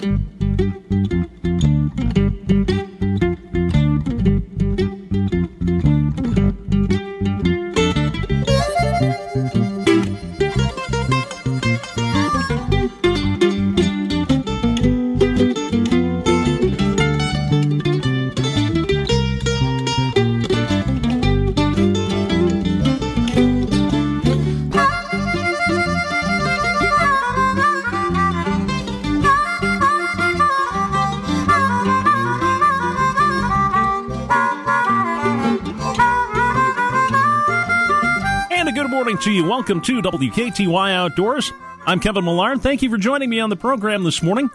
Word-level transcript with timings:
to 0.00 0.37
Welcome 39.58 39.82
to 39.82 40.00
WKTY 40.00 40.94
Outdoors. 40.94 41.52
I'm 41.84 41.98
Kevin 41.98 42.24
Millard. 42.24 42.62
Thank 42.62 42.80
you 42.80 42.88
for 42.88 42.96
joining 42.96 43.28
me 43.28 43.40
on 43.40 43.50
the 43.50 43.56
program 43.56 44.04
this 44.04 44.22
morning. 44.22 44.48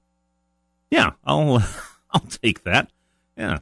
yeah, 0.90 1.12
I'll 1.24 1.64
I'll 2.10 2.20
take 2.22 2.64
that. 2.64 2.90
Yeah. 3.36 3.58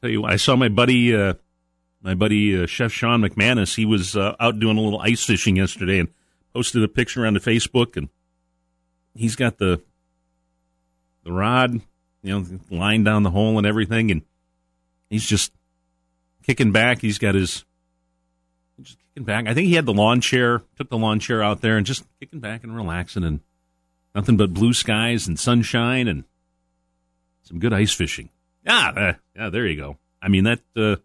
Tell 0.00 0.10
you 0.10 0.22
what, 0.22 0.32
I 0.32 0.36
saw 0.36 0.56
my 0.56 0.68
buddy, 0.68 1.14
uh, 1.14 1.34
my 2.02 2.14
buddy 2.14 2.60
uh, 2.60 2.66
Chef 2.66 2.90
Sean 2.90 3.20
McManus. 3.20 3.76
He 3.76 3.86
was 3.86 4.16
uh, 4.16 4.34
out 4.40 4.58
doing 4.58 4.78
a 4.78 4.80
little 4.80 4.98
ice 5.00 5.22
fishing 5.22 5.54
yesterday 5.54 6.00
and 6.00 6.08
posted 6.52 6.82
a 6.82 6.88
picture 6.88 7.24
on 7.24 7.34
the 7.34 7.40
Facebook, 7.40 7.96
and 7.96 8.08
he's 9.14 9.36
got 9.36 9.58
the 9.58 9.80
the 11.22 11.30
rod 11.30 11.82
you 12.26 12.40
know, 12.40 12.44
lying 12.70 13.04
down 13.04 13.22
the 13.22 13.30
hole 13.30 13.56
and 13.56 13.66
everything, 13.66 14.10
and 14.10 14.22
he's 15.08 15.24
just 15.24 15.52
kicking 16.42 16.72
back. 16.72 17.00
He's 17.00 17.18
got 17.18 17.36
his 17.36 17.64
just 18.82 18.98
kicking 18.98 19.24
back. 19.24 19.46
I 19.46 19.54
think 19.54 19.68
he 19.68 19.74
had 19.74 19.86
the 19.86 19.94
lawn 19.94 20.20
chair, 20.20 20.62
took 20.76 20.90
the 20.90 20.98
lawn 20.98 21.20
chair 21.20 21.40
out 21.40 21.60
there, 21.60 21.76
and 21.76 21.86
just 21.86 22.04
kicking 22.18 22.40
back 22.40 22.64
and 22.64 22.74
relaxing, 22.74 23.22
and 23.22 23.40
nothing 24.12 24.36
but 24.36 24.52
blue 24.52 24.72
skies 24.72 25.28
and 25.28 25.38
sunshine 25.38 26.08
and 26.08 26.24
some 27.44 27.60
good 27.60 27.72
ice 27.72 27.92
fishing. 27.92 28.30
Yeah, 28.66 28.88
uh, 28.96 29.12
yeah, 29.36 29.50
there 29.50 29.64
you 29.64 29.76
go. 29.76 29.96
I 30.20 30.26
mean 30.26 30.44
that, 30.44 30.60
uh, 30.74 30.96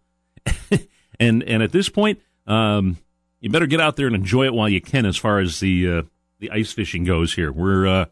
and 1.19 1.43
and 1.43 1.61
at 1.61 1.71
this 1.71 1.87
point, 1.87 2.19
um, 2.47 2.97
you 3.41 3.51
better 3.51 3.67
get 3.67 3.79
out 3.79 3.95
there 3.95 4.07
and 4.07 4.15
enjoy 4.15 4.45
it 4.45 4.55
while 4.55 4.69
you 4.69 4.81
can. 4.81 5.05
As 5.05 5.17
far 5.17 5.37
as 5.37 5.59
the 5.59 5.87
uh, 5.87 6.01
the 6.39 6.49
ice 6.49 6.71
fishing 6.71 7.03
goes, 7.03 7.35
here 7.35 7.51
we're 7.51 7.85
uh, 7.85 8.05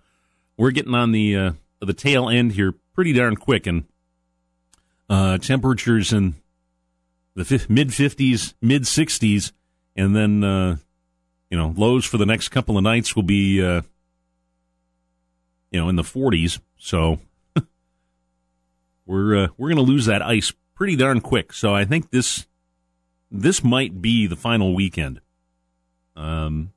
we're 0.57 0.69
getting 0.69 0.93
on 0.93 1.11
the 1.11 1.35
uh, 1.35 1.51
the 1.79 1.93
tail 1.93 2.29
end 2.29 2.51
here 2.51 2.75
pretty 2.99 3.13
darn 3.13 3.37
quick, 3.37 3.65
and 3.65 3.85
uh, 5.09 5.37
temperatures 5.37 6.11
in 6.11 6.35
the 7.33 7.65
mid 7.69 7.87
50s, 7.87 8.55
mid 8.61 8.81
60s, 8.81 9.53
and 9.95 10.13
then 10.13 10.43
uh, 10.43 10.75
you 11.49 11.57
know 11.57 11.73
lows 11.77 12.03
for 12.03 12.17
the 12.17 12.25
next 12.25 12.49
couple 12.49 12.77
of 12.77 12.83
nights 12.83 13.15
will 13.15 13.23
be 13.23 13.63
uh, 13.63 13.83
you 15.71 15.79
know 15.79 15.87
in 15.87 15.95
the 15.95 16.03
40s. 16.03 16.59
So 16.77 17.19
we're 19.05 19.45
uh, 19.45 19.47
we're 19.55 19.69
going 19.69 19.77
to 19.77 19.89
lose 19.89 20.07
that 20.07 20.21
ice 20.21 20.51
pretty 20.75 20.97
darn 20.97 21.21
quick. 21.21 21.53
So 21.53 21.73
I 21.73 21.85
think 21.85 22.11
this 22.11 22.47
this 23.31 23.63
might 23.63 24.01
be 24.01 24.27
the 24.27 24.35
final 24.35 24.75
weekend. 24.75 25.21
Um, 26.17 26.73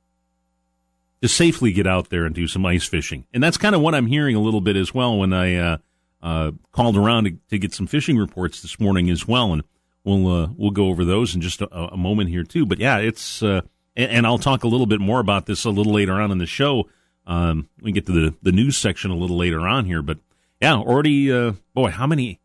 to 1.21 1.27
safely 1.27 1.72
get 1.72 1.89
out 1.89 2.10
there 2.10 2.25
and 2.25 2.34
do 2.34 2.47
some 2.47 2.65
ice 2.65 2.84
fishing, 2.84 3.27
and 3.34 3.43
that's 3.43 3.56
kind 3.56 3.75
of 3.75 3.81
what 3.81 3.97
I'm 3.97 4.06
hearing 4.06 4.37
a 4.37 4.41
little 4.41 4.60
bit 4.60 4.77
as 4.77 4.94
well 4.94 5.19
when 5.19 5.33
I 5.33 5.56
uh, 5.56 5.78
uh, 6.22 6.53
called 6.71 6.97
around 6.97 7.25
to, 7.25 7.37
to, 7.50 7.59
get 7.59 7.75
some 7.75 7.87
fishing 7.87 8.16
reports 8.16 8.62
this 8.62 8.78
morning 8.78 9.10
as 9.10 9.27
well, 9.27 9.53
and 9.53 9.65
we'll 10.05 10.28
uh, 10.28 10.49
we'll 10.56 10.71
go 10.71 10.87
over 10.87 11.05
those 11.05 11.34
in 11.34 11.41
just 11.41 11.60
a, 11.60 11.93
a 11.93 11.97
moment 11.97 12.31
here 12.31 12.44
too. 12.44 12.65
But 12.65 12.78
yeah, 12.78 12.99
it's 12.99 13.43
uh, 13.43 13.62
and, 13.97 14.10
and, 14.10 14.27
I'll 14.27 14.38
talk 14.38 14.62
a 14.62 14.69
little 14.69 14.87
bit 14.87 15.00
more 15.00 15.21
about 15.21 15.47
this 15.47 15.65
a 15.65 15.71
little 15.71 15.93
later 15.93 16.15
on 16.15 16.31
in 16.31 16.38
the 16.38 16.47
show. 16.47 16.88
Um, 17.27 17.69
we 17.81 17.93
get 17.93 18.06
to 18.06 18.12
the 18.12 18.34
the 18.43 18.53
news 18.53 18.77
section 18.77 19.10
a 19.10 19.16
little 19.16 19.37
later 19.37 19.66
on 19.66 19.84
here, 19.84 20.03
but 20.03 20.19
yeah, 20.60 20.77
already 20.77 21.33
uh, 21.33 21.53
boy, 21.75 21.91
how 21.91 22.06
many? 22.06 22.41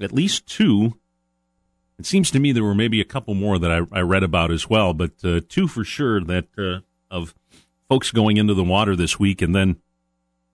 At 0.00 0.12
least 0.12 0.46
two. 0.46 0.94
It 1.98 2.06
seems 2.06 2.30
to 2.30 2.40
me 2.40 2.52
there 2.52 2.64
were 2.64 2.74
maybe 2.74 3.00
a 3.00 3.04
couple 3.04 3.34
more 3.34 3.58
that 3.58 3.70
I, 3.70 3.82
I 3.92 4.00
read 4.00 4.22
about 4.22 4.50
as 4.50 4.70
well, 4.70 4.94
but 4.94 5.10
uh, 5.22 5.40
two 5.46 5.68
for 5.68 5.84
sure 5.84 6.22
that 6.22 6.46
uh, 6.56 6.80
of 7.10 7.34
folks 7.88 8.10
going 8.10 8.38
into 8.38 8.54
the 8.54 8.64
water 8.64 8.96
this 8.96 9.18
week, 9.18 9.42
and 9.42 9.54
then 9.54 9.76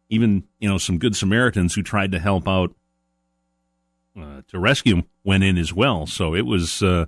even 0.08 0.44
you 0.58 0.68
know 0.68 0.78
some 0.78 0.98
good 0.98 1.16
Samaritans 1.16 1.74
who 1.74 1.82
tried 1.82 2.12
to 2.12 2.18
help 2.18 2.46
out 2.48 2.74
uh, 4.18 4.42
to 4.48 4.58
rescue 4.58 4.96
him 4.96 5.04
went 5.24 5.44
in 5.44 5.58
as 5.58 5.72
well. 5.72 6.06
So 6.06 6.34
it 6.34 6.46
was. 6.46 6.82
Uh, 6.82 7.06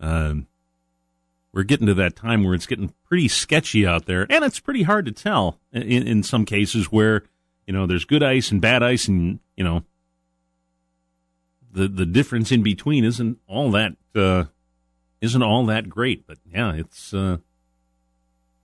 uh, 0.00 0.34
we're 1.52 1.64
getting 1.64 1.86
to 1.86 1.94
that 1.94 2.14
time 2.14 2.44
where 2.44 2.54
it's 2.54 2.66
getting 2.66 2.92
pretty 3.04 3.26
sketchy 3.26 3.86
out 3.86 4.06
there, 4.06 4.26
and 4.30 4.44
it's 4.44 4.60
pretty 4.60 4.82
hard 4.82 5.06
to 5.06 5.12
tell 5.12 5.58
in, 5.72 6.06
in 6.06 6.22
some 6.22 6.44
cases 6.44 6.92
where 6.92 7.24
you 7.66 7.72
know 7.72 7.86
there's 7.86 8.04
good 8.04 8.22
ice 8.22 8.52
and 8.52 8.60
bad 8.60 8.82
ice, 8.82 9.08
and 9.08 9.40
you 9.56 9.64
know 9.64 9.82
the 11.72 11.88
the 11.88 12.06
difference 12.06 12.52
in 12.52 12.62
between 12.62 13.04
isn't 13.04 13.38
all 13.46 13.70
that 13.72 13.96
uh, 14.14 14.44
not 15.20 15.42
all 15.42 15.66
that 15.66 15.88
great. 15.88 16.26
But 16.26 16.38
yeah, 16.44 16.74
it's 16.74 17.12
uh, 17.14 17.38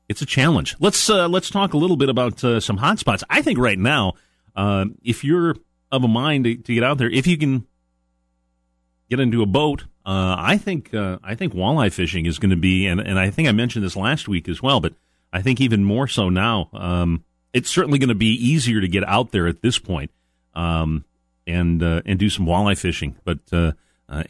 it's 0.09 0.23
a 0.23 0.27
challenge. 0.27 0.77
Let's 0.81 1.09
uh, 1.09 1.29
let's 1.29 1.51
talk 1.51 1.73
a 1.73 1.77
little 1.77 1.97
bit 1.97 2.09
about 2.09 2.43
uh, 2.45 2.61
some 2.61 2.77
hot 2.77 2.99
spots. 2.99 3.25
I 3.31 3.43
think 3.43 3.59
right 3.59 3.79
now, 3.79 4.15
uh, 4.55 4.87
if 5.03 5.25
you're 5.25 5.57
of 5.91 6.05
a 6.05 6.09
mind 6.09 6.45
to, 6.45 6.57
to, 6.57 6.75
get 6.75 6.83
out 6.83 6.99
there, 6.99 7.11
if 7.11 7.27
you 7.27 7.39
can 7.39 7.67
get 9.09 9.21
into 9.21 9.43
a 9.43 9.47
boat, 9.47 9.85
uh, 10.05 10.37
I 10.39 10.59
think 10.59 10.93
uh, 10.93 11.19
I 11.23 11.35
think 11.35 11.55
walleye 11.55 11.93
fishing 11.93 12.27
is 12.27 12.39
going 12.39 12.51
to 12.51 12.57
be, 12.57 12.87
and, 12.87 13.01
and 13.01 13.19
I 13.19 13.31
think 13.31 13.49
I 13.49 13.53
mentioned 13.53 13.85
this 13.85 13.97
last 13.97 14.29
week 14.29 14.49
as 14.49 14.63
well, 14.63 14.81
but 14.81 14.95
I 15.33 15.43
think 15.43 15.61
even 15.61 15.85
more 15.85 16.07
so 16.07 16.29
now. 16.29 16.69
Um, 16.73 17.25
it's 17.53 17.71
certainly 17.71 17.99
going 17.99 18.09
to 18.09 18.15
be 18.15 18.35
easier 18.35 18.81
to 18.81 18.89
get 18.89 19.07
out 19.09 19.31
there 19.31 19.47
at 19.47 19.63
this 19.63 19.79
point, 19.79 20.11
um, 20.55 21.05
and 21.47 21.83
uh, 21.83 22.03
and 22.05 22.19
do 22.19 22.29
some 22.29 22.47
walleye 22.47 22.79
fishing. 22.79 23.17
But 23.25 23.39
and, 23.53 23.77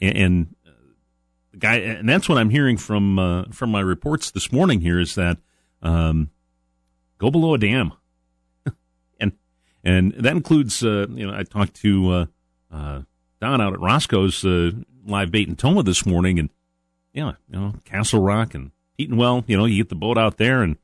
and 0.01 0.57
guy, 1.59 1.77
and 1.77 2.09
that's 2.09 2.29
what 2.29 2.39
I'm 2.39 2.51
hearing 2.51 2.77
from 2.77 3.47
from 3.51 3.71
my 3.71 3.81
reports 3.81 4.31
this 4.31 4.53
morning. 4.53 4.81
Here 4.81 5.01
is 5.01 5.15
that 5.17 5.39
um, 5.85 6.31
go 7.19 7.31
below 7.31 7.55
a 7.55 7.59
dam, 7.59 7.93
and 9.21 9.33
and 9.85 10.13
that 10.15 10.33
includes 10.33 10.83
uh, 10.83 11.07
you 11.11 11.27
know 11.27 11.37
I 11.37 11.45
talked 11.45 11.75
to 11.83 12.11
uh, 12.11 12.27
uh, 12.73 13.03
Don 13.41 13.61
out 13.61 13.75
at 13.75 13.81
Roscoe's 13.81 14.45
uh, 14.45 14.73
live 15.07 15.31
bait 15.31 15.47
in 15.47 15.55
Tomah 15.55 15.83
this 15.83 16.05
morning, 16.05 16.39
and 16.39 16.49
yeah, 17.13 17.33
you 17.49 17.61
know 17.61 17.75
Castle 17.85 18.21
Rock 18.21 18.55
and 18.55 18.73
Petenwell, 18.99 19.45
You 19.47 19.57
know 19.57 19.67
you 19.67 19.77
get 19.77 19.91
the 19.91 19.95
boat 19.95 20.19
out 20.19 20.39
there 20.39 20.63
and 20.63 20.77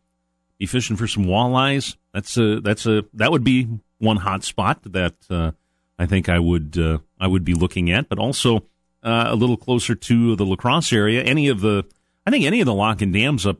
be 0.59 0.67
fishing 0.67 0.97
for 0.97 1.09
some 1.09 1.25
walleyes. 1.25 1.97
That's 2.13 2.37
a 2.37 2.61
that's 2.61 2.87
a 2.87 3.05
that 3.15 3.33
would 3.33 3.45
be 3.45 3.67
one 3.99 4.19
hot 4.19 4.45
spot 4.45 4.81
that 4.85 5.15
uh, 5.31 5.53
I 5.99 6.07
think 6.07 6.29
I 6.29 6.39
would 6.39 6.79
uh, 6.79 6.99
I 7.19 7.27
would 7.27 7.45
be 7.45 7.55
looking 7.55 7.91
at, 7.91 8.09
but 8.09 8.19
also 8.19 8.65
a 9.03 9.35
little 9.35 9.57
closer 9.57 9.95
to 9.95 10.37
the 10.37 10.45
La 10.45 10.57
Crosse 10.57 10.93
area. 10.93 11.23
Any 11.23 11.49
of 11.49 11.63
the 11.63 11.87
I 12.27 12.31
think 12.31 12.45
any 12.45 12.61
of 12.61 12.67
the 12.67 12.75
lock 12.75 13.01
and 13.01 13.15
dams 13.15 13.47
up 13.47 13.57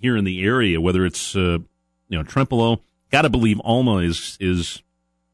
here 0.00 0.16
in 0.16 0.24
the 0.24 0.42
area, 0.44 0.80
whether 0.80 1.04
it's 1.04 1.36
uh, 1.36 1.58
you 2.08 2.18
know 2.18 2.24
Trempealeau, 2.24 2.80
got 3.10 3.22
to 3.22 3.28
believe 3.28 3.60
Alma 3.64 3.98
is 3.98 4.36
is 4.40 4.82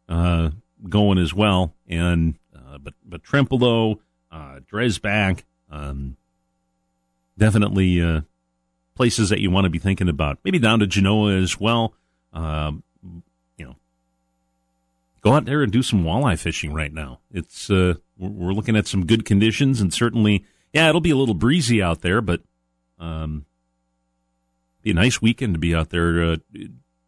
uh, 0.09 0.51
going 0.89 1.19
as 1.19 1.33
well, 1.33 1.75
and 1.89 2.35
uh, 2.55 2.79
but 2.79 2.95
but 3.05 3.23
Trempealeau, 3.23 3.99
uh, 4.31 4.61
Dresbach, 4.71 5.43
um, 5.71 6.17
definitely 7.39 8.01
uh, 8.01 8.23
places 8.95 9.31
that 9.31 9.41
you 9.41 9.51
want 9.51 9.65
to 9.65 9.71
be 9.71 9.79
thinking 9.79 10.09
about. 10.09 10.39
Maybe 10.45 10.59
down 10.59 10.81
to 10.81 10.87
Genoa 10.87 11.35
as 11.35 11.59
well. 11.61 11.95
Um, 12.33 12.83
you 13.57 13.67
know, 13.67 13.77
go 15.23 15.33
out 15.33 15.45
there 15.45 15.63
and 15.63 15.73
do 15.73 15.83
some 15.83 16.05
walleye 16.05 16.39
fishing 16.39 16.73
right 16.73 16.93
now. 16.93 17.21
It's 17.33 17.71
uh, 17.71 17.95
we're, 18.19 18.31
we're 18.31 18.53
looking 18.53 18.77
at 18.77 18.87
some 18.87 19.07
good 19.07 19.25
conditions, 19.25 19.81
and 19.81 19.93
certainly 19.93 20.45
yeah, 20.73 20.89
it'll 20.89 21.01
be 21.01 21.11
a 21.11 21.17
little 21.17 21.35
breezy 21.35 21.83
out 21.83 22.03
there, 22.03 22.21
but 22.21 22.43
um, 22.99 23.47
be 24.87 24.93
a 24.93 24.95
nice 24.95 25.21
weekend 25.21 25.55
to 25.55 25.59
be 25.59 25.75
out 25.75 25.91
there, 25.91 26.23
uh, 26.23 26.37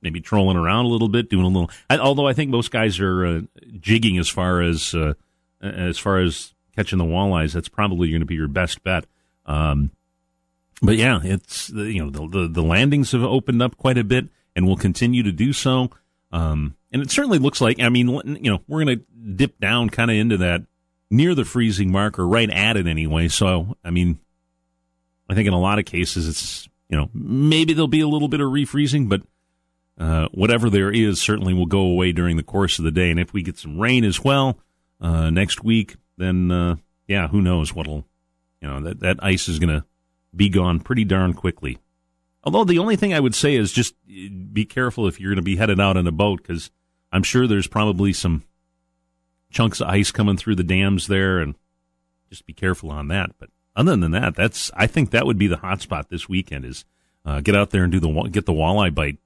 maybe 0.02 0.20
trolling 0.20 0.56
around 0.56 0.86
a 0.86 0.88
little 0.88 1.08
bit, 1.08 1.30
doing 1.30 1.44
a 1.44 1.48
little. 1.48 1.70
I, 1.88 1.98
although 1.98 2.26
I 2.26 2.32
think 2.32 2.50
most 2.50 2.72
guys 2.72 2.98
are 2.98 3.25
uh, 3.25 3.40
jigging 3.78 4.19
as 4.19 4.28
far 4.28 4.60
as 4.60 4.94
uh, 4.94 5.14
as 5.62 5.96
far 5.96 6.19
as 6.19 6.54
catching 6.75 6.98
the 6.98 7.04
walleyes. 7.04 7.52
That's 7.52 7.69
probably 7.69 8.10
going 8.10 8.20
to 8.20 8.26
be 8.26 8.34
your 8.34 8.48
best 8.48 8.82
bet. 8.82 9.04
Um, 9.46 9.92
but 10.82 10.96
yeah, 10.96 11.20
it's 11.22 11.70
you 11.70 12.04
know 12.04 12.10
the, 12.10 12.28
the, 12.28 12.48
the 12.48 12.62
landings 12.62 13.12
have 13.12 13.22
opened 13.22 13.62
up 13.62 13.76
quite 13.76 13.98
a 13.98 14.04
bit 14.04 14.26
and 14.56 14.66
will 14.66 14.76
continue 14.76 15.22
to 15.22 15.32
do 15.32 15.52
so. 15.52 15.90
Um, 16.32 16.75
and 16.92 17.00
it 17.00 17.10
certainly 17.10 17.38
looks 17.38 17.60
like 17.60 17.80
I 17.80 17.88
mean 17.88 18.08
you 18.42 18.50
know 18.50 18.60
we're 18.66 18.84
going 18.84 18.98
to 18.98 19.04
dip 19.36 19.60
down 19.60 19.88
kind 19.88 20.10
of 20.10 20.16
into 20.16 20.36
that 20.38 20.62
near 21.10 21.34
the 21.34 21.44
freezing 21.44 21.92
mark 21.92 22.19
or 22.19 22.26
right 22.26 22.50
at 22.50 22.76
it 22.76 22.88
anyway. 22.88 23.28
So 23.28 23.76
I 23.84 23.90
mean, 23.90 24.19
I 25.30 25.34
think 25.34 25.46
in 25.46 25.54
a 25.54 25.60
lot 25.60 25.78
of 25.78 25.84
cases 25.84 26.28
it's 26.28 26.67
you 26.88 26.96
know 26.96 27.11
maybe 27.12 27.73
there'll 27.73 27.88
be 27.88 28.00
a 28.00 28.08
little 28.08 28.29
bit 28.29 28.40
of 28.40 28.50
refreezing, 28.50 29.08
but 29.08 29.23
uh, 29.99 30.29
whatever 30.32 30.70
there 30.70 30.90
is 30.90 31.20
certainly 31.20 31.52
will 31.52 31.67
go 31.67 31.81
away 31.81 32.12
during 32.12 32.37
the 32.37 32.43
course 32.43 32.79
of 32.79 32.85
the 32.85 32.90
day. 32.90 33.11
And 33.11 33.19
if 33.19 33.32
we 33.32 33.43
get 33.43 33.58
some 33.58 33.79
rain 33.79 34.05
as 34.05 34.23
well 34.23 34.58
uh, 35.00 35.31
next 35.31 35.64
week, 35.64 35.96
then 36.17 36.50
uh, 36.50 36.76
yeah, 37.06 37.29
who 37.29 37.43
knows 37.43 37.75
what'll 37.75 38.05
you 38.61 38.69
know 38.69 38.81
that 38.81 39.00
that 39.00 39.19
ice 39.23 39.49
is 39.49 39.58
going 39.58 39.81
to 39.81 39.85
be 40.35 40.49
gone 40.49 40.81
pretty 40.81 41.05
darn 41.05 41.35
quickly. 41.35 41.79
Although 42.44 42.64
the 42.64 42.79
only 42.79 42.96
thing 42.96 43.12
I 43.12 43.20
would 43.20 43.35
say 43.35 43.56
is 43.56 43.73
just 43.73 43.94
be 44.06 44.64
careful 44.64 45.06
if 45.06 45.20
you're 45.20 45.31
going 45.31 45.37
to 45.37 45.43
be 45.43 45.56
headed 45.56 45.81
out 45.81 45.96
on 45.96 46.06
a 46.06 46.12
boat 46.12 46.40
because 46.43 46.70
I'm 47.12 47.23
sure 47.23 47.46
there's 47.46 47.67
probably 47.67 48.12
some 48.12 48.44
chunks 49.50 49.81
of 49.81 49.88
ice 49.88 50.11
coming 50.11 50.37
through 50.37 50.56
the 50.56 50.62
dams 50.62 51.06
there, 51.06 51.38
and 51.38 51.55
just 52.31 52.46
be 52.46 52.52
careful 52.52 52.90
on 52.90 53.08
that. 53.08 53.31
But 53.38 53.50
other 53.78 53.96
than 53.96 54.10
that, 54.10 54.34
that's 54.34 54.70
I 54.75 54.86
think 54.88 55.10
that 55.10 55.25
would 55.25 55.38
be 55.38 55.46
the 55.46 55.58
hot 55.58 55.80
spot 55.80 56.08
this 56.08 56.28
weekend 56.28 56.64
is 56.64 56.84
uh, 57.25 57.40
get 57.40 57.54
out 57.54 57.70
there 57.70 57.84
and 57.84 57.92
do 57.92 58.00
the 58.00 58.22
get 58.25 58.44
the 58.44 58.52
walleye 58.52 58.92
bite 58.92 59.19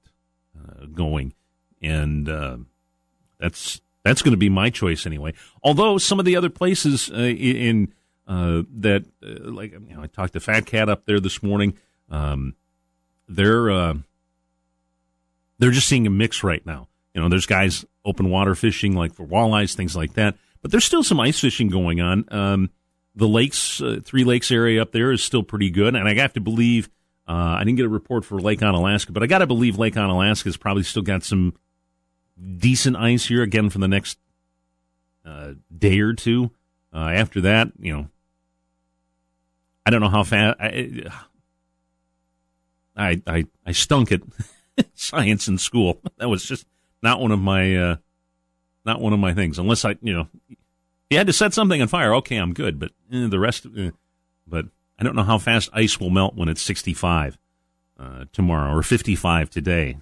uh, 0.57 0.85
going, 0.85 1.33
and 1.81 2.29
uh, 2.29 2.57
that's 3.39 3.81
that's 4.03 4.21
going 4.21 4.33
to 4.33 4.37
be 4.37 4.49
my 4.49 4.69
choice 4.69 5.05
anyway. 5.07 5.33
Although 5.63 5.97
some 5.97 6.19
of 6.19 6.25
the 6.25 6.35
other 6.35 6.49
places 6.49 7.09
uh, 7.11 7.15
in 7.15 7.93
uh, 8.27 8.61
that, 8.79 9.05
uh, 9.25 9.49
like 9.49 9.71
you 9.71 9.95
know, 9.95 10.03
I 10.03 10.07
talked 10.07 10.33
to 10.33 10.39
Fat 10.39 10.67
Cat 10.67 10.87
up 10.87 11.05
there 11.05 11.19
this 11.19 11.41
morning. 11.41 11.77
Um, 12.11 12.55
they're 13.27 13.95
they're 15.57 15.71
just 15.71 15.87
seeing 15.87 16.05
a 16.05 16.11
mix 16.11 16.43
right 16.43 16.63
now. 16.65 16.87
You 17.15 17.21
know, 17.21 17.29
there's 17.29 17.45
guys 17.45 17.85
open 18.05 18.29
water 18.29 18.53
fishing 18.53 18.95
like 18.95 19.13
for 19.13 19.25
walleyes, 19.25 19.75
things 19.75 19.95
like 19.95 20.13
that. 20.13 20.35
But 20.61 20.71
there's 20.71 20.85
still 20.85 21.03
some 21.03 21.19
ice 21.19 21.39
fishing 21.39 21.69
going 21.69 22.01
on. 22.01 22.25
Um, 22.29 22.69
the 23.15 23.27
lakes, 23.27 23.81
uh, 23.81 23.99
Three 24.03 24.23
Lakes 24.23 24.51
area 24.51 24.81
up 24.81 24.91
there 24.91 25.11
is 25.11 25.23
still 25.23 25.43
pretty 25.43 25.69
good, 25.69 25.95
and 25.95 26.07
I 26.07 26.15
have 26.15 26.33
to 26.33 26.41
believe. 26.41 26.89
Uh, 27.27 27.55
I 27.57 27.63
didn't 27.63 27.77
get 27.77 27.85
a 27.85 27.89
report 27.89 28.25
for 28.25 28.41
Lake 28.41 28.59
Onalaska, 28.59 29.13
but 29.13 29.23
I 29.23 29.27
got 29.27 29.37
to 29.37 29.47
believe 29.47 29.77
Lake 29.77 29.93
Onalaska 29.93 30.45
has 30.45 30.57
probably 30.57 30.83
still 30.83 31.03
got 31.03 31.23
some 31.23 31.53
decent 32.57 32.97
ice 32.97 33.25
here 33.25 33.41
again 33.43 33.69
for 33.69 33.79
the 33.79 33.87
next 33.87 34.17
uh, 35.25 35.53
day 35.75 35.99
or 35.99 36.13
two. 36.13 36.51
Uh, 36.93 37.09
after 37.09 37.41
that, 37.41 37.71
you 37.79 37.93
know, 37.93 38.07
I 39.85 39.89
don't 39.89 40.01
know 40.01 40.09
how 40.09 40.23
fast. 40.23 40.57
I, 40.59 41.03
I, 42.95 43.21
I, 43.25 43.45
I 43.65 43.71
stunk 43.71 44.11
at 44.11 44.21
science 44.93 45.47
in 45.47 45.57
school. 45.57 46.01
That 46.17 46.29
was 46.29 46.43
just 46.43 46.67
not 47.01 47.19
one 47.19 47.31
of 47.31 47.39
my, 47.39 47.75
uh, 47.75 47.95
not 48.85 48.99
one 48.99 49.13
of 49.13 49.19
my 49.19 49.33
things. 49.33 49.59
Unless 49.59 49.85
I, 49.85 49.95
you 50.01 50.13
know, 50.13 50.27
you 51.13 51.19
had 51.19 51.27
to 51.27 51.33
set 51.33 51.53
something 51.53 51.81
on 51.81 51.87
fire. 51.87 52.13
Okay, 52.15 52.37
I'm 52.37 52.53
good. 52.53 52.79
But 52.79 52.91
eh, 53.11 53.27
the 53.27 53.39
rest, 53.39 53.65
eh, 53.77 53.91
but 54.45 54.65
I 54.99 55.03
don't 55.03 55.15
know 55.15 55.23
how 55.23 55.37
fast 55.37 55.69
ice 55.73 55.99
will 55.99 56.09
melt 56.09 56.35
when 56.35 56.49
it's 56.49 56.61
65 56.61 57.37
uh, 57.99 58.25
tomorrow 58.31 58.75
or 58.75 58.83
55 58.83 59.49
today. 59.49 59.97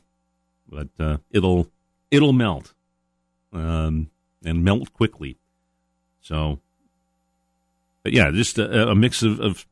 But 0.67 0.89
uh, 0.99 1.17
it'll 1.29 1.67
it'll 2.09 2.33
melt 2.33 2.73
um, 3.53 4.09
and 4.43 4.63
melt 4.63 4.93
quickly. 4.93 5.37
So, 6.21 6.59
but 8.03 8.13
yeah, 8.13 8.31
just 8.31 8.57
a, 8.57 8.89
a 8.89 8.95
mix 8.95 9.21
of, 9.21 9.39
of 9.39 9.65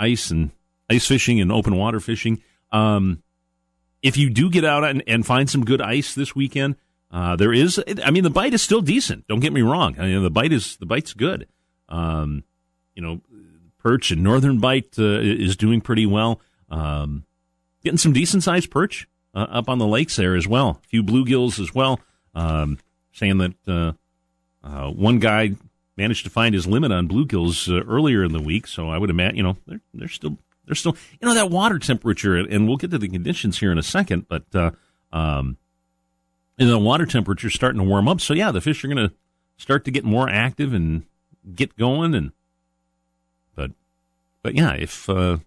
ice 0.00 0.30
and 0.30 0.50
ice 0.90 1.06
fishing 1.06 1.40
and 1.40 1.52
open 1.52 1.76
water 1.76 2.00
fishing. 2.00 2.42
Um, 2.72 3.22
if 4.02 4.16
you 4.16 4.30
do 4.30 4.50
get 4.50 4.64
out 4.64 4.84
and, 4.84 5.02
and 5.06 5.26
find 5.26 5.48
some 5.48 5.64
good 5.64 5.80
ice 5.80 6.14
this 6.14 6.34
weekend, 6.34 6.76
uh, 7.10 7.36
there 7.36 7.52
is. 7.52 7.82
I 8.04 8.10
mean, 8.10 8.24
the 8.24 8.30
bite 8.30 8.54
is 8.54 8.62
still 8.62 8.80
decent. 8.80 9.26
Don't 9.28 9.40
get 9.40 9.52
me 9.52 9.62
wrong. 9.62 9.96
I 9.98 10.06
mean, 10.06 10.22
the 10.22 10.30
bite 10.30 10.52
is 10.52 10.76
the 10.76 10.86
bite's 10.86 11.14
good. 11.14 11.46
Um, 11.88 12.44
you 12.94 13.02
know, 13.02 13.20
perch 13.78 14.10
and 14.10 14.22
northern 14.22 14.58
bite 14.58 14.98
uh, 14.98 15.20
is 15.20 15.56
doing 15.56 15.80
pretty 15.80 16.06
well. 16.06 16.40
Um, 16.68 17.24
getting 17.82 17.98
some 17.98 18.12
decent 18.12 18.42
sized 18.42 18.70
perch 18.70 19.08
uh, 19.34 19.46
up 19.50 19.68
on 19.68 19.78
the 19.78 19.86
lakes 19.86 20.16
there 20.16 20.36
as 20.36 20.46
well. 20.46 20.80
A 20.84 20.88
few 20.88 21.02
bluegills 21.02 21.58
as 21.58 21.74
well. 21.74 22.00
Um, 22.34 22.78
saying 23.12 23.38
that 23.38 23.54
uh, 23.66 23.92
uh, 24.62 24.90
one 24.90 25.18
guy 25.18 25.52
managed 25.96 26.24
to 26.24 26.30
find 26.30 26.54
his 26.54 26.66
limit 26.66 26.92
on 26.92 27.08
bluegills 27.08 27.68
uh, 27.68 27.84
earlier 27.84 28.22
in 28.22 28.32
the 28.32 28.40
week. 28.40 28.66
So 28.66 28.88
I 28.90 28.98
would 28.98 29.10
imagine, 29.10 29.36
you 29.36 29.42
know, 29.42 29.56
they're, 29.66 29.80
they're 29.92 30.08
still, 30.08 30.38
they're 30.66 30.74
still, 30.74 30.96
you 31.20 31.26
know, 31.26 31.34
that 31.34 31.50
water 31.50 31.78
temperature, 31.78 32.36
and 32.36 32.68
we'll 32.68 32.76
get 32.76 32.90
to 32.92 32.98
the 32.98 33.08
conditions 33.08 33.58
here 33.58 33.72
in 33.72 33.78
a 33.78 33.82
second, 33.82 34.28
but, 34.28 34.44
uh, 34.54 34.70
um, 35.12 35.56
and 36.58 36.68
the 36.68 36.78
water 36.78 37.06
temperature 37.06 37.50
starting 37.50 37.80
to 37.80 37.86
warm 37.86 38.08
up. 38.08 38.20
So 38.20 38.34
yeah, 38.34 38.50
the 38.50 38.60
fish 38.60 38.84
are 38.84 38.88
going 38.88 39.08
to 39.08 39.14
start 39.56 39.84
to 39.84 39.90
get 39.90 40.04
more 40.04 40.28
active 40.28 40.72
and 40.72 41.04
get 41.54 41.76
going. 41.76 42.14
And, 42.14 42.32
but, 43.54 43.72
but 44.42 44.54
yeah, 44.54 44.72
if, 44.74 45.08
uh, 45.08 45.38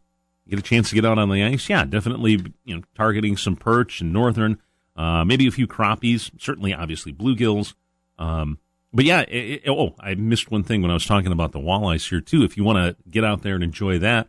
you 0.46 0.52
get 0.52 0.60
a 0.60 0.63
chance 0.63 0.90
to 0.90 0.96
get 0.96 1.06
out 1.06 1.18
on 1.18 1.30
the 1.30 1.44
ice, 1.44 1.69
yeah, 1.69 1.86
definitely, 1.86 2.44
you 2.66 2.75
know, 2.75 2.84
targeting 2.96 3.38
some 3.38 3.56
perch 3.56 4.02
and 4.02 4.12
northern, 4.12 4.60
uh, 4.96 5.24
maybe 5.24 5.48
a 5.48 5.52
few 5.52 5.68
crappies, 5.68 6.31
certainly, 6.40 6.74
obviously, 6.74 7.13
bluegills. 7.13 7.74
Um, 8.18 8.60
but 8.94 9.06
yeah, 9.06 9.22
it, 9.22 9.62
it, 9.63 9.69
oh, 9.69 9.96
I 10.00 10.16
missed 10.16 10.52
one 10.52 10.63
thing 10.63 10.81
when 10.81 10.92
I 10.92 10.96
was 10.96 11.06
talking 11.06 11.31
about 11.31 11.52
the 11.52 11.60
walleyes 11.60 12.10
here 12.10 12.22
too. 12.22 12.44
If 12.44 12.58
you 12.58 12.63
want 12.63 12.78
to 12.78 13.10
get 13.10 13.24
out 13.24 13.42
there 13.42 13.56
and 13.56 13.63
enjoy 13.63 14.00
that 14.00 14.28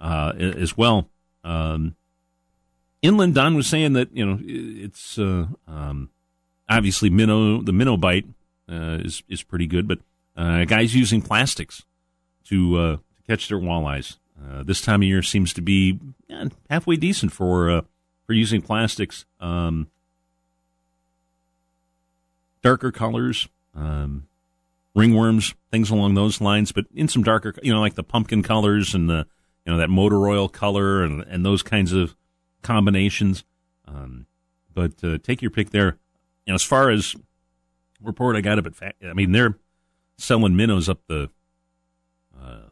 uh, 0.00 0.32
as 0.36 0.76
well, 0.76 1.10
um, 1.42 1.96
inland. 3.02 3.34
Don 3.34 3.54
was 3.54 3.66
saying 3.66 3.94
that 3.94 4.16
you 4.16 4.24
know 4.24 4.38
it's 4.42 5.18
uh, 5.18 5.46
um, 5.66 6.10
obviously 6.74 7.10
minnow. 7.10 7.62
The 7.62 7.72
minnow 7.72 7.96
bite 7.96 8.26
uh, 8.70 8.98
is 9.02 9.22
is 9.28 9.42
pretty 9.42 9.66
good, 9.66 9.86
but 9.88 9.98
uh, 10.36 10.64
guys 10.64 10.94
using 10.94 11.22
plastics 11.22 11.84
to 12.44 12.76
uh, 12.76 12.96
to 12.96 13.22
catch 13.26 13.48
their 13.48 13.58
walleyes 13.58 14.18
uh, 14.42 14.62
this 14.62 14.80
time 14.80 15.02
of 15.02 15.08
year 15.08 15.22
seems 15.22 15.52
to 15.54 15.62
be 15.62 15.98
yeah, 16.28 16.46
halfway 16.68 16.96
decent 16.96 17.32
for 17.32 17.82
for 18.26 18.32
using 18.32 18.62
plastics. 18.62 19.24
Um, 19.40 19.88
darker 22.62 22.90
colors 22.90 23.48
um, 23.76 24.26
ringworms, 24.96 25.54
things 25.70 25.90
along 25.90 26.14
those 26.14 26.40
lines, 26.40 26.72
but 26.72 26.86
in 26.94 27.08
some 27.08 27.22
darker, 27.22 27.54
you 27.62 27.72
know, 27.72 27.80
like 27.80 27.94
the 27.94 28.02
pumpkin 28.02 28.42
colors 28.42 28.94
and 28.94 29.08
the, 29.08 29.26
you 29.66 29.72
know, 29.72 29.78
that 29.78 29.90
motor 29.90 30.28
oil 30.28 30.48
color 30.48 31.02
and, 31.02 31.22
and 31.22 31.44
those 31.44 31.62
kinds 31.62 31.92
of 31.92 32.14
combinations. 32.62 33.44
Um, 33.86 34.26
but 34.72 34.92
uh, 35.02 35.18
take 35.18 35.42
your 35.42 35.50
pick 35.50 35.70
there. 35.70 35.98
Know, 36.52 36.54
as 36.54 36.62
far 36.62 36.90
as 36.90 37.16
report 38.02 38.36
I 38.36 38.40
got 38.40 38.58
up 38.58 38.66
at, 38.66 38.94
I 39.02 39.12
mean, 39.14 39.32
they're 39.32 39.56
selling 40.18 40.56
minnows 40.56 40.88
up 40.88 41.00
the 41.08 41.30
uh, 42.38 42.68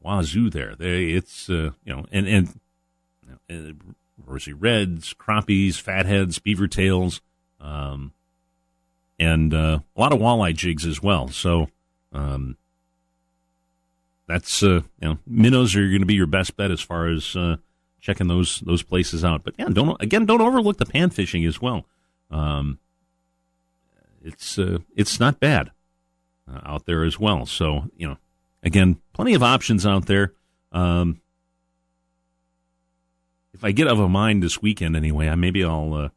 wazoo 0.00 0.50
there. 0.50 0.74
They, 0.76 1.10
it's, 1.10 1.50
uh, 1.50 1.70
you 1.84 1.96
know, 1.96 2.06
and, 2.12 2.28
and, 2.28 2.60
you 3.48 3.56
know, 3.56 3.72
rosy 4.26 4.52
reds, 4.52 5.14
crappies, 5.14 5.80
fatheads, 5.80 6.38
beaver 6.38 6.68
tails, 6.68 7.20
um, 7.60 8.12
and 9.18 9.54
uh, 9.54 9.80
a 9.96 10.00
lot 10.00 10.12
of 10.12 10.18
walleye 10.18 10.54
jigs 10.54 10.86
as 10.86 11.02
well. 11.02 11.28
So 11.28 11.68
um, 12.12 12.56
that's 14.26 14.62
uh, 14.62 14.82
you 15.00 15.08
know 15.08 15.18
minnows 15.26 15.76
are 15.76 15.88
going 15.88 16.00
to 16.00 16.06
be 16.06 16.14
your 16.14 16.26
best 16.26 16.56
bet 16.56 16.70
as 16.70 16.80
far 16.80 17.08
as 17.08 17.36
uh, 17.36 17.56
checking 18.00 18.28
those 18.28 18.60
those 18.60 18.82
places 18.82 19.24
out. 19.24 19.44
But 19.44 19.54
yeah, 19.58 19.68
don't 19.68 20.00
again 20.00 20.26
don't 20.26 20.40
overlook 20.40 20.78
the 20.78 20.86
pan 20.86 21.10
fishing 21.10 21.44
as 21.44 21.60
well. 21.60 21.86
Um, 22.32 22.78
it's 24.22 24.58
uh, 24.58 24.78
it's 24.96 25.20
not 25.20 25.40
bad 25.40 25.70
uh, 26.50 26.60
out 26.64 26.86
there 26.86 27.04
as 27.04 27.18
well. 27.18 27.46
So 27.46 27.84
you 27.96 28.08
know, 28.08 28.16
again, 28.62 29.00
plenty 29.12 29.34
of 29.34 29.42
options 29.42 29.86
out 29.86 30.06
there. 30.06 30.32
Um, 30.72 31.20
if 33.52 33.62
I 33.62 33.72
get 33.72 33.86
of 33.86 33.98
a 33.98 34.08
mind 34.08 34.42
this 34.42 34.62
weekend 34.62 34.96
anyway, 34.96 35.28
I 35.28 35.34
maybe 35.34 35.62
I'll 35.64 35.94
uh, 35.94 36.08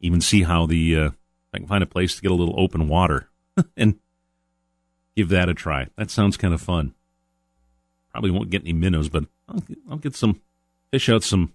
even 0.00 0.20
see 0.20 0.42
how 0.42 0.66
the 0.66 1.12
I 1.52 1.58
can 1.58 1.66
find 1.66 1.82
a 1.82 1.86
place 1.86 2.16
to 2.16 2.22
get 2.22 2.30
a 2.30 2.34
little 2.34 2.58
open 2.58 2.88
water 2.88 3.28
and 3.76 3.98
give 5.16 5.28
that 5.30 5.48
a 5.48 5.54
try. 5.54 5.88
That 5.96 6.10
sounds 6.10 6.36
kind 6.36 6.54
of 6.54 6.60
fun. 6.60 6.94
Probably 8.12 8.30
won't 8.30 8.50
get 8.50 8.62
any 8.62 8.72
minnows, 8.72 9.08
but 9.08 9.24
I'll, 9.48 9.62
I'll 9.90 9.96
get 9.98 10.14
some 10.16 10.40
fish 10.90 11.08
out 11.08 11.22
some 11.22 11.52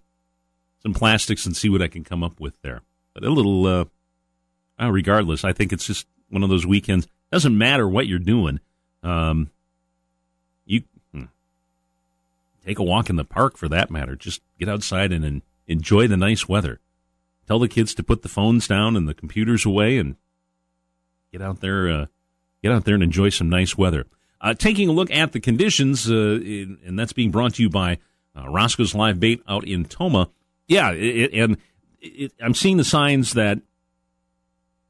some 0.82 0.94
plastics 0.94 1.46
and 1.46 1.56
see 1.58 1.70
what 1.70 1.82
I 1.82 1.88
can 1.88 2.04
come 2.04 2.24
up 2.24 2.40
with 2.40 2.62
there 2.62 2.82
a 3.24 3.30
little, 3.30 3.66
uh, 3.66 3.86
regardless, 4.80 5.44
I 5.44 5.54
think 5.54 5.72
it's 5.72 5.88
just 5.88 6.08
one 6.30 6.44
of 6.44 6.50
those 6.50 6.66
weekends. 6.66 7.08
Doesn't 7.32 7.58
matter 7.58 7.88
what 7.88 8.08
you're 8.08 8.20
doing. 8.20 8.60
Um, 9.04 9.50
you 10.66 10.84
hmm, 11.14 11.26
take 12.66 12.80
a 12.80 12.84
walk 12.84 13.10
in 13.10 13.16
the 13.16 13.24
park 13.24 13.58
for 13.58 13.70
that 13.70 13.92
matter. 13.92 14.16
Just 14.16 14.42
get 14.60 14.70
outside 14.70 15.12
and, 15.12 15.24
and 15.24 15.42
enjoy 15.68 16.08
the 16.08 16.18
nice 16.18 16.48
weather. 16.48 16.80
Tell 17.48 17.60
the 17.60 17.68
kids 17.68 17.94
to 17.96 18.04
put 18.04 18.24
the 18.24 18.30
phones 18.30 18.68
down 18.68 18.96
and 18.96 19.08
the 19.08 19.14
computers 19.14 19.66
away 19.66 19.98
and 19.98 20.16
get 21.32 21.42
out 21.42 21.62
there, 21.62 21.90
uh, 21.90 22.06
get 22.64 22.72
out 22.72 22.86
there 22.86 22.96
and 22.96 23.04
enjoy 23.04 23.30
some 23.30 23.50
nice 23.50 23.78
weather. 23.78 24.06
Uh, 24.42 24.54
taking 24.54 24.90
a 24.90 24.92
look 24.92 25.12
at 25.12 25.32
the 25.32 25.40
conditions, 25.40 26.10
uh, 26.10 26.14
in, 26.14 26.78
and 26.86 26.98
that's 26.98 27.14
being 27.14 27.32
brought 27.32 27.56
to 27.56 27.62
you 27.62 27.70
by 27.70 28.00
uh, 28.36 28.50
Roscoe's 28.50 28.96
Live 28.96 29.20
Bait 29.20 29.42
out 29.48 29.64
in 29.64 29.86
Tomah. 29.86 30.30
Yeah, 30.68 30.92
it, 30.92 31.34
it, 31.34 31.34
and 31.34 31.58
it, 32.06 32.34
I'm 32.42 32.54
seeing 32.54 32.78
the 32.78 32.84
signs 32.84 33.34
that 33.34 33.60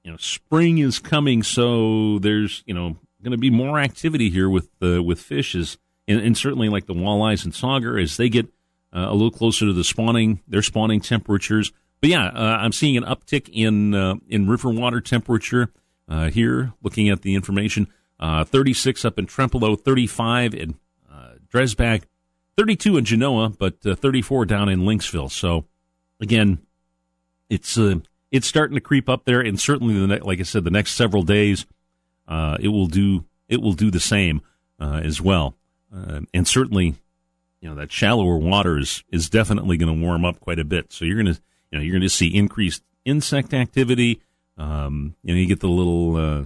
you 0.04 0.12
know 0.12 0.18
spring 0.18 0.78
is 0.78 1.00
coming, 1.00 1.44
so 1.44 2.20
there's 2.20 2.64
you 2.66 2.74
know 2.74 2.98
going 3.24 3.32
to 3.32 3.38
be 3.38 3.50
more 3.50 3.80
activity 3.80 4.30
here 4.30 4.50
with 4.50 4.70
uh, 4.82 5.02
with 5.02 5.20
fish, 5.20 5.56
and, 5.56 5.78
and, 6.08 6.38
certainly 6.38 6.70
like 6.70 6.86
the 6.86 6.94
walleyes 6.94 7.44
and 7.44 7.54
sauger 7.54 8.02
as 8.02 8.18
they 8.18 8.30
get 8.30 8.46
uh, 8.94 9.08
a 9.10 9.14
little 9.14 9.32
closer 9.32 9.66
to 9.66 9.74
the 9.74 9.84
spawning 9.84 10.42
their 10.48 10.62
spawning 10.62 11.02
temperatures. 11.02 11.72
But 12.02 12.12
yeah, 12.12 12.28
uh, 12.28 12.58
I'm 12.62 12.72
seeing 12.72 12.98
an 12.98 13.04
uptick 13.04 13.50
in 13.52 13.96
uh, 13.96 14.16
in 14.30 14.48
river 14.48 14.70
water 14.70 15.02
temperature 15.02 15.72
uh, 16.08 16.30
here. 16.30 16.74
Looking 16.84 17.10
at 17.10 17.24
the 17.24 17.36
information, 17.36 17.88
uh, 18.20 18.44
36 18.44 19.04
up 19.06 19.18
in 19.18 19.26
Trempealeau, 19.26 19.80
35 19.80 20.54
in 20.54 20.76
Dresbach, 21.52 22.04
32 22.58 22.98
in 22.98 23.06
Genoa, 23.06 23.50
but 23.50 23.82
34 23.82 24.46
down 24.46 24.68
in 24.68 24.82
Lynxville. 24.82 25.32
So 25.32 25.66
again, 26.20 26.60
it's 27.50 27.78
uh, 27.78 27.96
it's 28.32 28.48
starting 28.48 28.76
to 28.76 28.82
creep 28.82 29.10
up 29.10 29.26
there, 29.26 29.42
and 29.42 29.60
certainly 29.60 30.00
the 30.00 30.08
ne- 30.08 30.20
like 30.20 30.40
I 30.40 30.44
said, 30.44 30.64
the 30.64 30.72
next 30.72 30.94
several 30.94 31.24
days 31.24 31.66
uh, 32.28 32.58
it 32.60 32.70
will 32.70 32.88
do 32.88 33.26
it 33.48 33.62
will 33.62 33.74
do 33.74 33.92
the 33.92 34.00
same 34.00 34.42
uh, 34.80 35.02
as 35.04 35.22
well. 35.22 35.56
Uh, 35.96 36.22
and 36.34 36.48
certainly, 36.48 36.96
you 37.62 37.70
know 37.70 37.76
that 37.76 37.92
shallower 37.92 38.38
water 38.38 38.78
is 38.78 39.04
is 39.12 39.30
definitely 39.30 39.78
going 39.78 39.94
to 39.94 40.06
warm 40.06 40.26
up 40.26 40.40
quite 40.40 40.60
a 40.60 40.66
bit. 40.66 40.92
So 40.92 41.06
you're 41.06 41.22
going 41.22 41.34
to 41.34 41.42
you 41.72 41.78
know 41.78 41.84
you're 41.84 41.94
going 41.94 42.02
to 42.02 42.10
see 42.10 42.36
increased 42.36 42.84
insect 43.06 43.54
activity. 43.54 44.22
Um, 44.58 45.16
you 45.24 45.34
know 45.34 45.40
you 45.40 45.46
get 45.46 45.60
the 45.60 45.68
little 45.68 46.16
uh, 46.16 46.44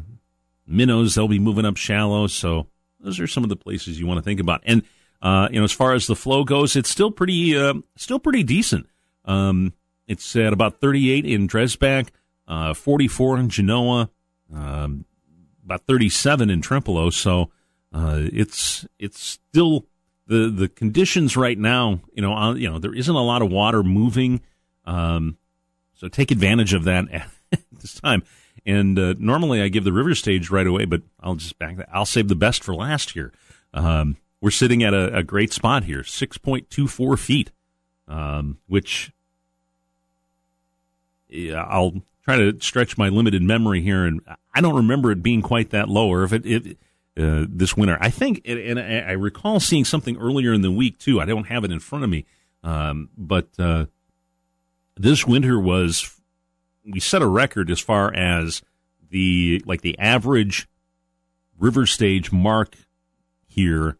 minnows; 0.67 1.15
they'll 1.15 1.27
be 1.27 1.39
moving 1.39 1.65
up 1.65 1.77
shallow. 1.77 2.27
So 2.27 2.67
those 2.99 3.19
are 3.19 3.27
some 3.27 3.43
of 3.43 3.49
the 3.49 3.55
places 3.55 3.99
you 3.99 4.07
want 4.07 4.17
to 4.17 4.23
think 4.23 4.39
about. 4.39 4.61
And 4.65 4.83
uh, 5.21 5.47
you 5.51 5.59
know 5.59 5.63
as 5.63 5.71
far 5.71 5.93
as 5.93 6.07
the 6.07 6.15
flow 6.15 6.43
goes, 6.43 6.75
it's 6.75 6.89
still 6.89 7.11
pretty 7.11 7.57
uh, 7.57 7.75
still 7.95 8.19
pretty 8.19 8.43
decent. 8.43 8.87
Um, 9.25 9.73
it's 10.09 10.35
at 10.35 10.51
about 10.51 10.81
38 10.81 11.25
in 11.25 11.47
Dresbach, 11.47 12.09
44 12.75 13.37
in 13.37 13.49
Genoa. 13.49 14.09
Um, 14.53 15.05
about 15.69 15.85
37 15.85 16.49
in 16.49 16.61
Trempealeau. 16.61 17.13
So 17.13 17.51
uh, 17.93 18.21
it's 18.33 18.87
it's 18.97 19.19
still 19.19 19.85
the 20.27 20.49
the 20.49 20.67
conditions 20.67 21.37
right 21.37 21.57
now. 21.57 21.99
You 22.13 22.21
know, 22.21 22.33
on, 22.33 22.57
you 22.57 22.69
know 22.69 22.79
there 22.79 22.93
isn't 22.93 23.13
a 23.13 23.23
lot 23.23 23.41
of 23.41 23.51
water 23.51 23.83
moving. 23.83 24.41
Um, 24.85 25.37
so 25.93 26.07
take 26.07 26.31
advantage 26.31 26.73
of 26.73 26.85
that 26.85 27.05
at 27.51 27.61
this 27.71 27.99
time. 27.99 28.23
And 28.65 28.97
uh, 28.99 29.15
normally 29.19 29.61
I 29.61 29.69
give 29.69 29.83
the 29.83 29.93
river 29.93 30.15
stage 30.15 30.49
right 30.49 30.67
away, 30.67 30.85
but 30.85 31.01
I'll 31.19 31.35
just 31.35 31.57
back 31.59 31.77
that. 31.77 31.89
I'll 31.93 32.05
save 32.05 32.27
the 32.27 32.35
best 32.35 32.63
for 32.63 32.75
last 32.75 33.15
year. 33.15 33.31
Um, 33.73 34.17
we're 34.41 34.51
sitting 34.51 34.83
at 34.83 34.93
a, 34.93 35.17
a, 35.17 35.23
great 35.23 35.53
spot 35.53 35.83
here, 35.83 36.01
6.24 36.01 37.19
feet, 37.19 37.51
um, 38.07 38.57
which 38.67 39.11
I'll 41.55 42.01
try 42.23 42.37
to 42.37 42.59
stretch 42.59 42.97
my 42.97 43.09
limited 43.09 43.41
memory 43.41 43.81
here, 43.81 44.05
and 44.05 44.21
I 44.53 44.61
don't 44.61 44.75
remember 44.75 45.11
it 45.11 45.23
being 45.23 45.41
quite 45.41 45.71
that 45.71 45.89
low, 45.89 46.09
or 46.09 46.23
if 46.23 46.33
it, 46.33 46.45
it 46.45 46.77
uh, 47.17 47.45
this 47.49 47.75
winter. 47.75 47.97
I 47.99 48.09
think, 48.09 48.41
and 48.45 48.79
I 48.79 49.11
recall 49.13 49.59
seeing 49.59 49.85
something 49.85 50.17
earlier 50.17 50.53
in 50.53 50.61
the 50.61 50.71
week 50.71 50.97
too. 50.97 51.19
I 51.19 51.25
don't 51.25 51.47
have 51.47 51.63
it 51.63 51.71
in 51.71 51.79
front 51.79 52.03
of 52.03 52.09
me, 52.09 52.25
um, 52.63 53.09
but 53.17 53.49
uh, 53.57 53.85
this 54.95 55.25
winter 55.25 55.59
was 55.59 56.19
we 56.85 56.99
set 56.99 57.21
a 57.21 57.27
record 57.27 57.69
as 57.69 57.79
far 57.79 58.13
as 58.13 58.61
the 59.09 59.61
like 59.65 59.81
the 59.81 59.97
average 59.99 60.67
river 61.57 61.85
stage 61.85 62.31
mark 62.31 62.75
here 63.47 63.97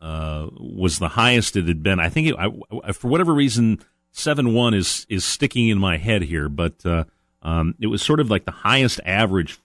uh, 0.00 0.48
was 0.58 0.98
the 0.98 1.08
highest 1.08 1.56
it 1.56 1.66
had 1.66 1.82
been. 1.82 2.00
I 2.00 2.08
think 2.08 2.28
it, 2.28 2.36
I, 2.38 2.92
for 2.92 3.08
whatever 3.08 3.32
reason, 3.32 3.80
seven 4.12 4.54
one 4.54 4.74
is 4.74 5.06
is 5.08 5.24
sticking 5.24 5.68
in 5.68 5.78
my 5.78 5.96
head 5.96 6.22
here, 6.22 6.48
but 6.48 6.84
uh, 6.84 7.04
um, 7.42 7.74
it 7.80 7.86
was 7.86 8.02
sort 8.02 8.20
of 8.20 8.30
like 8.30 8.44
the 8.44 8.50
highest 8.50 9.00
average 9.04 9.58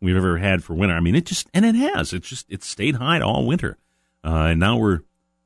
we've 0.00 0.16
ever 0.16 0.38
had 0.38 0.62
for 0.62 0.74
winter. 0.74 0.94
I 0.94 1.00
mean, 1.00 1.14
it 1.14 1.26
just 1.26 1.48
and 1.54 1.64
it 1.64 1.74
has. 1.74 2.12
It 2.12 2.22
just 2.22 2.46
it 2.48 2.62
stayed 2.62 2.96
high 2.96 3.20
all 3.20 3.46
winter, 3.46 3.78
uh, 4.24 4.48
and 4.50 4.60
now 4.60 4.76
we're 4.76 5.00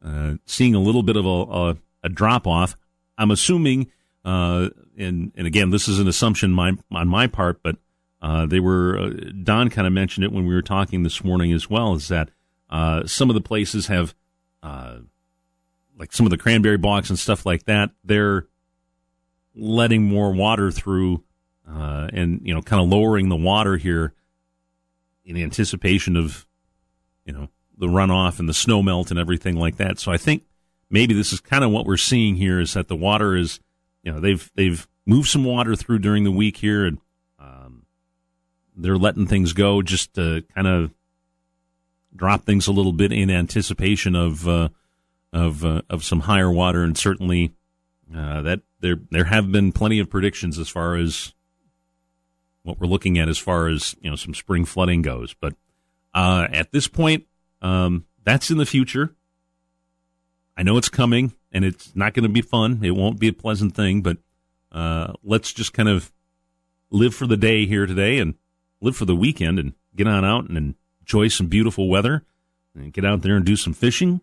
uh, 0.04 0.34
seeing 0.46 0.74
a 0.74 0.80
little 0.80 1.02
bit 1.02 1.16
of 1.16 1.24
a, 1.24 1.28
a, 1.28 1.76
a 2.04 2.08
drop 2.08 2.46
off. 2.46 2.76
I'm 3.16 3.30
assuming, 3.30 3.90
uh, 4.24 4.70
and 4.98 5.32
and 5.36 5.46
again, 5.46 5.70
this 5.70 5.88
is 5.88 5.98
an 5.98 6.08
assumption 6.08 6.52
my, 6.52 6.72
on 6.90 7.08
my 7.08 7.26
part, 7.26 7.62
but 7.62 7.76
uh, 8.22 8.46
they 8.46 8.60
were 8.60 8.98
uh, 8.98 9.10
Don 9.42 9.70
kind 9.70 9.86
of 9.86 9.92
mentioned 9.92 10.24
it 10.24 10.32
when 10.32 10.46
we 10.46 10.54
were 10.54 10.62
talking 10.62 11.02
this 11.02 11.22
morning 11.22 11.52
as 11.52 11.70
well. 11.70 11.94
Is 11.94 12.08
that 12.08 12.30
some 13.06 13.30
of 13.30 13.34
the 13.34 13.40
places 13.40 13.86
have 13.86 14.14
like 16.00 16.14
some 16.14 16.24
of 16.24 16.30
the 16.30 16.38
cranberry 16.38 16.78
bogs 16.78 17.10
and 17.10 17.18
stuff 17.18 17.44
like 17.44 17.64
that, 17.64 17.90
they're 18.02 18.46
letting 19.54 20.02
more 20.02 20.32
water 20.32 20.70
through 20.70 21.22
uh, 21.68 22.08
and 22.12 22.40
you 22.42 22.54
know 22.54 22.62
kind 22.62 22.82
of 22.82 22.88
lowering 22.88 23.28
the 23.28 23.36
water 23.36 23.76
here 23.76 24.14
in 25.26 25.36
anticipation 25.36 26.16
of 26.16 26.46
you 27.26 27.32
know 27.34 27.48
the 27.76 27.86
runoff 27.86 28.40
and 28.40 28.48
the 28.48 28.54
snow 28.54 28.82
melt 28.82 29.10
and 29.10 29.20
everything 29.20 29.56
like 29.56 29.76
that. 29.76 30.00
So 30.00 30.10
I 30.10 30.16
think 30.16 30.44
maybe 30.88 31.12
this 31.12 31.34
is 31.34 31.40
kind 31.40 31.62
of 31.62 31.70
what 31.70 31.84
we're 31.84 31.98
seeing 31.98 32.34
here 32.34 32.58
is 32.58 32.72
that 32.72 32.88
the 32.88 32.96
water 32.96 33.36
is 33.36 33.60
you 34.02 34.10
know 34.10 34.20
they've 34.20 34.50
they've 34.54 34.88
moved 35.04 35.28
some 35.28 35.44
water 35.44 35.76
through 35.76 35.98
during 35.98 36.24
the 36.24 36.32
week 36.32 36.56
here 36.56 36.86
and 36.86 36.98
um, 37.38 37.84
they're 38.74 38.96
letting 38.96 39.26
things 39.26 39.52
go 39.52 39.82
just 39.82 40.14
to 40.14 40.44
kind 40.54 40.66
of 40.66 40.94
drop 42.16 42.44
things 42.44 42.66
a 42.66 42.72
little 42.72 42.92
bit 42.92 43.12
in 43.12 43.30
anticipation 43.30 44.16
of 44.16 44.48
uh, 44.48 44.70
of 45.32 45.64
uh, 45.64 45.82
of 45.88 46.04
some 46.04 46.20
higher 46.20 46.50
water 46.50 46.82
and 46.82 46.96
certainly 46.96 47.54
uh, 48.14 48.42
that 48.42 48.60
there 48.80 48.96
there 49.10 49.24
have 49.24 49.52
been 49.52 49.72
plenty 49.72 49.98
of 49.98 50.10
predictions 50.10 50.58
as 50.58 50.68
far 50.68 50.96
as 50.96 51.32
what 52.62 52.80
we're 52.80 52.86
looking 52.86 53.18
at 53.18 53.28
as 53.28 53.38
far 53.38 53.68
as 53.68 53.94
you 54.00 54.10
know 54.10 54.16
some 54.16 54.34
spring 54.34 54.64
flooding 54.64 55.02
goes. 55.02 55.34
But 55.34 55.54
uh, 56.14 56.48
at 56.50 56.72
this 56.72 56.88
point, 56.88 57.26
um, 57.62 58.06
that's 58.24 58.50
in 58.50 58.58
the 58.58 58.66
future. 58.66 59.14
I 60.56 60.62
know 60.62 60.76
it's 60.76 60.88
coming, 60.88 61.32
and 61.52 61.64
it's 61.64 61.94
not 61.94 62.12
going 62.14 62.24
to 62.24 62.28
be 62.28 62.42
fun. 62.42 62.80
It 62.82 62.90
won't 62.90 63.18
be 63.18 63.28
a 63.28 63.32
pleasant 63.32 63.74
thing, 63.74 64.02
but 64.02 64.18
uh, 64.72 65.14
let's 65.22 65.52
just 65.52 65.72
kind 65.72 65.88
of 65.88 66.12
live 66.90 67.14
for 67.14 67.26
the 67.26 67.36
day 67.36 67.66
here 67.66 67.86
today 67.86 68.18
and 68.18 68.34
live 68.80 68.96
for 68.96 69.04
the 69.04 69.16
weekend 69.16 69.58
and 69.58 69.74
get 69.96 70.06
on 70.06 70.24
out 70.24 70.48
and 70.48 70.74
enjoy 71.00 71.28
some 71.28 71.46
beautiful 71.46 71.88
weather 71.88 72.24
and 72.74 72.92
get 72.92 73.04
out 73.04 73.22
there 73.22 73.36
and 73.36 73.44
do 73.44 73.56
some 73.56 73.72
fishing 73.72 74.20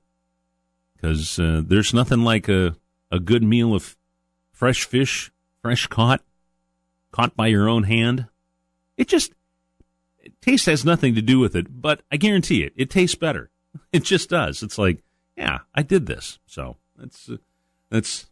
because 0.97 1.39
uh, 1.39 1.61
there's 1.65 1.93
nothing 1.93 2.23
like 2.23 2.49
a 2.49 2.75
a 3.11 3.19
good 3.19 3.43
meal 3.43 3.73
of 3.73 3.95
fresh 4.51 4.83
fish, 4.85 5.31
fresh 5.61 5.87
caught, 5.87 6.21
caught 7.11 7.35
by 7.35 7.47
your 7.47 7.69
own 7.69 7.83
hand. 7.83 8.27
It 8.97 9.07
just 9.07 9.31
taste 10.41 10.65
has 10.65 10.83
nothing 10.83 11.15
to 11.15 11.21
do 11.21 11.39
with 11.39 11.55
it, 11.55 11.81
but 11.81 12.01
I 12.11 12.17
guarantee 12.17 12.63
it, 12.63 12.73
it 12.75 12.89
tastes 12.89 13.15
better. 13.15 13.49
It 13.93 14.03
just 14.03 14.29
does. 14.29 14.63
It's 14.63 14.79
like, 14.79 15.03
yeah, 15.37 15.59
I 15.75 15.83
did 15.83 16.07
this. 16.07 16.39
So 16.47 16.77
that's 16.97 17.29
uh, 17.29 17.37
that's 17.91 18.25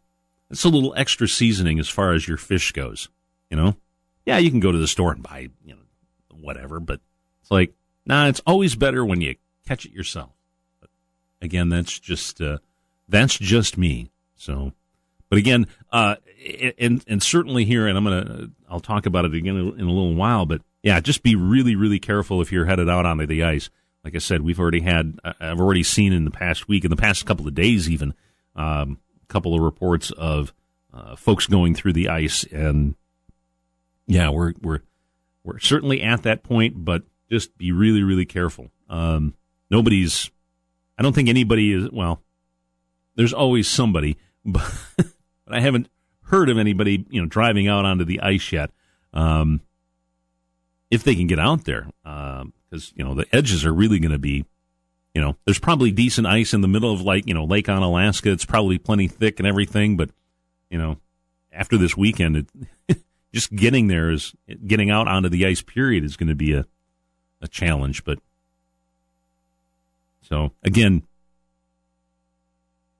that's 0.48 0.64
a 0.64 0.68
little 0.68 0.92
extra 0.96 1.28
seasoning 1.28 1.78
as 1.78 1.88
far 1.88 2.12
as 2.12 2.26
your 2.26 2.36
fish 2.36 2.72
goes. 2.72 3.08
You 3.48 3.56
know, 3.56 3.76
yeah, 4.26 4.38
you 4.38 4.50
can 4.50 4.58
go 4.58 4.72
to 4.72 4.78
the 4.78 4.88
store 4.88 5.12
and 5.12 5.22
buy 5.22 5.50
you 5.64 5.74
know 5.74 5.80
whatever, 6.40 6.80
but 6.80 7.00
it's 7.40 7.50
like, 7.50 7.74
nah, 8.04 8.26
it's 8.26 8.42
always 8.44 8.74
better 8.74 9.04
when 9.04 9.20
you 9.20 9.36
catch 9.66 9.84
it 9.86 9.92
yourself. 9.92 10.35
Again, 11.42 11.68
that's 11.68 11.98
just 11.98 12.40
uh, 12.40 12.58
that's 13.08 13.38
just 13.38 13.76
me. 13.76 14.10
So, 14.36 14.72
but 15.28 15.38
again, 15.38 15.66
uh, 15.92 16.16
and 16.78 17.04
and 17.06 17.22
certainly 17.22 17.64
here, 17.64 17.86
and 17.86 17.96
I'm 17.96 18.04
gonna 18.04 18.48
I'll 18.68 18.80
talk 18.80 19.06
about 19.06 19.24
it 19.24 19.34
again 19.34 19.56
in 19.56 19.86
a 19.86 19.92
little 19.92 20.14
while. 20.14 20.46
But 20.46 20.62
yeah, 20.82 21.00
just 21.00 21.22
be 21.22 21.34
really 21.36 21.76
really 21.76 21.98
careful 21.98 22.40
if 22.40 22.52
you're 22.52 22.66
headed 22.66 22.88
out 22.88 23.06
onto 23.06 23.26
the 23.26 23.44
ice. 23.44 23.70
Like 24.04 24.14
I 24.14 24.18
said, 24.18 24.42
we've 24.42 24.60
already 24.60 24.80
had 24.80 25.18
I've 25.24 25.60
already 25.60 25.82
seen 25.82 26.12
in 26.12 26.24
the 26.24 26.30
past 26.30 26.68
week, 26.68 26.84
in 26.84 26.90
the 26.90 26.96
past 26.96 27.26
couple 27.26 27.48
of 27.48 27.54
days, 27.54 27.90
even 27.90 28.14
um, 28.54 28.98
a 29.22 29.26
couple 29.26 29.54
of 29.54 29.60
reports 29.60 30.10
of 30.12 30.54
uh, 30.94 31.16
folks 31.16 31.46
going 31.46 31.74
through 31.74 31.92
the 31.92 32.08
ice, 32.08 32.44
and 32.44 32.94
yeah, 34.06 34.30
we're 34.30 34.54
we're 34.62 34.80
we're 35.44 35.58
certainly 35.58 36.02
at 36.02 36.22
that 36.22 36.42
point, 36.42 36.84
but 36.84 37.02
just 37.30 37.56
be 37.58 37.72
really 37.72 38.02
really 38.02 38.24
careful. 38.24 38.70
Um, 38.88 39.34
nobody's 39.70 40.30
I 40.98 41.02
don't 41.02 41.14
think 41.14 41.28
anybody 41.28 41.72
is 41.72 41.90
well. 41.90 42.22
There's 43.14 43.32
always 43.32 43.68
somebody 43.68 44.16
but, 44.44 44.70
but 44.96 45.08
I 45.48 45.60
haven't 45.60 45.88
heard 46.24 46.48
of 46.48 46.58
anybody 46.58 47.04
you 47.10 47.20
know 47.20 47.26
driving 47.26 47.68
out 47.68 47.84
onto 47.84 48.04
the 48.04 48.20
ice 48.20 48.52
yet. 48.52 48.70
Um, 49.12 49.60
if 50.90 51.02
they 51.02 51.14
can 51.14 51.26
get 51.26 51.38
out 51.38 51.64
there, 51.64 51.88
because 52.04 52.42
um, 52.42 52.92
you 52.94 53.04
know 53.04 53.14
the 53.14 53.26
edges 53.32 53.64
are 53.64 53.72
really 53.72 53.98
going 53.98 54.12
to 54.12 54.18
be 54.18 54.44
you 55.16 55.22
know, 55.22 55.34
there's 55.46 55.58
probably 55.58 55.90
decent 55.92 56.26
ice 56.26 56.52
in 56.52 56.60
the 56.60 56.68
middle 56.68 56.92
of 56.92 57.00
like, 57.00 57.26
you 57.26 57.32
know, 57.32 57.46
Lake 57.46 57.68
Onalaska. 57.68 58.30
It's 58.30 58.44
probably 58.44 58.76
plenty 58.76 59.08
thick 59.08 59.38
and 59.38 59.48
everything, 59.48 59.96
but, 59.96 60.10
you 60.68 60.76
know, 60.76 60.98
after 61.50 61.78
this 61.78 61.96
weekend, 61.96 62.46
it, 62.86 62.98
just 63.32 63.56
getting 63.56 63.86
there 63.86 64.10
is 64.10 64.34
getting 64.66 64.90
out 64.90 65.08
onto 65.08 65.30
the 65.30 65.46
ice 65.46 65.62
period 65.62 66.04
is 66.04 66.18
going 66.18 66.28
to 66.28 66.34
be 66.34 66.52
a, 66.52 66.66
a 67.40 67.48
challenge. 67.48 68.04
But 68.04 68.18
so 70.28 70.52
again, 70.62 71.02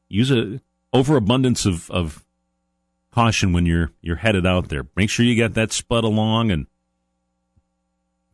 use 0.08 0.30
a 0.30 0.60
overabundance 0.92 1.66
of, 1.66 1.90
of 1.90 2.24
caution 3.12 3.52
when 3.52 3.66
you're 3.66 3.90
you're 4.00 4.16
headed 4.16 4.46
out 4.46 4.68
there. 4.68 4.86
Make 4.94 5.10
sure 5.10 5.24
you 5.24 5.36
got 5.36 5.54
that 5.54 5.72
spud 5.72 6.04
along 6.04 6.50
and 6.50 6.66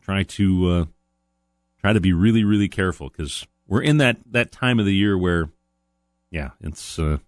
try 0.02 0.24
to 0.24 0.68
uh, 0.68 0.84
try 1.80 1.92
to 1.92 2.00
be 2.00 2.12
really 2.12 2.44
really 2.44 2.68
careful 2.68 3.08
because 3.08 3.46
we're 3.66 3.82
in 3.82 3.98
that 3.98 4.18
that 4.30 4.52
time 4.52 4.78
of 4.78 4.84
the 4.86 4.94
year 4.94 5.16
where 5.16 5.48
yeah 6.30 6.50
it's 6.60 6.98
uh, 6.98 7.18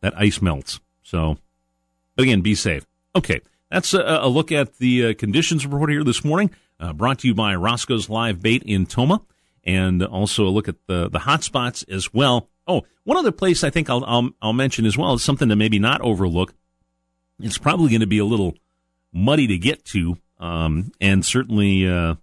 that 0.00 0.16
ice 0.16 0.40
melts. 0.40 0.80
So, 1.02 1.38
but 2.16 2.22
again, 2.22 2.40
be 2.40 2.54
safe. 2.54 2.86
Okay, 3.14 3.40
that's 3.70 3.92
a, 3.92 4.20
a 4.22 4.28
look 4.28 4.50
at 4.52 4.78
the 4.78 5.08
uh, 5.08 5.14
conditions 5.14 5.66
report 5.66 5.90
here 5.90 6.04
this 6.04 6.24
morning. 6.24 6.50
Uh, 6.80 6.92
brought 6.92 7.18
to 7.18 7.28
you 7.28 7.34
by 7.34 7.54
Roscoe's 7.56 8.08
Live 8.08 8.40
Bait 8.40 8.62
in 8.62 8.86
Tomah, 8.86 9.20
and 9.68 10.02
also 10.02 10.46
a 10.46 10.48
look 10.48 10.66
at 10.66 10.86
the 10.86 11.10
the 11.10 11.20
hot 11.20 11.44
spots 11.44 11.84
as 11.84 12.12
well. 12.12 12.48
Oh, 12.66 12.84
one 13.04 13.18
other 13.18 13.32
place 13.32 13.62
I 13.62 13.70
think 13.70 13.88
I'll, 13.88 14.04
I'll, 14.04 14.30
I'll 14.42 14.52
mention 14.52 14.86
as 14.86 14.96
well 14.96 15.14
is 15.14 15.22
something 15.22 15.48
to 15.48 15.56
maybe 15.56 15.78
not 15.78 16.00
overlook. 16.00 16.54
It's 17.38 17.58
probably 17.58 17.90
going 17.90 18.00
to 18.00 18.06
be 18.06 18.18
a 18.18 18.24
little 18.24 18.54
muddy 19.12 19.46
to 19.46 19.58
get 19.58 19.84
to, 19.86 20.18
um, 20.38 20.92
and 21.00 21.24
certainly 21.24 21.88
uh, 21.88 22.16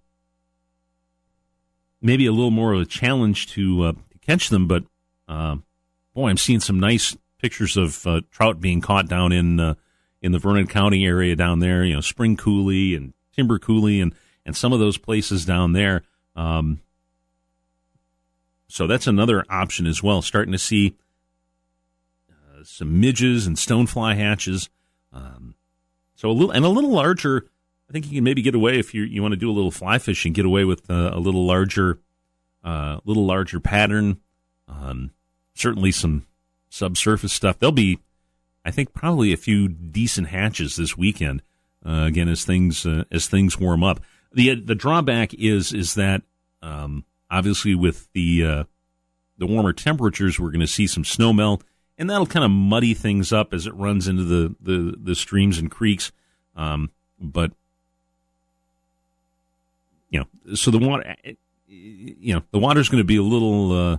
maybe 2.01 2.25
a 2.25 2.31
little 2.31 2.51
more 2.51 2.73
of 2.73 2.81
a 2.81 2.85
challenge 2.85 3.47
to, 3.53 3.83
uh, 3.83 3.91
to 3.93 4.19
catch 4.21 4.49
them. 4.49 4.67
But 4.67 4.83
uh, 5.27 5.57
boy, 6.13 6.29
I'm 6.29 6.37
seeing 6.37 6.59
some 6.59 6.79
nice 6.79 7.15
pictures 7.39 7.77
of 7.77 8.05
uh, 8.05 8.21
trout 8.31 8.59
being 8.59 8.81
caught 8.81 9.07
down 9.07 9.31
in 9.31 9.59
uh, 9.59 9.75
in 10.21 10.31
the 10.31 10.39
Vernon 10.39 10.67
County 10.67 11.05
area 11.05 11.35
down 11.35 11.59
there. 11.59 11.83
You 11.83 11.93
know, 11.93 12.01
Spring 12.01 12.37
Coulee 12.37 12.95
and 12.95 13.13
Timber 13.35 13.59
Coulee 13.59 14.01
and 14.01 14.13
and 14.45 14.55
some 14.55 14.73
of 14.73 14.79
those 14.79 14.97
places 14.97 15.45
down 15.45 15.73
there. 15.73 16.03
Um, 16.35 16.81
so 18.75 18.87
that's 18.87 19.07
another 19.07 19.45
option 19.49 19.87
as 19.87 20.03
well. 20.03 20.21
Starting 20.21 20.51
to 20.51 20.57
see 20.57 20.97
uh, 22.29 22.61
some 22.65 22.99
midges 22.99 23.47
and 23.47 23.55
stonefly 23.55 24.17
hatches. 24.17 24.69
Um, 25.13 25.55
so 26.15 26.29
a 26.29 26.33
little 26.33 26.51
and 26.51 26.65
a 26.65 26.69
little 26.69 26.91
larger. 26.91 27.45
I 27.89 27.93
think 27.93 28.05
you 28.07 28.15
can 28.17 28.25
maybe 28.25 28.41
get 28.41 28.53
away 28.53 28.77
if 28.77 28.93
you 28.93 29.03
you 29.03 29.21
want 29.21 29.31
to 29.31 29.37
do 29.37 29.49
a 29.49 29.53
little 29.53 29.71
fly 29.71 29.97
fishing. 29.97 30.33
Get 30.33 30.43
away 30.43 30.65
with 30.65 30.89
uh, 30.89 31.11
a 31.13 31.19
little 31.19 31.45
larger, 31.45 31.99
uh, 32.65 32.99
little 33.05 33.25
larger 33.25 33.61
pattern. 33.61 34.19
Um, 34.67 35.11
certainly 35.53 35.93
some 35.93 36.25
subsurface 36.69 37.31
stuff. 37.31 37.57
There'll 37.57 37.71
be, 37.71 37.99
I 38.65 38.71
think, 38.71 38.91
probably 38.91 39.31
a 39.31 39.37
few 39.37 39.69
decent 39.69 40.27
hatches 40.27 40.75
this 40.75 40.97
weekend. 40.97 41.43
Uh, 41.85 42.03
again, 42.07 42.27
as 42.27 42.43
things 42.43 42.85
uh, 42.85 43.05
as 43.09 43.29
things 43.29 43.57
warm 43.57 43.85
up, 43.85 44.01
the 44.33 44.53
the 44.53 44.75
drawback 44.75 45.33
is 45.33 45.71
is 45.71 45.95
that 45.95 46.23
um, 46.61 47.05
obviously 47.35 47.75
with 47.75 48.07
the 48.13 48.45
uh, 48.45 48.63
the 49.37 49.45
warmer 49.45 49.73
temperatures, 49.73 50.39
we're 50.39 50.51
going 50.51 50.61
to 50.61 50.67
see 50.67 50.87
some 50.87 51.03
snow 51.03 51.33
melt, 51.33 51.63
and 51.97 52.09
that'll 52.09 52.25
kind 52.25 52.45
of 52.45 52.51
muddy 52.51 52.93
things 52.93 53.33
up 53.33 53.53
as 53.53 53.67
it 53.67 53.73
runs 53.75 54.07
into 54.07 54.23
the 54.23 54.55
the, 54.61 54.95
the 54.97 55.15
streams 55.15 55.57
and 55.57 55.69
creeks. 55.69 56.11
Um, 56.55 56.91
but 57.19 57.51
you 60.09 60.19
know, 60.21 60.55
so 60.55 60.71
the 60.71 60.79
water, 60.79 61.15
you 61.67 62.33
know, 62.33 62.41
the 62.51 62.59
water's 62.59 62.87
going 62.87 63.01
to 63.01 63.07
be 63.07 63.17
a 63.17 63.23
little 63.23 63.71
uh, 63.71 63.97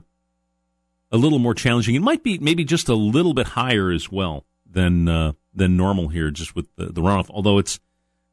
a 1.12 1.16
little 1.18 1.38
more 1.38 1.54
challenging. 1.54 1.94
It 1.94 2.02
might 2.02 2.22
be 2.22 2.38
maybe 2.38 2.64
just 2.64 2.88
a 2.88 2.94
little 2.94 3.34
bit 3.34 3.48
higher 3.48 3.90
as 3.90 4.10
well 4.10 4.46
than 4.70 5.08
uh, 5.08 5.32
than 5.54 5.76
normal 5.76 6.08
here, 6.08 6.30
just 6.30 6.56
with 6.56 6.74
the, 6.76 6.86
the 6.86 7.02
runoff. 7.02 7.28
Although 7.28 7.58
it's 7.58 7.78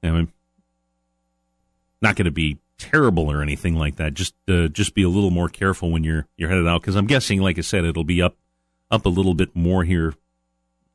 I 0.02 0.12
mean, 0.12 0.32
not 2.02 2.16
going 2.16 2.26
to 2.26 2.32
be 2.32 2.58
terrible 2.84 3.32
or 3.32 3.42
anything 3.42 3.76
like 3.76 3.96
that. 3.96 4.14
Just 4.14 4.36
uh, 4.48 4.68
just 4.68 4.94
be 4.94 5.04
a 5.04 5.10
little 5.10 5.32
more 5.32 5.50
careful 5.50 5.92
when 5.92 6.04
you're 6.04 6.28
you're 6.38 6.50
headed 6.50 6.68
out 6.68 6.82
because 6.82 6.96
I'm 6.96 7.08
guessing, 7.08 7.42
like 7.42 7.58
I 7.58 7.62
said, 7.62 7.86
it'll 7.86 8.04
be 8.04 8.22
up 8.22 8.36
up 8.92 9.06
a 9.06 9.10
little 9.10 9.34
bit 9.34 9.56
more 9.56 9.84
here 9.84 10.14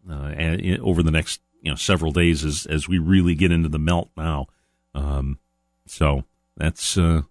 uh, 0.09 0.35
over 0.81 1.03
the 1.03 1.11
next 1.11 1.41
you 1.63 1.71
know 1.71 1.77
several 1.77 2.13
days 2.13 2.45
as 2.45 2.67
as 2.67 2.89
we 2.89 2.99
really 2.99 3.35
get 3.35 3.53
into 3.53 3.69
the 3.69 3.79
melt 3.79 4.11
now. 4.17 4.47
Um, 4.95 5.39
so 5.87 6.25
that's 6.57 6.97
uh, 6.97 7.23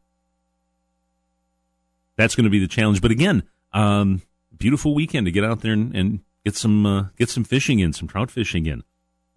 that's 2.15 2.35
going 2.35 2.45
to 2.45 2.49
be 2.49 2.59
the 2.59 2.67
challenge. 2.67 3.01
But 3.01 3.11
again, 3.11 3.43
um, 3.73 4.21
beautiful 4.57 4.93
weekend 4.93 5.25
to 5.25 5.31
get 5.31 5.43
out 5.43 5.61
there 5.61 5.73
and, 5.73 5.95
and 5.95 6.19
get 6.43 6.55
some 6.55 6.85
uh, 6.85 7.05
get 7.17 7.29
some 7.29 7.43
fishing 7.43 7.79
in, 7.79 7.93
some 7.93 8.07
trout 8.07 8.31
fishing 8.31 8.65
in. 8.65 8.83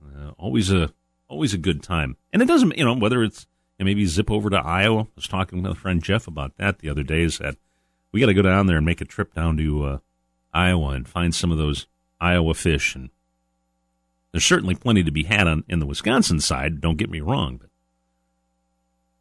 Uh, 0.04 0.32
always 0.38 0.72
a 0.72 0.92
always 1.28 1.54
a 1.54 1.58
good 1.58 1.82
time, 1.82 2.16
and 2.32 2.42
it 2.42 2.46
doesn't 2.46 2.76
you 2.76 2.84
know 2.84 2.94
whether 2.94 3.22
it's 3.22 3.46
and 3.80 3.86
maybe 3.86 4.04
zip 4.04 4.30
over 4.30 4.50
to 4.50 4.58
Iowa. 4.58 5.04
I 5.04 5.06
was 5.16 5.26
talking 5.26 5.62
with 5.62 5.72
a 5.72 5.74
friend 5.74 6.02
Jeff 6.02 6.28
about 6.28 6.54
that 6.58 6.80
the 6.80 6.90
other 6.90 7.02
day. 7.02 7.22
Is 7.22 7.38
that 7.38 7.56
we 8.12 8.20
got 8.20 8.26
to 8.26 8.34
go 8.34 8.42
down 8.42 8.66
there 8.66 8.76
and 8.76 8.84
make 8.84 9.00
a 9.00 9.06
trip 9.06 9.32
down 9.32 9.56
to 9.56 9.84
uh, 9.84 9.98
Iowa 10.52 10.88
and 10.90 11.08
find 11.08 11.34
some 11.34 11.50
of 11.50 11.56
those 11.56 11.86
Iowa 12.20 12.52
fish. 12.52 12.94
And 12.94 13.08
there's 14.32 14.44
certainly 14.44 14.74
plenty 14.74 15.02
to 15.02 15.10
be 15.10 15.24
had 15.24 15.48
on 15.48 15.64
in 15.66 15.78
the 15.78 15.86
Wisconsin 15.86 16.40
side. 16.40 16.82
Don't 16.82 16.98
get 16.98 17.08
me 17.08 17.20
wrong, 17.20 17.56
but 17.56 17.70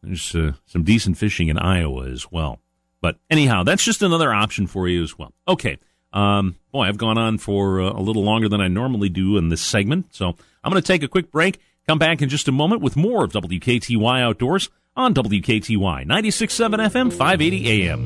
there's 0.03 0.35
uh, 0.35 0.51
some 0.65 0.83
decent 0.83 1.17
fishing 1.17 1.47
in 1.47 1.57
Iowa 1.57 2.09
as 2.09 2.29
well. 2.29 2.59
But 2.99 3.17
anyhow, 3.29 3.63
that's 3.63 3.85
just 3.85 4.01
another 4.01 4.33
option 4.33 4.67
for 4.67 4.89
you 4.89 5.01
as 5.01 5.17
well. 5.17 5.33
Okay. 5.47 5.79
Um, 6.11 6.57
boy, 6.73 6.83
I've 6.83 6.97
gone 6.97 7.17
on 7.17 7.37
for 7.37 7.79
uh, 7.79 7.91
a 7.91 8.01
little 8.01 8.23
longer 8.23 8.49
than 8.49 8.59
I 8.59 8.67
normally 8.67 9.07
do 9.07 9.37
in 9.37 9.47
this 9.47 9.61
segment, 9.61 10.13
so 10.13 10.35
I'm 10.63 10.71
going 10.71 10.81
to 10.81 10.87
take 10.87 11.03
a 11.03 11.07
quick 11.07 11.31
break. 11.31 11.61
Come 11.89 11.97
back 11.97 12.21
in 12.21 12.29
just 12.29 12.47
a 12.47 12.51
moment 12.51 12.83
with 12.83 12.95
more 12.95 13.23
of 13.23 13.31
WKTY 13.31 14.21
Outdoors 14.21 14.69
on 14.95 15.11
WKTY 15.15 16.05
96.7 16.05 16.87
FM, 16.87 17.11
580 17.11 17.87
AM. 17.87 18.05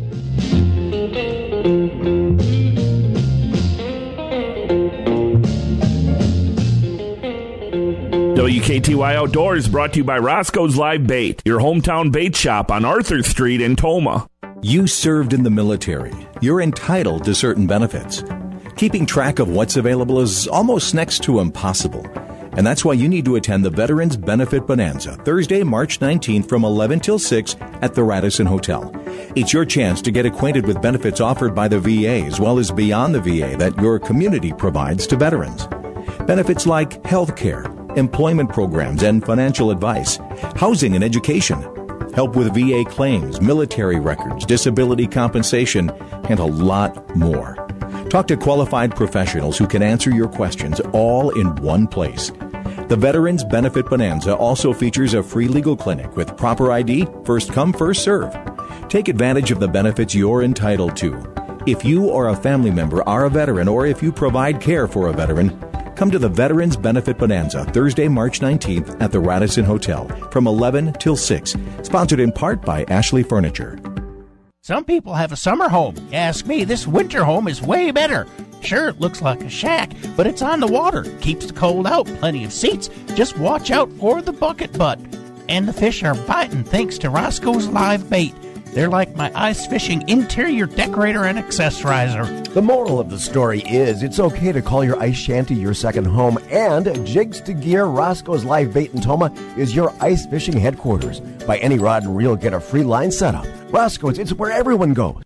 WKTY 8.37 9.15
Outdoors 9.15 9.67
brought 9.67 9.91
to 9.91 9.97
you 9.97 10.05
by 10.05 10.17
Roscoe's 10.17 10.77
Live 10.77 11.05
Bait, 11.05 11.41
your 11.43 11.59
hometown 11.59 12.09
bait 12.09 12.37
shop 12.37 12.71
on 12.71 12.85
Arthur 12.85 13.21
Street 13.21 13.59
in 13.59 13.75
Tomah. 13.75 14.29
You 14.61 14.87
served 14.87 15.33
in 15.33 15.43
the 15.43 15.49
military. 15.49 16.13
You're 16.39 16.61
entitled 16.61 17.25
to 17.25 17.35
certain 17.35 17.67
benefits. 17.67 18.23
Keeping 18.77 19.05
track 19.05 19.39
of 19.39 19.49
what's 19.49 19.75
available 19.75 20.21
is 20.21 20.47
almost 20.47 20.95
next 20.95 21.21
to 21.23 21.41
impossible. 21.41 22.07
And 22.55 22.65
that's 22.65 22.85
why 22.85 22.93
you 22.93 23.09
need 23.09 23.25
to 23.25 23.35
attend 23.35 23.65
the 23.65 23.69
Veterans 23.69 24.15
Benefit 24.15 24.67
Bonanza 24.67 25.13
Thursday, 25.17 25.63
March 25.63 25.99
19th 25.99 26.47
from 26.47 26.63
11 26.63 26.99
till 26.99 27.17
6 27.17 27.55
at 27.81 27.95
the 27.95 28.03
Radisson 28.03 28.45
Hotel. 28.45 28.91
It's 29.35 29.53
your 29.53 29.65
chance 29.65 30.01
to 30.03 30.11
get 30.11 30.27
acquainted 30.27 30.67
with 30.67 30.81
benefits 30.81 31.19
offered 31.19 31.55
by 31.55 31.67
the 31.67 31.79
VA 31.79 32.25
as 32.25 32.39
well 32.39 32.59
as 32.59 32.69
beyond 32.69 33.15
the 33.15 33.21
VA 33.21 33.57
that 33.57 33.75
your 33.81 33.99
community 33.99 34.53
provides 34.53 35.07
to 35.07 35.15
veterans. 35.15 35.67
Benefits 36.27 36.67
like 36.67 37.03
health 37.05 37.35
care, 37.35 37.63
employment 37.95 38.51
programs 38.51 39.01
and 39.01 39.25
financial 39.25 39.71
advice, 39.71 40.17
housing 40.55 40.93
and 40.93 41.03
education, 41.03 41.59
help 42.13 42.35
with 42.35 42.53
VA 42.53 42.83
claims, 42.87 43.41
military 43.41 43.99
records, 43.99 44.45
disability 44.45 45.07
compensation, 45.07 45.89
and 46.29 46.39
a 46.39 46.45
lot 46.45 47.15
more. 47.15 47.62
Talk 48.13 48.27
to 48.27 48.37
qualified 48.37 48.95
professionals 48.95 49.57
who 49.57 49.65
can 49.65 49.81
answer 49.81 50.11
your 50.11 50.27
questions 50.27 50.79
all 50.91 51.31
in 51.31 51.55
one 51.55 51.87
place. 51.87 52.31
The 52.87 52.95
Veterans 52.95 53.43
Benefit 53.43 53.87
Bonanza 53.87 54.35
also 54.35 54.71
features 54.71 55.15
a 55.15 55.23
free 55.23 55.47
legal 55.47 55.75
clinic 55.75 56.15
with 56.15 56.37
proper 56.37 56.71
ID, 56.71 57.07
first 57.25 57.51
come, 57.51 57.73
first 57.73 58.03
serve. 58.03 58.31
Take 58.87 59.07
advantage 59.07 59.49
of 59.49 59.59
the 59.59 59.67
benefits 59.67 60.13
you're 60.13 60.43
entitled 60.43 60.95
to. 60.97 61.25
If 61.65 61.83
you 61.83 62.05
or 62.05 62.27
a 62.27 62.35
family 62.35 62.69
member 62.69 63.01
are 63.09 63.25
a 63.25 63.31
veteran 63.31 63.67
or 63.67 63.87
if 63.87 64.03
you 64.03 64.11
provide 64.11 64.61
care 64.61 64.87
for 64.87 65.07
a 65.07 65.13
veteran, 65.13 65.59
come 65.95 66.11
to 66.11 66.19
the 66.19 66.29
Veterans 66.29 66.77
Benefit 66.77 67.17
Bonanza 67.17 67.65
Thursday, 67.65 68.07
March 68.07 68.41
19th 68.41 68.95
at 69.01 69.11
the 69.11 69.19
Radisson 69.19 69.65
Hotel 69.65 70.07
from 70.29 70.45
11 70.45 70.93
till 70.99 71.17
6. 71.17 71.55
Sponsored 71.81 72.19
in 72.19 72.31
part 72.31 72.61
by 72.61 72.83
Ashley 72.89 73.23
Furniture. 73.23 73.79
Some 74.65 74.85
people 74.85 75.13
have 75.15 75.33
a 75.33 75.35
summer 75.35 75.67
home. 75.67 75.95
Ask 76.13 76.45
me, 76.45 76.63
this 76.63 76.87
winter 76.87 77.25
home 77.25 77.49
is 77.49 77.61
way 77.61 77.91
better. 77.91 78.25
Sure, 78.61 78.87
it 78.87 79.01
looks 79.01 79.21
like 79.21 79.41
a 79.43 79.49
shack, 79.49 79.91
but 80.15 80.25
it's 80.25 80.41
on 80.41 80.61
the 80.61 80.67
water, 80.67 81.03
keeps 81.19 81.47
the 81.47 81.51
cold 81.51 81.85
out, 81.85 82.05
plenty 82.05 82.45
of 82.45 82.53
seats. 82.53 82.89
Just 83.13 83.37
watch 83.37 83.71
out 83.71 83.91
for 83.99 84.21
the 84.21 84.31
bucket 84.31 84.71
butt. 84.77 85.01
And 85.49 85.67
the 85.67 85.73
fish 85.73 86.01
are 86.03 86.15
biting 86.15 86.63
thanks 86.63 86.97
to 86.99 87.09
Roscoe's 87.09 87.67
live 87.67 88.09
bait. 88.09 88.33
They're 88.73 88.89
like 88.89 89.15
my 89.15 89.31
ice 89.35 89.67
fishing 89.67 90.07
interior 90.09 90.65
decorator 90.65 91.25
and 91.25 91.37
accessorizer. 91.37 92.51
The 92.53 92.61
moral 92.61 92.99
of 92.99 93.11
the 93.11 93.19
story 93.19 93.61
is 93.61 94.01
it's 94.01 94.19
okay 94.19 94.51
to 94.51 94.63
call 94.63 94.83
your 94.83 94.99
ice 94.99 95.15
shanty 95.15 95.53
your 95.53 95.75
second 95.75 96.05
home, 96.05 96.39
and 96.49 97.05
Jigs 97.05 97.39
to 97.41 97.53
Gear 97.53 97.85
Roscoe's 97.85 98.43
Live 98.43 98.73
Bait 98.73 98.91
and 98.93 99.03
Tomah 99.03 99.31
is 99.57 99.75
your 99.75 99.93
ice 99.99 100.25
fishing 100.25 100.57
headquarters. 100.57 101.19
Buy 101.45 101.59
any 101.59 101.77
rod 101.77 102.03
and 102.03 102.17
reel, 102.17 102.35
get 102.35 102.53
a 102.53 102.59
free 102.59 102.83
line 102.83 103.11
setup. 103.11 103.45
Roscoe's, 103.71 104.17
it's 104.17 104.33
where 104.33 104.51
everyone 104.51 104.93
goes. 104.93 105.21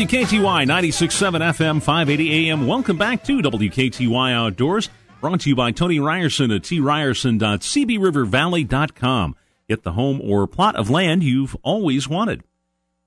WKTY 0.00 0.64
96.7 0.64 1.42
FM, 1.42 1.82
580 1.82 2.48
AM. 2.48 2.66
Welcome 2.66 2.96
back 2.96 3.22
to 3.24 3.42
WKTY 3.42 4.32
Outdoors. 4.32 4.88
Brought 5.20 5.40
to 5.40 5.50
you 5.50 5.54
by 5.54 5.72
Tony 5.72 6.00
Ryerson 6.00 6.50
at 6.50 6.62
tryerson.cbrivervalley.com. 6.62 9.36
Get 9.68 9.82
the 9.82 9.92
home 9.92 10.22
or 10.22 10.46
plot 10.46 10.76
of 10.76 10.88
land 10.88 11.22
you've 11.22 11.54
always 11.62 12.08
wanted. 12.08 12.42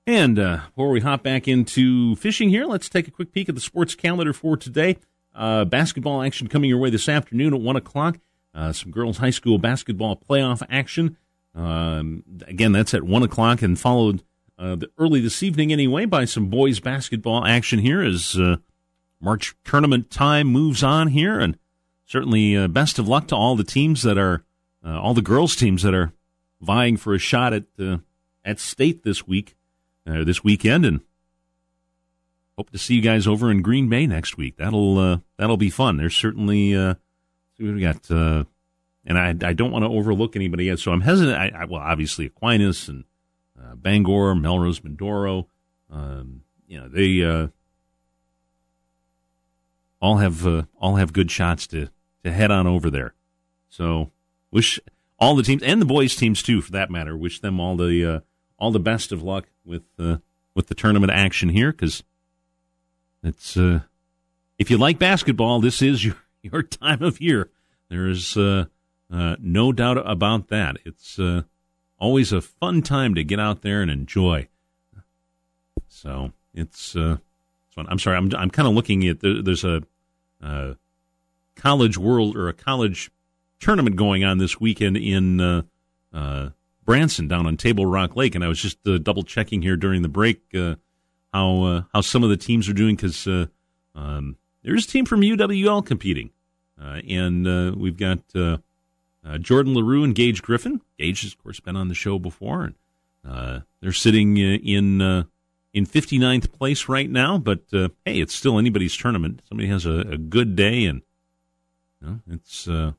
And 0.06 0.38
uh, 0.38 0.60
before 0.68 0.90
we 0.90 1.00
hop 1.00 1.24
back 1.24 1.48
into 1.48 2.14
fishing 2.14 2.50
here, 2.50 2.64
let's 2.64 2.88
take 2.88 3.08
a 3.08 3.10
quick 3.10 3.32
peek 3.32 3.48
at 3.48 3.56
the 3.56 3.60
sports 3.60 3.96
calendar 3.96 4.32
for 4.32 4.56
today. 4.56 4.98
Uh, 5.34 5.64
basketball 5.64 6.22
action 6.22 6.46
coming 6.46 6.70
your 6.70 6.78
way 6.78 6.90
this 6.90 7.08
afternoon 7.08 7.54
at 7.54 7.60
1 7.60 7.74
o'clock. 7.74 8.20
Uh, 8.54 8.72
some 8.72 8.92
girls' 8.92 9.18
high 9.18 9.30
school 9.30 9.58
basketball 9.58 10.14
playoff 10.14 10.64
action. 10.70 11.16
Um, 11.56 12.22
again, 12.46 12.70
that's 12.70 12.94
at 12.94 13.02
1 13.02 13.24
o'clock 13.24 13.62
and 13.62 13.80
followed 13.80 14.22
uh, 14.58 14.76
early 14.98 15.20
this 15.20 15.42
evening 15.42 15.72
anyway 15.72 16.04
by 16.04 16.24
some 16.24 16.48
boys 16.48 16.80
basketball 16.80 17.44
action 17.44 17.78
here 17.78 18.02
as 18.02 18.38
uh, 18.38 18.56
March 19.20 19.54
tournament 19.64 20.10
time 20.10 20.46
moves 20.46 20.82
on 20.82 21.08
here, 21.08 21.38
and 21.40 21.58
certainly 22.06 22.56
uh, 22.56 22.68
best 22.68 22.98
of 22.98 23.08
luck 23.08 23.26
to 23.28 23.36
all 23.36 23.56
the 23.56 23.64
teams 23.64 24.02
that 24.02 24.18
are 24.18 24.44
uh, 24.84 25.00
all 25.00 25.14
the 25.14 25.22
girls 25.22 25.56
teams 25.56 25.82
that 25.82 25.94
are 25.94 26.12
vying 26.60 26.96
for 26.96 27.14
a 27.14 27.18
shot 27.18 27.52
at 27.52 27.64
uh, 27.80 27.98
at 28.44 28.60
state 28.60 29.02
this 29.02 29.26
week, 29.26 29.56
uh, 30.06 30.24
this 30.24 30.44
weekend, 30.44 30.84
and 30.84 31.00
hope 32.56 32.70
to 32.70 32.78
see 32.78 32.94
you 32.94 33.02
guys 33.02 33.26
over 33.26 33.50
in 33.50 33.62
Green 33.62 33.88
Bay 33.88 34.06
next 34.06 34.36
week. 34.36 34.56
That'll 34.56 35.22
that'll 35.36 35.56
be 35.56 35.70
fun. 35.70 35.96
There's 35.96 36.16
certainly 36.16 36.74
we 37.58 37.80
got. 37.80 38.08
and 39.06 39.18
I, 39.18 39.34
I 39.48 39.52
don't 39.52 39.70
want 39.70 39.84
to 39.84 39.90
overlook 39.90 40.34
anybody 40.34 40.66
yet, 40.66 40.78
so 40.78 40.92
I'm 40.92 41.02
hesitant. 41.02 41.36
I, 41.36 41.52
I, 41.54 41.64
well, 41.66 41.82
obviously 41.82 42.26
Aquinas 42.26 42.88
and 42.88 43.04
uh, 43.74 43.76
Bangor, 43.76 44.34
Melrose, 44.34 44.80
Mindoro. 44.80 45.46
Um, 45.90 46.42
you 46.66 46.80
know, 46.80 46.88
they 46.88 47.22
uh, 47.22 47.48
all 50.00 50.18
have 50.18 50.46
uh, 50.46 50.62
all 50.80 50.96
have 50.96 51.12
good 51.12 51.30
shots 51.30 51.66
to 51.68 51.88
to 52.22 52.32
head 52.32 52.50
on 52.50 52.66
over 52.66 52.90
there. 52.90 53.14
So 53.68 54.10
wish 54.50 54.80
all 55.18 55.36
the 55.36 55.42
teams 55.42 55.62
and 55.62 55.80
the 55.80 55.86
boys 55.86 56.16
teams 56.16 56.42
too, 56.42 56.60
for 56.60 56.72
that 56.72 56.90
matter. 56.90 57.16
Wish 57.16 57.40
them 57.40 57.60
all 57.60 57.76
the 57.76 58.04
uh, 58.04 58.20
all 58.58 58.70
the 58.70 58.80
best 58.80 59.12
of 59.12 59.22
luck 59.22 59.46
with 59.64 59.84
uh, 59.98 60.18
with 60.54 60.68
the 60.68 60.74
tournament 60.74 61.12
action 61.12 61.48
here 61.48 61.72
because 61.72 62.02
it's 63.22 63.56
if 63.56 64.70
you 64.70 64.78
like 64.78 64.98
basketball, 64.98 65.60
this 65.60 65.82
is 65.82 66.04
your 66.04 66.16
your 66.42 66.62
time 66.62 67.02
of 67.02 67.20
year. 67.20 67.50
There 67.90 68.08
is 68.08 68.36
no 68.36 69.72
doubt 69.72 70.10
about 70.10 70.48
that. 70.48 70.76
It's 70.84 71.18
always 71.98 72.32
a 72.32 72.40
fun 72.40 72.82
time 72.82 73.14
to 73.14 73.24
get 73.24 73.40
out 73.40 73.62
there 73.62 73.82
and 73.82 73.90
enjoy. 73.90 74.48
So 75.88 76.32
it's, 76.52 76.96
uh, 76.96 77.18
it's 77.66 77.74
fun. 77.74 77.86
I'm 77.88 77.98
sorry, 77.98 78.16
I'm 78.16 78.34
I'm 78.34 78.50
kind 78.50 78.68
of 78.68 78.74
looking 78.74 79.06
at 79.08 79.20
the, 79.20 79.42
there's 79.42 79.64
a 79.64 79.82
college 81.56 81.96
world 81.96 82.36
or 82.36 82.48
a 82.48 82.52
college 82.52 83.10
tournament 83.60 83.96
going 83.96 84.24
on 84.24 84.38
this 84.38 84.60
weekend 84.60 84.96
in 84.96 85.40
uh, 85.40 85.62
uh, 86.12 86.50
Branson 86.84 87.28
down 87.28 87.46
on 87.46 87.56
Table 87.56 87.86
Rock 87.86 88.16
Lake, 88.16 88.34
and 88.34 88.44
I 88.44 88.48
was 88.48 88.60
just 88.60 88.86
uh, 88.86 88.98
double 88.98 89.22
checking 89.22 89.62
here 89.62 89.76
during 89.76 90.02
the 90.02 90.08
break 90.08 90.42
uh, 90.54 90.74
how 91.32 91.62
uh, 91.62 91.82
how 91.92 92.00
some 92.00 92.22
of 92.22 92.30
the 92.30 92.36
teams 92.36 92.68
are 92.68 92.74
doing 92.74 92.94
because 92.94 93.26
uh, 93.26 93.46
um, 93.94 94.36
there's 94.62 94.84
a 94.84 94.88
team 94.88 95.04
from 95.04 95.22
UWL 95.22 95.84
competing, 95.84 96.30
uh, 96.80 97.00
and 97.08 97.46
uh, 97.46 97.72
we've 97.76 97.96
got 97.96 98.20
uh, 98.34 98.58
uh, 99.26 99.38
Jordan 99.38 99.74
LaRue 99.74 100.04
and 100.04 100.14
Gage 100.14 100.42
Griffin. 100.42 100.80
Gage 100.98 101.22
has, 101.22 101.32
of 101.32 101.42
course, 101.42 101.60
been 101.60 101.76
on 101.76 101.88
the 101.88 101.94
show 101.94 102.18
before, 102.18 102.64
and 102.64 102.74
uh, 103.26 103.60
they're 103.80 103.92
sitting 103.92 104.36
uh, 104.36 104.58
in 104.62 105.00
uh, 105.00 105.24
in 105.72 105.86
59th 105.86 106.52
place 106.52 106.88
right 106.88 107.08
now. 107.08 107.38
But 107.38 107.62
uh, 107.72 107.88
hey, 108.04 108.20
it's 108.20 108.34
still 108.34 108.58
anybody's 108.58 108.96
tournament. 108.96 109.40
Somebody 109.48 109.68
has 109.68 109.86
a, 109.86 110.00
a 110.00 110.18
good 110.18 110.56
day, 110.56 110.84
and 110.84 111.02
you 112.00 112.08
know, 112.08 112.20
it's 112.30 112.68
uh, 112.68 112.92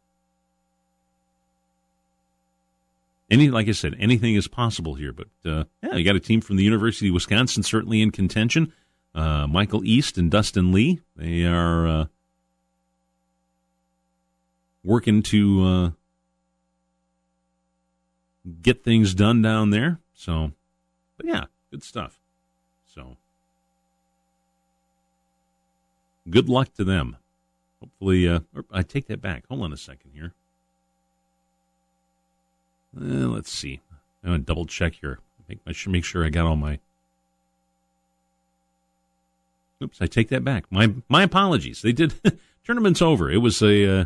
any 3.30 3.50
like 3.50 3.68
I 3.68 3.74
said, 3.74 3.96
anything 4.00 4.34
is 4.34 4.48
possible 4.48 4.96
here. 4.96 5.14
But 5.14 5.28
yeah, 5.44 5.96
you 5.96 6.04
got 6.04 6.16
a 6.16 6.20
team 6.20 6.42
from 6.42 6.56
the 6.56 6.64
University 6.64 7.10
of 7.10 7.14
Wisconsin 7.14 7.62
certainly 7.62 8.02
in 8.02 8.12
contention. 8.12 8.74
Michael 9.14 9.86
East 9.86 10.18
and 10.18 10.32
Dustin 10.32 10.72
Lee. 10.72 11.02
They 11.16 11.46
are 11.46 12.10
working 14.84 15.22
to 15.24 15.94
get 18.62 18.84
things 18.84 19.14
done 19.14 19.42
down 19.42 19.70
there. 19.70 20.00
So, 20.14 20.52
but 21.18 21.26
yeah, 21.26 21.46
good 21.72 21.84
stuff. 21.84 22.20
So, 22.94 23.18
good 26.30 26.50
luck 26.50 26.74
to 26.76 26.84
them. 26.84 27.18
Hopefully, 27.80 28.28
uh, 28.28 28.40
I 28.72 28.84
take 28.84 29.08
that 29.08 29.22
back. 29.22 29.48
Hold 29.48 29.64
on 29.64 29.74
a 29.74 29.78
second 29.78 30.12
here. 30.14 30.34
Uh, 32.98 33.28
let's 33.28 33.52
see. 33.52 33.82
I'm 34.24 34.32
gonna 34.32 34.40
double 34.40 34.66
check 34.66 34.96
here. 35.02 35.20
Make 35.48 35.88
make 35.88 36.06
sure 36.06 36.26
I 36.26 36.30
got 36.30 36.46
all 36.46 36.56
my. 36.56 36.80
Oops, 39.84 40.02
I 40.02 40.08
take 40.08 40.30
that 40.30 40.44
back. 40.44 40.66
My 40.72 40.94
my 41.10 41.24
apologies. 41.24 41.82
They 41.82 41.92
did 41.92 42.14
tournament's 42.66 43.02
over. 43.02 43.30
It 43.30 43.38
was 43.38 43.62
a, 43.62 44.02
uh, 44.02 44.06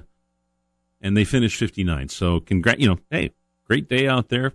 and 1.01 1.15
they 1.15 1.23
finished 1.23 1.57
59. 1.57 2.09
So 2.09 2.39
congrat. 2.39 2.79
You 2.79 2.89
know, 2.89 2.99
hey, 3.09 3.31
great 3.69 3.87
day 3.87 4.07
out 4.07 4.29
there. 4.29 4.53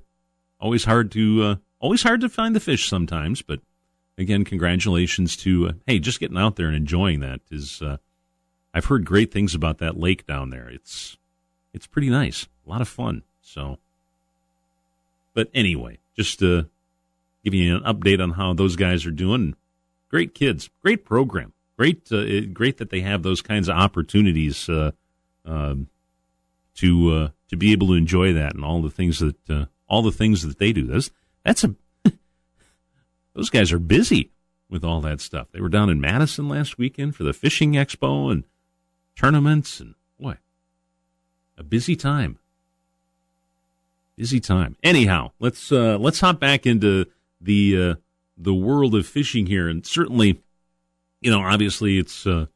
Always 0.61 0.85
hard 0.85 1.12
to 1.12 1.42
uh, 1.42 1.57
always 1.79 2.03
hard 2.03 2.20
to 2.22 2.29
find 2.29 2.55
the 2.55 2.61
fish 2.61 2.88
sometimes, 2.88 3.42
but 3.42 3.61
again, 4.18 4.44
congratulations 4.44 5.37
to 5.38 5.68
uh, 5.68 5.72
hey, 5.87 5.98
just 5.98 6.20
getting 6.20 6.38
out 6.38 6.57
there 6.57 6.66
and 6.66 6.77
enjoying 6.77 7.20
that 7.20 7.40
is. 7.50 7.81
Uh, 7.81 7.98
I've 8.77 8.87
heard 8.87 9.05
great 9.05 9.31
things 9.31 9.55
about 9.55 9.79
that 9.79 9.96
lake 9.96 10.27
down 10.27 10.50
there. 10.50 10.68
It's 10.68 11.16
it's 11.72 11.87
pretty 11.87 12.11
nice, 12.11 12.48
a 12.66 12.70
lot 12.70 12.81
of 12.81 12.88
fun. 12.88 13.22
So, 13.40 13.79
but 15.33 15.48
anyway, 15.55 15.98
just 16.16 16.40
to 16.40 16.68
give 17.44 17.55
you 17.55 17.77
an 17.77 17.83
update 17.83 18.22
on 18.22 18.33
how 18.33 18.53
those 18.55 18.74
guys 18.77 19.07
are 19.07 19.12
doing. 19.12 19.55
Great 20.11 20.35
kids, 20.35 20.70
great 20.83 21.05
program, 21.05 21.53
great 21.77 22.11
uh, 22.11 22.40
great 22.53 22.79
that 22.79 22.90
they 22.90 23.00
have 23.00 23.22
those 23.22 23.42
kinds 23.42 23.68
of 23.68 23.77
opportunities 23.77 24.68
uh, 24.68 24.92
um, 25.44 25.88
to 26.76 27.12
uh, 27.12 27.28
to 27.48 27.56
be 27.56 27.72
able 27.72 27.88
to 27.88 27.94
enjoy 27.94 28.32
that 28.32 28.54
and 28.54 28.64
all 28.64 28.82
the 28.82 28.90
things 28.90 29.20
that 29.20 29.50
uh, 29.50 29.66
all 29.88 30.02
the 30.02 30.12
things 30.12 30.42
that 30.42 30.58
they 30.58 30.72
do. 30.72 30.87
That's 30.87 31.10
that's 31.44 31.64
a 31.64 31.74
those 33.34 33.50
guys 33.50 33.72
are 33.72 33.78
busy 33.78 34.30
with 34.68 34.84
all 34.84 35.00
that 35.02 35.20
stuff. 35.20 35.48
They 35.52 35.60
were 35.60 35.68
down 35.68 35.90
in 35.90 36.00
Madison 36.00 36.48
last 36.48 36.78
weekend 36.78 37.14
for 37.14 37.22
the 37.22 37.32
fishing 37.32 37.72
expo 37.72 38.30
and 38.32 38.44
tournaments 39.16 39.80
and 39.80 39.94
boy, 40.18 40.38
a 41.56 41.62
busy 41.62 41.96
time. 41.96 42.38
Busy 44.16 44.38
time. 44.38 44.76
Anyhow, 44.82 45.32
let's 45.40 45.72
uh, 45.72 45.98
let's 45.98 46.20
hop 46.20 46.38
back 46.38 46.66
into 46.66 47.06
the 47.40 47.80
uh, 47.82 47.94
the 48.37 48.54
world 48.54 48.94
of 48.94 49.06
fishing 49.06 49.46
here, 49.46 49.68
and 49.68 49.84
certainly, 49.84 50.40
you 51.20 51.30
know, 51.30 51.40
obviously 51.40 51.98
it's 51.98 52.24
uh, 52.24 52.46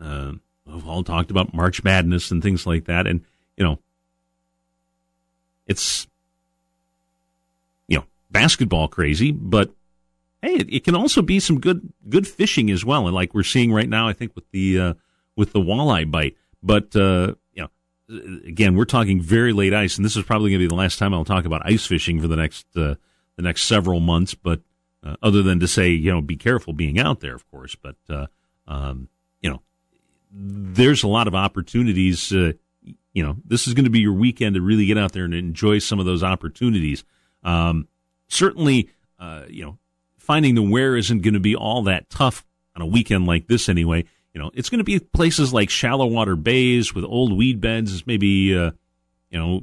uh, 0.00 0.32
we've 0.64 0.86
all 0.86 1.02
talked 1.02 1.32
about 1.32 1.54
March 1.54 1.82
Madness 1.82 2.30
and 2.30 2.40
things 2.40 2.66
like 2.66 2.84
that, 2.84 3.08
and 3.08 3.24
you 3.56 3.64
know, 3.64 3.78
it's 5.66 6.06
you 7.88 7.98
know 7.98 8.04
basketball 8.30 8.88
crazy, 8.88 9.32
but 9.32 9.70
hey, 10.42 10.54
it, 10.54 10.72
it, 10.72 10.84
can 10.84 10.94
also 10.94 11.22
be 11.22 11.40
some 11.40 11.60
good 11.60 11.92
good 12.08 12.26
fishing 12.26 12.70
as 12.70 12.84
well, 12.84 13.06
and 13.06 13.14
like 13.14 13.34
we're 13.34 13.42
seeing 13.42 13.72
right 13.72 13.88
now, 13.88 14.08
I 14.08 14.12
think 14.12 14.34
with 14.34 14.50
the 14.50 14.78
uh, 14.78 14.94
with 15.36 15.52
the 15.52 15.60
walleye 15.60 16.10
bite. 16.10 16.36
But 16.62 16.94
uh, 16.94 17.34
you 17.52 17.62
know, 17.62 18.40
again, 18.46 18.76
we're 18.76 18.84
talking 18.84 19.20
very 19.20 19.52
late 19.52 19.74
ice, 19.74 19.96
and 19.96 20.04
this 20.04 20.16
is 20.16 20.24
probably 20.24 20.50
going 20.50 20.60
to 20.60 20.64
be 20.64 20.68
the 20.68 20.74
last 20.74 20.98
time 20.98 21.14
I'll 21.14 21.24
talk 21.24 21.44
about 21.44 21.62
ice 21.64 21.86
fishing 21.86 22.20
for 22.20 22.28
the 22.28 22.36
next 22.36 22.66
uh, 22.76 22.96
the 23.36 23.42
next 23.42 23.62
several 23.62 24.00
months. 24.00 24.34
But 24.34 24.60
uh, 25.04 25.16
other 25.22 25.42
than 25.42 25.60
to 25.60 25.68
say, 25.68 25.90
you 25.90 26.12
know, 26.12 26.20
be 26.20 26.36
careful 26.36 26.72
being 26.72 26.98
out 26.98 27.20
there, 27.20 27.34
of 27.34 27.48
course. 27.50 27.74
But 27.74 27.96
uh, 28.08 28.26
um, 28.66 29.08
you 29.40 29.50
know, 29.50 29.62
there's 30.30 31.02
a 31.02 31.08
lot 31.08 31.28
of 31.28 31.34
opportunities 31.34 32.32
uh, 32.32 32.52
you 33.12 33.22
know, 33.22 33.36
this 33.44 33.66
is 33.66 33.74
going 33.74 33.84
to 33.84 33.90
be 33.90 34.00
your 34.00 34.12
weekend 34.12 34.54
to 34.54 34.62
really 34.62 34.86
get 34.86 34.98
out 34.98 35.12
there 35.12 35.24
and 35.24 35.34
enjoy 35.34 35.78
some 35.78 36.00
of 36.00 36.06
those 36.06 36.22
opportunities. 36.22 37.04
Um, 37.42 37.88
certainly, 38.28 38.90
uh, 39.18 39.44
you 39.48 39.64
know, 39.64 39.78
finding 40.18 40.54
the 40.54 40.62
where 40.62 40.96
isn't 40.96 41.22
going 41.22 41.34
to 41.34 41.40
be 41.40 41.54
all 41.54 41.82
that 41.82 42.08
tough 42.08 42.44
on 42.74 42.82
a 42.82 42.86
weekend 42.86 43.26
like 43.26 43.48
this 43.48 43.68
anyway. 43.68 44.04
You 44.32 44.40
know, 44.40 44.50
it's 44.54 44.70
going 44.70 44.78
to 44.78 44.84
be 44.84 44.98
places 44.98 45.52
like 45.52 45.68
shallow 45.68 46.06
water 46.06 46.36
bays 46.36 46.94
with 46.94 47.04
old 47.04 47.36
weed 47.36 47.60
beds, 47.60 48.06
maybe, 48.06 48.56
uh, 48.56 48.70
you 49.28 49.38
know, 49.38 49.62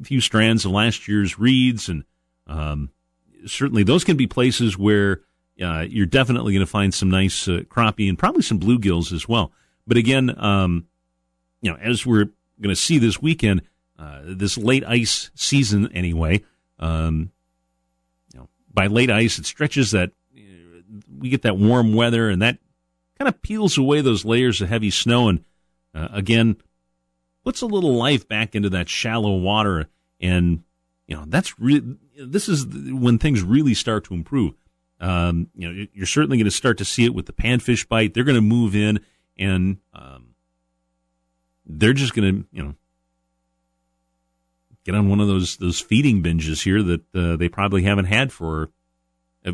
a 0.00 0.04
few 0.04 0.20
strands 0.20 0.64
of 0.64 0.70
last 0.70 1.08
year's 1.08 1.38
reeds. 1.38 1.88
And 1.88 2.04
um, 2.46 2.90
certainly 3.46 3.82
those 3.82 4.04
can 4.04 4.16
be 4.16 4.28
places 4.28 4.78
where 4.78 5.22
uh, 5.60 5.84
you're 5.88 6.06
definitely 6.06 6.52
going 6.52 6.64
to 6.64 6.70
find 6.70 6.94
some 6.94 7.10
nice 7.10 7.48
uh, 7.48 7.62
crappie 7.68 8.08
and 8.08 8.18
probably 8.18 8.42
some 8.42 8.60
bluegills 8.60 9.12
as 9.12 9.28
well. 9.28 9.50
But 9.86 9.96
again, 9.96 10.32
um, 10.38 10.86
you 11.60 11.72
know, 11.72 11.76
as 11.78 12.06
we're 12.06 12.30
going 12.60 12.74
to 12.74 12.80
see 12.80 12.98
this 12.98 13.20
weekend, 13.20 13.62
uh, 13.98 14.20
this 14.24 14.56
late 14.56 14.84
ice 14.86 15.30
season 15.34 15.90
anyway. 15.92 16.42
Um, 16.78 17.30
you 18.32 18.40
know, 18.40 18.48
by 18.72 18.86
late 18.86 19.10
ice, 19.10 19.38
it 19.38 19.46
stretches 19.46 19.92
that 19.92 20.10
uh, 20.36 20.40
we 21.18 21.28
get 21.28 21.42
that 21.42 21.56
warm 21.56 21.94
weather, 21.94 22.28
and 22.28 22.42
that 22.42 22.58
kind 23.18 23.28
of 23.28 23.40
peels 23.42 23.78
away 23.78 24.00
those 24.00 24.24
layers 24.24 24.60
of 24.60 24.68
heavy 24.68 24.90
snow, 24.90 25.28
and 25.28 25.44
uh, 25.94 26.08
again 26.12 26.56
puts 27.44 27.60
a 27.60 27.66
little 27.66 27.94
life 27.94 28.26
back 28.26 28.54
into 28.54 28.70
that 28.70 28.88
shallow 28.88 29.36
water. 29.36 29.86
And 30.20 30.64
you 31.06 31.16
know 31.16 31.24
that's 31.26 31.58
really 31.58 31.96
this 32.18 32.48
is 32.48 32.66
when 32.66 33.18
things 33.18 33.42
really 33.42 33.74
start 33.74 34.04
to 34.04 34.14
improve. 34.14 34.54
Um, 35.00 35.48
you 35.54 35.70
know, 35.70 35.86
you're 35.92 36.06
certainly 36.06 36.38
going 36.38 36.46
to 36.46 36.50
start 36.50 36.78
to 36.78 36.84
see 36.84 37.04
it 37.04 37.14
with 37.14 37.26
the 37.26 37.32
panfish 37.32 37.86
bite. 37.86 38.14
They're 38.14 38.24
going 38.24 38.36
to 38.36 38.40
move 38.40 38.74
in, 38.74 39.00
and 39.36 39.78
um, 39.92 40.33
they're 41.66 41.92
just 41.92 42.14
going 42.14 42.42
to 42.42 42.48
you 42.52 42.62
know 42.62 42.74
get 44.84 44.94
on 44.94 45.08
one 45.08 45.20
of 45.20 45.28
those 45.28 45.56
those 45.56 45.80
feeding 45.80 46.22
binges 46.22 46.62
here 46.62 46.82
that 46.82 47.02
uh, 47.14 47.36
they 47.36 47.48
probably 47.48 47.82
haven't 47.82 48.06
had 48.06 48.32
for 48.32 48.70
uh, 49.44 49.52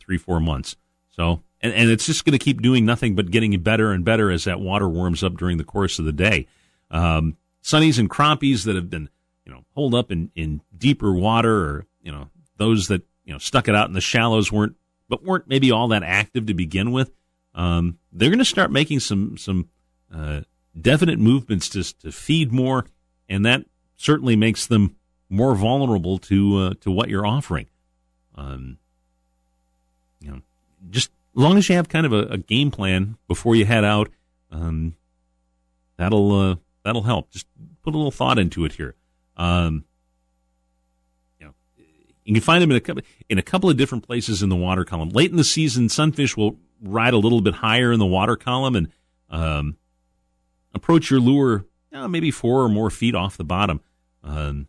three 0.00 0.18
four 0.18 0.40
months. 0.40 0.76
So 1.10 1.42
and, 1.60 1.72
and 1.72 1.90
it's 1.90 2.06
just 2.06 2.24
going 2.24 2.38
to 2.38 2.44
keep 2.44 2.62
doing 2.62 2.84
nothing 2.84 3.14
but 3.14 3.30
getting 3.30 3.58
better 3.60 3.92
and 3.92 4.04
better 4.04 4.30
as 4.30 4.44
that 4.44 4.60
water 4.60 4.88
warms 4.88 5.24
up 5.24 5.36
during 5.36 5.58
the 5.58 5.64
course 5.64 5.98
of 5.98 6.04
the 6.04 6.12
day. 6.12 6.46
Um, 6.90 7.36
sunnies 7.62 7.98
and 7.98 8.08
crappies 8.08 8.64
that 8.64 8.76
have 8.76 8.88
been 8.88 9.08
you 9.44 9.52
know 9.52 9.64
holed 9.74 9.94
up 9.94 10.10
in 10.10 10.30
in 10.34 10.62
deeper 10.76 11.12
water, 11.12 11.64
or 11.64 11.86
you 12.02 12.12
know 12.12 12.28
those 12.56 12.88
that 12.88 13.02
you 13.24 13.32
know 13.32 13.38
stuck 13.38 13.68
it 13.68 13.74
out 13.74 13.88
in 13.88 13.94
the 13.94 14.00
shallows 14.00 14.52
weren't 14.52 14.76
but 15.08 15.24
weren't 15.24 15.48
maybe 15.48 15.70
all 15.70 15.88
that 15.88 16.02
active 16.02 16.46
to 16.46 16.54
begin 16.54 16.92
with. 16.92 17.10
Um, 17.54 17.98
they're 18.12 18.30
going 18.30 18.38
to 18.38 18.44
start 18.44 18.70
making 18.70 19.00
some 19.00 19.36
some 19.36 19.68
uh, 20.14 20.42
definite 20.80 21.18
movements 21.18 21.68
to 21.70 21.82
to 22.00 22.12
feed 22.12 22.52
more, 22.52 22.86
and 23.28 23.44
that 23.44 23.64
certainly 23.96 24.36
makes 24.36 24.66
them 24.66 24.96
more 25.28 25.54
vulnerable 25.54 26.18
to 26.18 26.58
uh, 26.58 26.74
to 26.80 26.90
what 26.90 27.08
you're 27.08 27.26
offering. 27.26 27.66
Um, 28.34 28.78
you 30.20 30.30
know, 30.30 30.40
just 30.90 31.10
as 31.36 31.42
long 31.42 31.58
as 31.58 31.68
you 31.68 31.74
have 31.76 31.88
kind 31.88 32.06
of 32.06 32.12
a, 32.12 32.22
a 32.26 32.38
game 32.38 32.70
plan 32.70 33.16
before 33.26 33.54
you 33.54 33.64
head 33.64 33.84
out, 33.84 34.08
um, 34.50 34.94
that'll 35.96 36.32
uh, 36.32 36.56
that'll 36.84 37.02
help. 37.02 37.30
Just 37.30 37.46
put 37.82 37.94
a 37.94 37.96
little 37.96 38.10
thought 38.10 38.38
into 38.38 38.64
it 38.64 38.72
here. 38.72 38.94
Um, 39.36 39.84
you 41.38 41.46
know, 41.46 41.52
you 42.24 42.34
can 42.34 42.42
find 42.42 42.62
them 42.62 42.70
in 42.70 42.76
a 42.76 42.80
couple 42.80 43.02
in 43.28 43.38
a 43.38 43.42
couple 43.42 43.70
of 43.70 43.76
different 43.76 44.06
places 44.06 44.42
in 44.42 44.48
the 44.48 44.56
water 44.56 44.84
column. 44.84 45.10
Late 45.10 45.30
in 45.30 45.36
the 45.36 45.44
season, 45.44 45.88
sunfish 45.88 46.36
will 46.36 46.56
ride 46.80 47.14
a 47.14 47.18
little 47.18 47.40
bit 47.40 47.54
higher 47.54 47.92
in 47.92 47.98
the 47.98 48.06
water 48.06 48.36
column 48.36 48.76
and 48.76 48.88
um, 49.30 49.76
approach 50.74 51.10
your 51.10 51.20
lure 51.20 51.64
maybe 52.06 52.30
four 52.30 52.62
or 52.62 52.68
more 52.68 52.90
feet 52.90 53.14
off 53.14 53.36
the 53.36 53.44
bottom. 53.44 53.80
Um, 54.22 54.68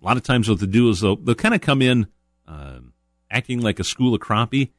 a 0.00 0.04
lot 0.04 0.16
of 0.16 0.22
times, 0.22 0.48
what 0.48 0.60
they 0.60 0.66
do 0.66 0.90
is 0.90 1.00
they'll 1.00 1.16
they'll 1.16 1.34
kind 1.34 1.54
of 1.54 1.60
come 1.60 1.82
in 1.82 2.06
um, 2.46 2.92
acting 3.30 3.60
like 3.60 3.80
a 3.80 3.84
school 3.84 4.14
of 4.14 4.20
crappie. 4.20 4.70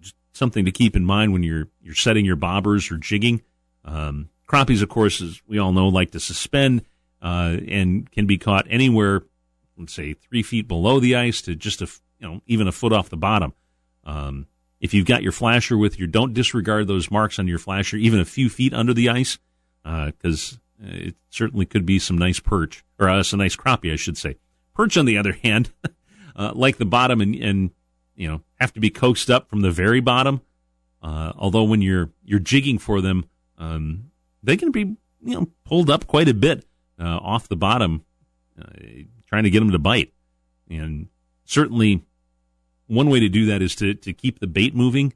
Just 0.00 0.14
something 0.32 0.64
to 0.64 0.70
keep 0.70 0.96
in 0.96 1.04
mind 1.04 1.32
when 1.32 1.42
you're 1.42 1.68
you're 1.82 1.94
setting 1.94 2.24
your 2.24 2.36
bobbers 2.36 2.90
or 2.90 2.96
jigging. 2.96 3.42
Um, 3.84 4.30
crappies, 4.48 4.82
of 4.82 4.88
course, 4.88 5.20
as 5.20 5.42
we 5.46 5.58
all 5.58 5.72
know, 5.72 5.88
like 5.88 6.12
to 6.12 6.20
suspend 6.20 6.84
uh, 7.20 7.56
and 7.68 8.10
can 8.10 8.26
be 8.26 8.38
caught 8.38 8.66
anywhere, 8.70 9.22
let's 9.76 9.92
say 9.94 10.14
three 10.14 10.42
feet 10.42 10.66
below 10.66 11.00
the 11.00 11.16
ice 11.16 11.42
to 11.42 11.54
just 11.54 11.82
a 11.82 11.88
you 12.18 12.28
know 12.28 12.40
even 12.46 12.68
a 12.68 12.72
foot 12.72 12.92
off 12.92 13.10
the 13.10 13.16
bottom. 13.16 13.52
Um, 14.04 14.46
if 14.80 14.94
you've 14.94 15.06
got 15.06 15.22
your 15.22 15.32
flasher 15.32 15.76
with 15.76 15.98
you, 15.98 16.06
don't 16.06 16.34
disregard 16.34 16.86
those 16.86 17.10
marks 17.10 17.38
on 17.38 17.48
your 17.48 17.58
flasher, 17.58 17.96
even 17.96 18.20
a 18.20 18.24
few 18.24 18.48
feet 18.48 18.72
under 18.72 18.94
the 18.94 19.08
ice, 19.08 19.38
because 19.82 20.58
uh, 20.82 20.86
it 20.88 21.16
certainly 21.30 21.66
could 21.66 21.84
be 21.84 21.98
some 21.98 22.16
nice 22.16 22.38
perch, 22.40 22.84
or 22.98 23.08
uh, 23.08 23.22
some 23.22 23.40
nice 23.40 23.56
crappie, 23.56 23.92
I 23.92 23.96
should 23.96 24.16
say. 24.16 24.36
Perch, 24.74 24.96
on 24.96 25.06
the 25.06 25.18
other 25.18 25.32
hand, 25.32 25.72
uh, 26.36 26.52
like 26.54 26.78
the 26.78 26.86
bottom, 26.86 27.20
and, 27.20 27.34
and 27.34 27.70
you 28.14 28.28
know 28.28 28.42
have 28.60 28.72
to 28.74 28.80
be 28.80 28.90
coaxed 28.90 29.30
up 29.30 29.48
from 29.48 29.60
the 29.60 29.70
very 29.70 30.00
bottom. 30.00 30.40
Uh, 31.02 31.32
although 31.36 31.64
when 31.64 31.82
you're 31.82 32.10
you're 32.24 32.38
jigging 32.38 32.78
for 32.78 33.00
them, 33.00 33.24
um, 33.58 34.10
they 34.42 34.56
can 34.56 34.70
be 34.70 34.80
you 34.80 35.34
know 35.34 35.48
pulled 35.64 35.90
up 35.90 36.06
quite 36.06 36.28
a 36.28 36.34
bit 36.34 36.64
uh, 37.00 37.18
off 37.22 37.48
the 37.48 37.56
bottom, 37.56 38.04
uh, 38.60 38.64
trying 39.26 39.44
to 39.44 39.50
get 39.50 39.60
them 39.60 39.72
to 39.72 39.78
bite. 39.78 40.12
And 40.70 41.08
certainly, 41.44 42.04
one 42.88 43.08
way 43.08 43.20
to 43.20 43.28
do 43.28 43.46
that 43.46 43.62
is 43.62 43.74
to 43.76 43.94
to 43.94 44.12
keep 44.12 44.40
the 44.40 44.46
bait 44.46 44.74
moving. 44.74 45.12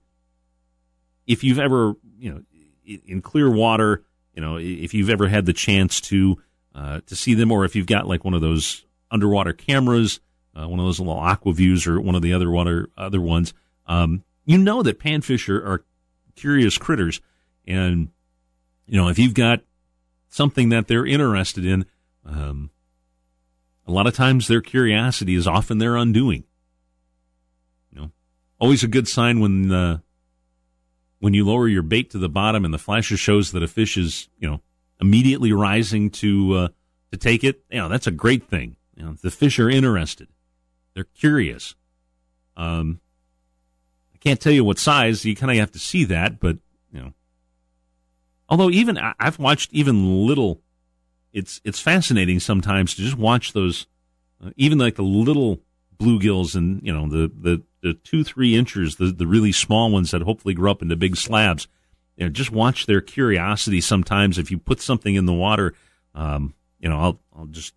If 1.27 1.43
you've 1.43 1.59
ever 1.59 1.95
you 2.19 2.33
know 2.33 2.43
in 2.85 3.21
clear 3.23 3.51
water 3.51 4.05
you 4.35 4.41
know, 4.41 4.57
if 4.59 4.95
you've 4.95 5.11
ever 5.11 5.29
had 5.29 5.47
the 5.47 5.53
chance 5.53 6.01
to 6.03 6.41
uh, 6.75 7.01
to 7.07 7.17
see 7.17 7.35
them, 7.35 7.53
or 7.53 7.65
if 7.65 7.77
you've 7.77 7.87
got 7.87 8.07
like 8.07 8.25
one 8.25 8.35
of 8.35 8.41
those 8.41 8.85
underwater 9.11 9.53
cameras, 9.53 10.21
uh, 10.59 10.67
one 10.67 10.79
of 10.79 10.87
those 10.87 10.99
little 10.99 11.19
Aqua-Vus, 11.19 11.87
or 11.87 12.01
one 12.01 12.15
of 12.15 12.23
the 12.23 12.33
other 12.33 12.51
water 12.51 12.89
other 12.97 13.21
ones, 13.21 13.53
um, 13.87 14.25
you 14.45 14.57
know 14.57 14.83
that 14.83 14.99
panfish 14.99 15.49
are, 15.49 15.65
are 15.65 15.85
curious 16.35 16.79
critters, 16.79 17.21
and 17.67 18.09
you 18.87 18.97
know 18.97 19.09
if 19.09 19.19
you've 19.19 19.35
got 19.35 19.61
something 20.29 20.71
that 20.71 20.89
they're 20.89 21.07
interested 21.07 21.67
in, 21.67 21.85
um, 22.25 22.71
a 23.87 23.93
lot 23.93 24.07
of 24.07 24.15
times 24.15 24.49
their 24.49 24.63
curiosity 24.63 25.35
is 25.35 25.47
often 25.47 25.77
their 25.77 25.97
undoing. 25.97 26.45
Always 28.63 28.85
a 28.85 28.87
good 28.87 29.09
sign 29.09 29.41
when 29.41 29.73
uh, 29.73 29.99
when 31.19 31.35
you 31.35 31.45
lower 31.45 31.67
your 31.67 31.83
bait 31.83 32.11
to 32.11 32.19
the 32.19 32.29
bottom 32.29 32.65
and 32.65 32.73
the 32.73 32.79
flasher 32.79 33.17
shows 33.17 33.51
that 33.51 33.63
a 33.65 33.67
fish 33.67 33.97
is, 33.97 34.29
you 34.39 34.49
know, 34.49 34.61
immediately 35.01 35.53
rising 35.53 36.11
to 36.11 36.55
uh, 36.55 36.69
to 37.11 37.17
take 37.17 37.43
it, 37.43 37.65
you 37.73 37.79
know, 37.79 37.89
that's 37.89 38.07
a 38.07 38.13
great 38.13 38.49
thing. 38.49 38.77
You 38.97 39.03
know, 39.03 39.15
the 39.21 39.33
fish 39.33 39.59
are 39.59 39.69
interested. 39.69 40.29
They're 40.95 41.03
curious. 41.03 41.75
Um, 42.57 43.01
I 44.15 44.19
can't 44.19 44.41
tell 44.41 44.53
you 44.53 44.63
what 44.63 44.79
size. 44.79 45.25
You 45.25 45.35
kind 45.35 45.51
of 45.51 45.59
have 45.59 45.73
to 45.73 45.81
see 45.81 46.05
that, 46.05 46.39
but 46.39 46.59
you 46.93 47.01
know, 47.01 47.15
although 48.49 48.71
even 48.71 48.97
I've 48.97 49.41
watched 49.41 49.73
even 49.73 50.25
little. 50.25 50.61
It's 51.33 51.61
it's 51.65 51.81
fascinating 51.81 52.39
sometimes 52.39 52.95
to 52.95 53.03
just 53.03 53.19
watch 53.19 53.55
those, 53.55 53.89
uh, 54.41 54.51
even 54.55 54.79
like 54.79 54.95
the 54.95 55.03
little 55.03 55.59
bluegills 55.99 56.55
and 56.55 56.81
you 56.87 56.93
know 56.93 57.09
the 57.09 57.29
the 57.35 57.63
the 57.83 57.95
two 57.95 58.25
three 58.25 58.57
inches, 58.57 58.97
the 58.97 59.07
the 59.07 59.27
really 59.27 59.53
small 59.53 59.91
ones 59.91 60.13
that 60.13 60.23
hopefully 60.23 60.55
grow 60.55 60.71
up 60.71 60.83
into 60.83 60.97
big 60.97 61.17
slabs. 61.17 61.69
You 62.17 62.27
know, 62.27 62.31
just 62.31 62.53
watch 62.53 62.87
their 62.87 63.01
curiosity. 63.01 63.81
Sometimes, 63.81 64.39
if 64.39 64.51
you 64.51 64.59
put 64.59 64.81
something 64.81 65.15
in 65.15 65.27
the 65.27 65.33
water, 65.33 65.75
um, 66.15 66.55
you 66.79 66.89
know, 66.89 66.99
I'll 66.99 67.21
I'll 67.37 67.47
just 67.47 67.75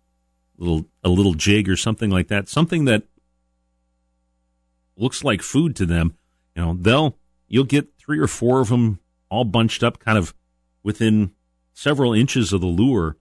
a 0.58 0.62
little 0.62 0.86
a 1.04 1.08
little 1.08 1.34
jig 1.34 1.68
or 1.68 1.76
something 1.76 2.10
like 2.10 2.28
that, 2.28 2.48
something 2.48 2.84
that 2.86 3.02
looks 4.96 5.24
like 5.24 5.42
food 5.42 5.76
to 5.76 5.86
them. 5.86 6.16
You 6.54 6.62
know, 6.62 6.76
they'll 6.80 7.16
you'll 7.48 7.64
get 7.64 7.98
three 7.98 8.18
or 8.18 8.28
four 8.28 8.60
of 8.60 8.68
them 8.68 9.00
all 9.28 9.44
bunched 9.44 9.82
up, 9.82 9.98
kind 9.98 10.16
of 10.16 10.34
within 10.82 11.32
several 11.74 12.14
inches 12.14 12.52
of 12.52 12.60
the 12.60 12.66
lure, 12.68 13.16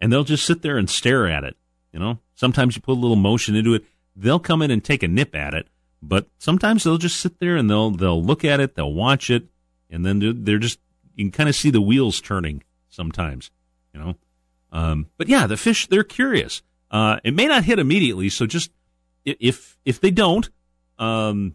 and 0.00 0.12
they'll 0.12 0.22
just 0.22 0.44
sit 0.44 0.60
there 0.60 0.76
and 0.76 0.88
stare 0.90 1.26
at 1.26 1.44
it. 1.44 1.56
You 1.92 1.98
know, 1.98 2.18
sometimes 2.34 2.76
you 2.76 2.82
put 2.82 2.92
a 2.92 3.00
little 3.00 3.16
motion 3.16 3.56
into 3.56 3.74
it, 3.74 3.84
they'll 4.14 4.38
come 4.38 4.60
in 4.60 4.70
and 4.70 4.84
take 4.84 5.02
a 5.02 5.08
nip 5.08 5.34
at 5.34 5.54
it 5.54 5.66
but 6.02 6.26
sometimes 6.38 6.84
they'll 6.84 6.98
just 6.98 7.20
sit 7.20 7.38
there 7.40 7.56
and 7.56 7.68
they'll 7.68 7.90
they'll 7.90 8.22
look 8.22 8.44
at 8.44 8.60
it, 8.60 8.74
they'll 8.74 8.92
watch 8.92 9.30
it, 9.30 9.48
and 9.90 10.04
then 10.04 10.44
they're 10.44 10.58
just 10.58 10.78
you 11.14 11.24
can 11.24 11.32
kind 11.32 11.48
of 11.48 11.54
see 11.54 11.70
the 11.70 11.80
wheels 11.80 12.20
turning 12.20 12.62
sometimes, 12.88 13.50
you 13.92 14.00
know. 14.00 14.16
Um, 14.72 15.06
but 15.16 15.28
yeah, 15.28 15.46
the 15.46 15.56
fish 15.56 15.86
they're 15.86 16.04
curious. 16.04 16.62
Uh, 16.90 17.20
it 17.22 17.34
may 17.34 17.46
not 17.46 17.64
hit 17.64 17.78
immediately, 17.78 18.28
so 18.28 18.46
just 18.46 18.70
if 19.24 19.78
if 19.84 20.00
they 20.00 20.10
don't, 20.10 20.48
um, 20.98 21.54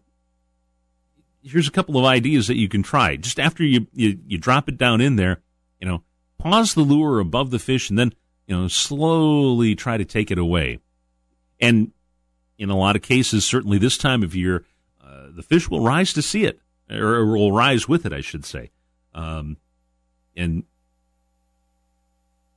here's 1.44 1.68
a 1.68 1.72
couple 1.72 1.98
of 1.98 2.06
ideas 2.06 2.48
that 2.48 2.58
you 2.58 2.68
can 2.68 2.84
try. 2.84 3.16
Just 3.16 3.40
after 3.40 3.64
you, 3.64 3.88
you 3.94 4.20
you 4.28 4.38
drop 4.38 4.70
it 4.70 4.78
down 4.78 5.02
in 5.02 5.16
there, 5.16 5.42
you 5.80 5.88
know, 5.88 6.04
pause 6.38 6.74
the 6.74 6.82
lure 6.82 7.20
above 7.20 7.52
the 7.52 7.60
fish, 7.60 7.90
and 7.90 7.98
then 7.98 8.14
you 8.48 8.56
know 8.56 8.68
slowly 8.68 9.76
try 9.76 9.98
to 9.98 10.06
take 10.06 10.32
it 10.32 10.38
away. 10.38 10.80
And 11.60 11.92
in 12.58 12.70
a 12.70 12.78
lot 12.78 12.96
of 12.96 13.02
cases, 13.02 13.46
certainly 13.46 13.78
this 13.78 13.98
time 13.98 14.24
of 14.24 14.36
year, 14.36 14.66
uh, 15.04 15.28
the 15.36 15.44
fish 15.44 15.70
will 15.70 15.82
rise 15.82 16.14
to 16.14 16.22
see 16.22 16.46
it, 16.46 16.60
or 16.90 17.26
will 17.26 17.52
rise 17.52 17.88
with 17.88 18.06
it, 18.06 18.14
I 18.14 18.22
should 18.22 18.46
say. 18.46 18.72
Um, 19.14 19.58
and 20.36 20.64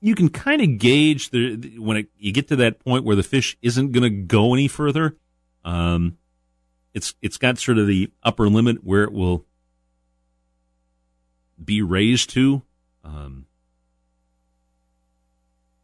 you 0.00 0.14
can 0.14 0.28
kind 0.28 0.62
of 0.62 0.78
gauge 0.78 1.30
the 1.30 1.78
when 1.78 1.96
it, 1.96 2.06
you 2.18 2.32
get 2.32 2.48
to 2.48 2.56
that 2.56 2.78
point 2.80 3.04
where 3.04 3.16
the 3.16 3.22
fish 3.22 3.56
isn't 3.62 3.92
going 3.92 4.04
to 4.04 4.11
go 4.11 4.54
any 4.54 4.68
further. 4.68 5.16
Um, 5.64 6.18
it's 6.94 7.14
it's 7.20 7.37
got 7.37 7.58
sort 7.58 7.78
of 7.78 7.87
the 7.87 8.11
upper 8.22 8.48
limit 8.48 8.84
where 8.84 9.04
it 9.04 9.12
will 9.12 9.44
be 11.62 11.82
raised 11.82 12.30
to. 12.30 12.62
Um, 13.04 13.46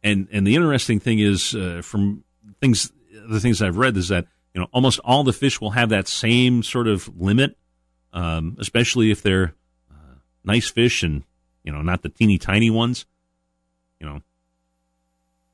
and 0.03 0.27
and 0.31 0.45
the 0.45 0.55
interesting 0.55 0.99
thing 0.99 1.19
is 1.19 1.53
uh, 1.55 1.81
from 1.83 2.23
things 2.61 2.91
the 3.27 3.39
things 3.39 3.61
I've 3.61 3.77
read 3.77 3.97
is 3.97 4.09
that 4.09 4.27
you 4.53 4.61
know 4.61 4.67
almost 4.71 4.99
all 5.03 5.23
the 5.23 5.33
fish 5.33 5.59
will 5.59 5.71
have 5.71 5.89
that 5.89 6.07
same 6.07 6.63
sort 6.63 6.87
of 6.87 7.09
limit, 7.19 7.57
um, 8.13 8.57
especially 8.59 9.11
if 9.11 9.21
they're 9.21 9.53
uh, 9.91 10.15
nice 10.43 10.69
fish 10.69 11.03
and 11.03 11.23
you 11.63 11.71
know 11.71 11.81
not 11.81 12.01
the 12.01 12.09
teeny 12.09 12.37
tiny 12.37 12.69
ones, 12.69 13.05
you 13.99 14.07
know. 14.07 14.21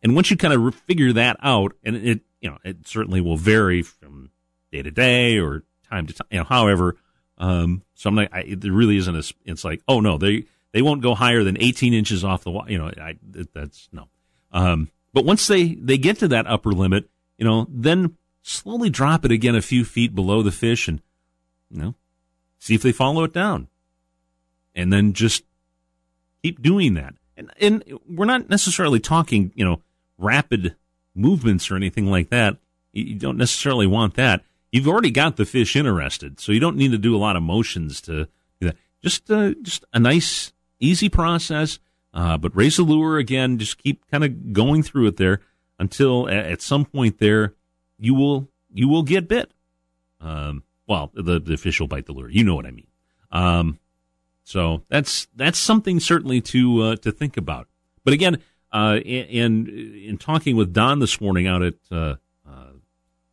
And 0.03 0.15
once 0.15 0.31
you 0.31 0.37
kind 0.37 0.53
of 0.53 0.75
figure 0.75 1.13
that 1.13 1.37
out, 1.41 1.73
and 1.83 1.95
it 1.95 2.21
you 2.41 2.49
know 2.49 2.57
it 2.63 2.87
certainly 2.87 3.21
will 3.21 3.37
vary 3.37 3.81
from 3.81 4.31
day 4.71 4.81
to 4.81 4.91
day 4.91 5.37
or 5.37 5.63
time 5.89 6.07
to 6.07 6.13
time, 6.13 6.27
you 6.31 6.39
know, 6.39 6.45
however. 6.45 6.95
Um, 7.37 7.83
so 7.95 8.07
I'm 8.09 8.15
like, 8.15 8.29
I, 8.33 8.41
it 8.41 8.63
really 8.63 8.97
isn't 8.97 9.15
a. 9.15 9.23
It's 9.45 9.63
like, 9.63 9.81
oh 9.87 9.99
no, 9.99 10.17
they 10.17 10.45
they 10.73 10.81
won't 10.81 11.01
go 11.01 11.15
higher 11.15 11.43
than 11.43 11.57
18 11.59 11.93
inches 11.93 12.23
off 12.23 12.43
the 12.43 12.51
water. 12.51 12.71
You 12.71 12.77
know, 12.77 12.91
I, 12.97 13.15
that's 13.53 13.89
no. 13.91 14.07
Um, 14.51 14.89
but 15.13 15.25
once 15.25 15.47
they 15.47 15.75
they 15.75 15.97
get 15.97 16.19
to 16.19 16.29
that 16.29 16.47
upper 16.47 16.71
limit, 16.71 17.09
you 17.41 17.47
know, 17.47 17.65
then 17.71 18.17
slowly 18.43 18.91
drop 18.91 19.25
it 19.25 19.31
again 19.31 19.55
a 19.55 19.63
few 19.63 19.83
feet 19.83 20.13
below 20.13 20.43
the 20.43 20.51
fish, 20.51 20.87
and 20.87 21.01
you 21.71 21.81
know, 21.81 21.95
see 22.59 22.75
if 22.75 22.83
they 22.83 22.91
follow 22.91 23.23
it 23.23 23.33
down, 23.33 23.67
and 24.75 24.93
then 24.93 25.13
just 25.13 25.43
keep 26.43 26.61
doing 26.61 26.93
that. 26.93 27.15
And 27.35 27.51
and 27.59 27.83
we're 28.07 28.25
not 28.25 28.47
necessarily 28.47 28.99
talking, 28.99 29.51
you 29.55 29.65
know, 29.65 29.81
rapid 30.19 30.75
movements 31.15 31.71
or 31.71 31.75
anything 31.75 32.05
like 32.05 32.29
that. 32.29 32.57
You 32.93 33.15
don't 33.15 33.37
necessarily 33.37 33.87
want 33.87 34.13
that. 34.13 34.43
You've 34.71 34.87
already 34.87 35.09
got 35.09 35.37
the 35.37 35.45
fish 35.45 35.75
interested, 35.75 36.39
so 36.39 36.51
you 36.51 36.59
don't 36.59 36.77
need 36.77 36.91
to 36.91 36.99
do 36.99 37.15
a 37.15 37.17
lot 37.17 37.35
of 37.35 37.41
motions 37.41 38.01
to 38.01 38.27
do 38.59 38.67
that. 38.67 38.77
Just 39.01 39.31
uh, 39.31 39.55
just 39.63 39.83
a 39.93 39.99
nice, 39.99 40.53
easy 40.79 41.09
process. 41.09 41.79
Uh, 42.13 42.37
but 42.37 42.55
raise 42.55 42.77
the 42.77 42.83
lure 42.83 43.17
again. 43.17 43.57
Just 43.57 43.81
keep 43.81 44.05
kind 44.11 44.23
of 44.23 44.53
going 44.53 44.83
through 44.83 45.07
it 45.07 45.17
there 45.17 45.41
until 45.81 46.29
at 46.29 46.61
some 46.61 46.85
point 46.85 47.17
there 47.17 47.55
you 47.97 48.13
will 48.13 48.47
you 48.71 48.87
will 48.87 49.03
get 49.03 49.27
bit. 49.27 49.51
Um, 50.21 50.63
well, 50.87 51.11
the 51.13 51.39
the 51.39 51.57
fish 51.57 51.79
will 51.79 51.87
bite 51.87 52.05
the 52.05 52.13
lure. 52.13 52.29
You 52.29 52.43
know 52.43 52.55
what 52.55 52.67
I 52.67 52.71
mean. 52.71 52.87
Um, 53.31 53.79
so 54.43 54.83
that's 54.89 55.27
that's 55.35 55.57
something 55.57 55.99
certainly 55.99 56.39
to 56.41 56.81
uh, 56.81 56.95
to 56.97 57.11
think 57.11 57.35
about. 57.35 57.67
But 58.03 58.13
again, 58.13 58.37
uh, 58.71 58.99
in, 59.03 59.67
in 59.67 60.17
talking 60.17 60.55
with 60.55 60.71
Don 60.71 60.99
this 60.99 61.19
morning 61.19 61.47
out 61.47 61.63
at 61.63 61.75
uh, 61.91 62.15
uh, 62.47 62.73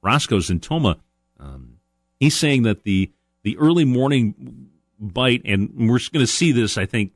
Roscoe's 0.02 0.50
in 0.50 0.60
Tomah, 0.60 0.98
um, 1.38 1.78
he's 2.18 2.36
saying 2.36 2.62
that 2.62 2.84
the 2.84 3.10
the 3.42 3.58
early 3.58 3.84
morning 3.84 4.70
bite, 4.98 5.42
and 5.44 5.70
we're 5.76 6.00
going 6.12 6.24
to 6.24 6.26
see 6.26 6.52
this, 6.52 6.78
I 6.78 6.86
think, 6.86 7.12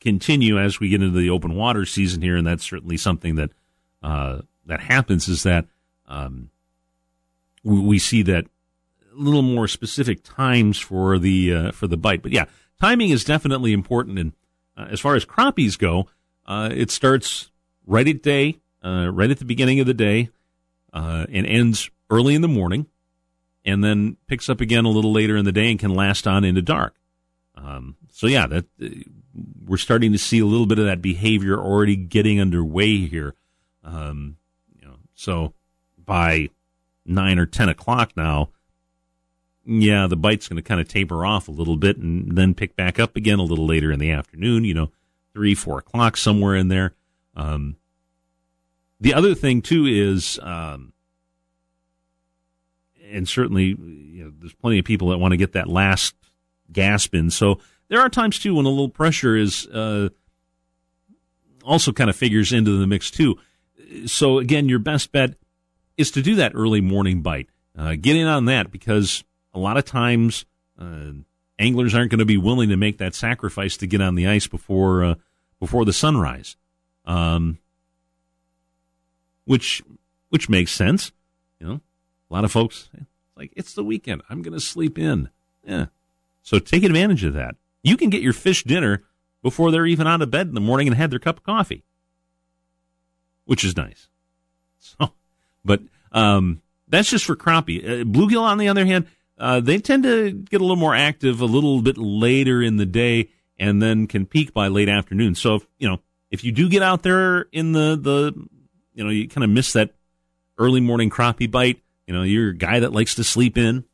continue 0.00 0.58
as 0.58 0.80
we 0.80 0.90
get 0.90 1.02
into 1.02 1.18
the 1.18 1.30
open 1.30 1.54
water 1.54 1.86
season 1.86 2.20
here, 2.20 2.36
and 2.36 2.46
that's 2.46 2.64
certainly 2.64 2.98
something 2.98 3.36
that 3.36 3.50
uh, 4.04 4.42
that 4.66 4.80
happens. 4.80 5.28
Is 5.28 5.42
that 5.44 5.66
um, 6.06 6.50
we, 7.64 7.98
see 7.98 8.22
that 8.22 8.44
a 8.44 9.16
little 9.16 9.42
more 9.42 9.66
specific 9.66 10.22
times 10.22 10.78
for 10.78 11.18
the 11.18 11.54
uh, 11.54 11.72
for 11.72 11.86
the 11.86 11.96
bite, 11.96 12.22
but 12.22 12.30
yeah, 12.30 12.44
timing 12.80 13.10
is 13.10 13.24
definitely 13.24 13.72
important. 13.72 14.18
And 14.18 14.32
uh, 14.76 14.86
as 14.90 15.00
far 15.00 15.14
as 15.14 15.24
crappies 15.24 15.78
go, 15.78 16.08
uh, 16.46 16.68
it 16.70 16.90
starts 16.90 17.50
right 17.86 18.06
at 18.06 18.22
day, 18.22 18.60
uh, 18.84 19.10
right 19.10 19.30
at 19.30 19.38
the 19.38 19.44
beginning 19.46 19.80
of 19.80 19.86
the 19.86 19.94
day, 19.94 20.28
uh, 20.92 21.26
and 21.32 21.46
ends 21.46 21.90
early 22.10 22.34
in 22.34 22.42
the 22.42 22.48
morning, 22.48 22.86
and 23.64 23.82
then 23.82 24.18
picks 24.26 24.50
up 24.50 24.60
again 24.60 24.84
a 24.84 24.90
little 24.90 25.12
later 25.12 25.36
in 25.36 25.46
the 25.46 25.52
day 25.52 25.70
and 25.70 25.80
can 25.80 25.94
last 25.94 26.26
on 26.26 26.44
into 26.44 26.60
dark. 26.62 26.94
Um, 27.54 27.96
so 28.10 28.26
yeah, 28.26 28.46
that 28.48 28.66
we're 29.64 29.78
starting 29.78 30.12
to 30.12 30.18
see 30.18 30.40
a 30.40 30.46
little 30.46 30.66
bit 30.66 30.78
of 30.78 30.84
that 30.84 31.00
behavior 31.00 31.58
already 31.58 31.96
getting 31.96 32.38
underway 32.38 33.06
here. 33.06 33.34
Um, 33.84 34.36
you 34.74 34.86
know, 34.86 34.96
so 35.14 35.52
by 36.04 36.48
nine 37.04 37.38
or 37.38 37.46
ten 37.46 37.68
o'clock 37.68 38.12
now, 38.16 38.50
yeah, 39.66 40.06
the 40.06 40.16
bite's 40.16 40.48
going 40.48 40.62
to 40.62 40.62
kind 40.62 40.80
of 40.80 40.88
taper 40.88 41.24
off 41.24 41.48
a 41.48 41.52
little 41.52 41.76
bit 41.76 41.96
and 41.96 42.36
then 42.36 42.54
pick 42.54 42.76
back 42.76 42.98
up 42.98 43.16
again 43.16 43.38
a 43.38 43.44
little 43.44 43.66
later 43.66 43.90
in 43.92 43.98
the 43.98 44.10
afternoon. 44.10 44.64
You 44.64 44.74
know, 44.74 44.90
three, 45.32 45.54
four 45.54 45.78
o'clock, 45.78 46.16
somewhere 46.16 46.54
in 46.54 46.68
there. 46.68 46.94
Um, 47.36 47.76
the 49.00 49.14
other 49.14 49.34
thing 49.34 49.62
too 49.62 49.86
is, 49.86 50.38
um, 50.42 50.92
and 53.10 53.28
certainly 53.28 53.64
you 53.64 54.24
know, 54.24 54.32
there's 54.38 54.54
plenty 54.54 54.78
of 54.78 54.84
people 54.84 55.08
that 55.08 55.18
want 55.18 55.32
to 55.32 55.36
get 55.36 55.52
that 55.52 55.68
last 55.68 56.14
gasp 56.72 57.14
in. 57.14 57.30
So 57.30 57.60
there 57.88 58.00
are 58.00 58.08
times 58.08 58.38
too 58.38 58.54
when 58.54 58.66
a 58.66 58.70
little 58.70 58.88
pressure 58.88 59.36
is 59.36 59.66
uh, 59.66 60.08
also 61.64 61.92
kind 61.92 62.10
of 62.10 62.16
figures 62.16 62.52
into 62.52 62.78
the 62.78 62.86
mix 62.86 63.10
too. 63.10 63.36
So 64.06 64.38
again, 64.38 64.68
your 64.68 64.78
best 64.78 65.12
bet 65.12 65.34
is 65.96 66.10
to 66.12 66.22
do 66.22 66.34
that 66.36 66.52
early 66.54 66.80
morning 66.80 67.22
bite. 67.22 67.48
Uh, 67.76 67.94
get 68.00 68.16
in 68.16 68.26
on 68.26 68.44
that 68.46 68.70
because 68.70 69.24
a 69.52 69.58
lot 69.58 69.76
of 69.76 69.84
times 69.84 70.44
uh, 70.80 71.12
anglers 71.58 71.94
aren't 71.94 72.10
going 72.10 72.18
to 72.18 72.24
be 72.24 72.36
willing 72.36 72.68
to 72.68 72.76
make 72.76 72.98
that 72.98 73.14
sacrifice 73.14 73.76
to 73.78 73.86
get 73.86 74.00
on 74.00 74.14
the 74.14 74.26
ice 74.26 74.46
before 74.46 75.04
uh, 75.04 75.14
before 75.60 75.84
the 75.84 75.92
sunrise, 75.92 76.56
um, 77.04 77.58
which 79.44 79.82
which 80.28 80.48
makes 80.48 80.72
sense. 80.72 81.12
You 81.60 81.66
know, 81.66 81.80
a 82.30 82.34
lot 82.34 82.44
of 82.44 82.52
folks 82.52 82.90
like 83.36 83.52
it's 83.56 83.74
the 83.74 83.84
weekend. 83.84 84.22
I'm 84.28 84.42
going 84.42 84.54
to 84.54 84.60
sleep 84.60 84.98
in. 84.98 85.30
Yeah, 85.66 85.86
so 86.42 86.58
take 86.58 86.84
advantage 86.84 87.24
of 87.24 87.34
that. 87.34 87.56
You 87.82 87.96
can 87.96 88.10
get 88.10 88.22
your 88.22 88.32
fish 88.32 88.64
dinner 88.64 89.02
before 89.42 89.70
they're 89.70 89.86
even 89.86 90.06
out 90.06 90.22
of 90.22 90.30
bed 90.30 90.48
in 90.48 90.54
the 90.54 90.60
morning 90.60 90.88
and 90.88 90.96
had 90.96 91.10
their 91.10 91.18
cup 91.18 91.38
of 91.38 91.42
coffee, 91.42 91.84
which 93.44 93.64
is 93.64 93.76
nice. 93.76 94.08
So, 94.78 95.12
but 95.64 95.80
um, 96.12 96.62
that's 96.88 97.10
just 97.10 97.24
for 97.24 97.36
crappie. 97.36 97.82
Uh, 97.84 98.04
bluegill, 98.04 98.42
on 98.42 98.58
the 98.58 98.68
other 98.68 98.84
hand, 98.84 99.06
uh, 99.38 99.60
they 99.60 99.78
tend 99.78 100.04
to 100.04 100.32
get 100.32 100.60
a 100.60 100.64
little 100.64 100.76
more 100.76 100.94
active 100.94 101.40
a 101.40 101.46
little 101.46 101.82
bit 101.82 101.98
later 101.98 102.62
in 102.62 102.76
the 102.76 102.86
day 102.86 103.30
and 103.58 103.80
then 103.82 104.06
can 104.06 104.26
peak 104.26 104.52
by 104.52 104.68
late 104.68 104.88
afternoon. 104.88 105.34
So, 105.34 105.56
if, 105.56 105.66
you 105.78 105.88
know, 105.88 106.00
if 106.30 106.44
you 106.44 106.52
do 106.52 106.68
get 106.68 106.82
out 106.82 107.02
there 107.02 107.46
in 107.52 107.72
the, 107.72 107.96
the, 108.00 108.32
you 108.94 109.04
know, 109.04 109.10
you 109.10 109.28
kind 109.28 109.44
of 109.44 109.50
miss 109.50 109.72
that 109.72 109.94
early 110.58 110.80
morning 110.80 111.10
crappie 111.10 111.50
bite, 111.50 111.80
you 112.06 112.14
know, 112.14 112.22
you're 112.22 112.50
a 112.50 112.56
guy 112.56 112.80
that 112.80 112.92
likes 112.92 113.14
to 113.16 113.24
sleep 113.24 113.56
in 113.56 113.84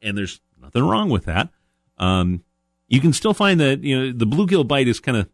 and 0.00 0.16
there's 0.16 0.40
nothing 0.60 0.86
wrong 0.86 1.10
with 1.10 1.24
that. 1.24 1.48
Um, 1.98 2.42
you 2.88 3.00
can 3.00 3.12
still 3.12 3.34
find 3.34 3.60
that, 3.60 3.82
you 3.82 3.98
know, 3.98 4.12
the 4.12 4.26
bluegill 4.26 4.66
bite 4.66 4.88
is 4.88 5.00
kind 5.00 5.18
of, 5.18 5.28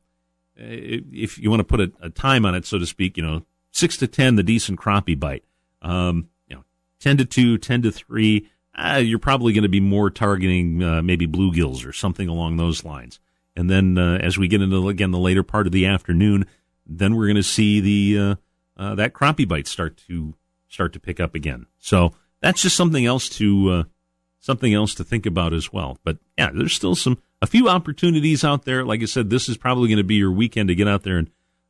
if 0.57 1.39
you 1.39 1.51
want 1.51 1.61
to 1.61 1.65
put 1.65 1.81
a, 1.81 1.93
a, 2.01 2.11
time 2.11 2.47
on 2.47 2.55
it, 2.55 2.67
so 2.67 2.79
to 2.79 2.87
speak, 2.87 3.17
you 3.17 3.23
know, 3.23 3.43
six 3.73 3.97
to 3.99 4.07
10, 4.07 4.37
the 4.37 4.43
decent 4.43 4.79
crappie 4.79 5.19
bite. 5.19 5.45
Um, 5.83 6.29
you 6.49 6.57
know, 6.57 6.65
10 7.01 7.19
to 7.19 7.25
two, 7.25 7.59
10 7.59 7.83
to 7.83 7.93
three, 7.93 8.49
uh, 8.75 9.01
you're 9.03 9.19
probably 9.19 9.53
going 9.53 9.63
to 9.63 9.69
be 9.69 9.81
more 9.81 10.11
targeting 10.11 10.83
uh, 10.83 11.03
maybe 11.03 11.27
bluegills 11.27 11.87
or 11.87 11.93
something 11.93 12.29
along 12.29 12.57
those 12.57 12.85
lines. 12.85 13.19
And 13.57 13.71
then 13.71 13.97
uh, 13.97 14.19
as 14.19 14.37
we 14.37 14.49
get 14.49 14.61
into 14.61 14.89
again 14.89 15.11
the 15.11 15.19
later 15.19 15.43
part 15.43 15.67
of 15.67 15.73
the 15.73 15.87
afternoon, 15.87 16.47
then 16.87 17.17
we're 17.17 17.27
going 17.27 17.37
to 17.37 17.43
see 17.43 17.81
the 17.81 18.19
uh, 18.19 18.35
uh, 18.77 18.95
that 18.97 19.15
crappie 19.15 19.49
bite 19.49 19.67
start 19.67 19.97
to 20.09 20.35
start 20.69 20.93
to 20.93 21.01
pick 21.01 21.21
up 21.21 21.35
again. 21.35 21.67
So 21.79 22.13
that's 22.41 22.63
just 22.63 22.77
something 22.77 23.07
else 23.07 23.29
to 23.31 23.71
uh, 23.71 23.83
something 24.41 24.75
else 24.75 24.95
to 24.97 25.05
think 25.05 25.25
about 25.25 25.55
as 25.55 25.73
well. 25.73 25.99
But 26.05 26.19
yeah, 26.37 26.51
there's 26.53 26.75
still 26.75 26.95
some 26.95 27.19
a 27.43 27.47
few 27.47 27.69
opportunities 27.69 28.45
out 28.45 28.65
there. 28.65 28.85
Like 28.85 29.03
I 29.03 29.07
said, 29.07 29.31
this 29.31 29.49
is 29.49 29.57
probably 29.57 29.89
going 29.89 29.99
to 29.99 30.05
be 30.05 30.17
your 30.17 30.33
weekend 30.33 30.69
to 30.69 30.75
get 30.75 30.89
out 30.89 31.03
there 31.03 31.19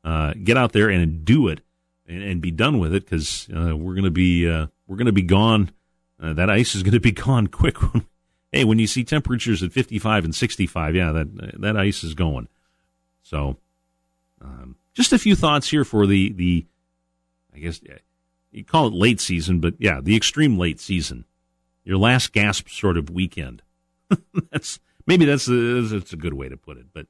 and 0.05 0.45
get 0.45 0.57
out 0.57 0.73
there 0.73 0.89
and 0.89 1.25
do 1.25 1.49
it 1.49 1.61
and, 2.07 2.23
and 2.23 2.41
be 2.41 2.51
done 2.51 2.79
with 2.79 2.95
it 2.95 3.05
because 3.05 3.49
we're 3.49 3.95
going 3.95 4.05
to 4.05 4.11
be 4.11 4.47
we're 4.47 4.97
going 4.97 5.07
to 5.07 5.13
be 5.13 5.23
gone 5.23 5.71
uh, 6.21 6.33
that 6.33 6.51
ice 6.51 6.75
is 6.75 6.83
going 6.83 6.95
to 6.95 7.01
be 7.01 7.13
gone 7.13 7.47
quick. 7.47 7.77
hey, 8.53 8.65
when 8.65 8.79
you 8.79 8.87
see 8.87 9.05
temperatures 9.05 9.63
at 9.63 9.73
55 9.73 10.25
and 10.25 10.35
65, 10.35 10.95
yeah, 10.95 11.13
that 11.13 11.61
that 11.61 11.77
ice 11.77 12.03
is 12.05 12.15
going. 12.15 12.49
So, 13.23 13.57
um, 14.41 14.77
just 14.95 15.13
a 15.13 15.19
few 15.19 15.37
thoughts 15.37 15.69
here 15.69 15.85
for 15.85 16.07
the 16.07 16.33
the, 16.33 16.67
I 17.55 17.59
guess 17.59 17.81
you 18.51 18.65
call 18.65 18.87
it 18.87 18.95
late 18.95 19.21
season, 19.21 19.61
but 19.61 19.75
yeah, 19.79 20.01
the 20.01 20.17
extreme 20.17 20.59
late 20.59 20.81
season, 20.81 21.25
your 21.85 21.99
last 21.99 22.33
gasp 22.33 22.69
sort 22.69 22.97
of 22.97 23.11
weekend. 23.11 23.63
that's 24.51 24.79
maybe 25.07 25.25
that's 25.25 25.49
a, 25.49 25.83
that's 25.83 26.13
a 26.13 26.17
good 26.17 26.35
way 26.35 26.49
to 26.49 26.57
put 26.57 26.77
it. 26.77 26.87
But 26.93 27.07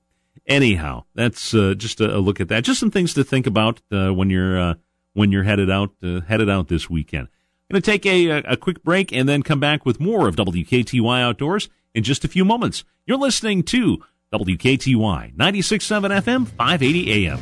anyhow, 0.47 1.05
that's 1.15 1.55
uh, 1.55 1.75
just 1.77 2.01
a, 2.01 2.17
a, 2.17 2.19
look 2.19 2.41
at 2.41 2.49
that. 2.49 2.65
Just 2.65 2.81
some 2.81 2.91
things 2.91 3.15
to 3.15 3.25
think 3.25 3.47
about 3.47 3.81
uh, 3.91 4.11
when 4.11 4.31
you're 4.31 4.59
uh, 4.59 4.75
when 5.15 5.33
you're 5.33 5.45
headed 5.45 5.71
out 5.71 5.91
uh, 6.03 6.21
headed 6.21 6.51
out 6.51 6.69
this 6.69 6.91
weekend. 6.91 7.29
I'm 7.69 7.75
Going 7.75 7.83
to 7.83 7.91
take 7.91 8.07
a, 8.07 8.29
a 8.43 8.57
quick 8.57 8.85
break 8.85 9.13
and 9.13 9.29
then 9.29 9.43
come 9.43 9.59
back 9.59 9.85
with 9.85 9.99
more 9.99 10.29
of 10.29 10.37
WKTY 10.37 11.21
Outdoors 11.21 11.69
in 11.95 12.05
just 12.05 12.25
a 12.25 12.29
few 12.29 12.45
moments. 12.45 12.85
You're 13.07 13.19
listening 13.19 13.65
to 13.65 13.99
WKTY 14.33 15.35
96.7 15.35 15.37
FM, 15.37 16.47
580 16.47 17.27
AM. 17.27 17.41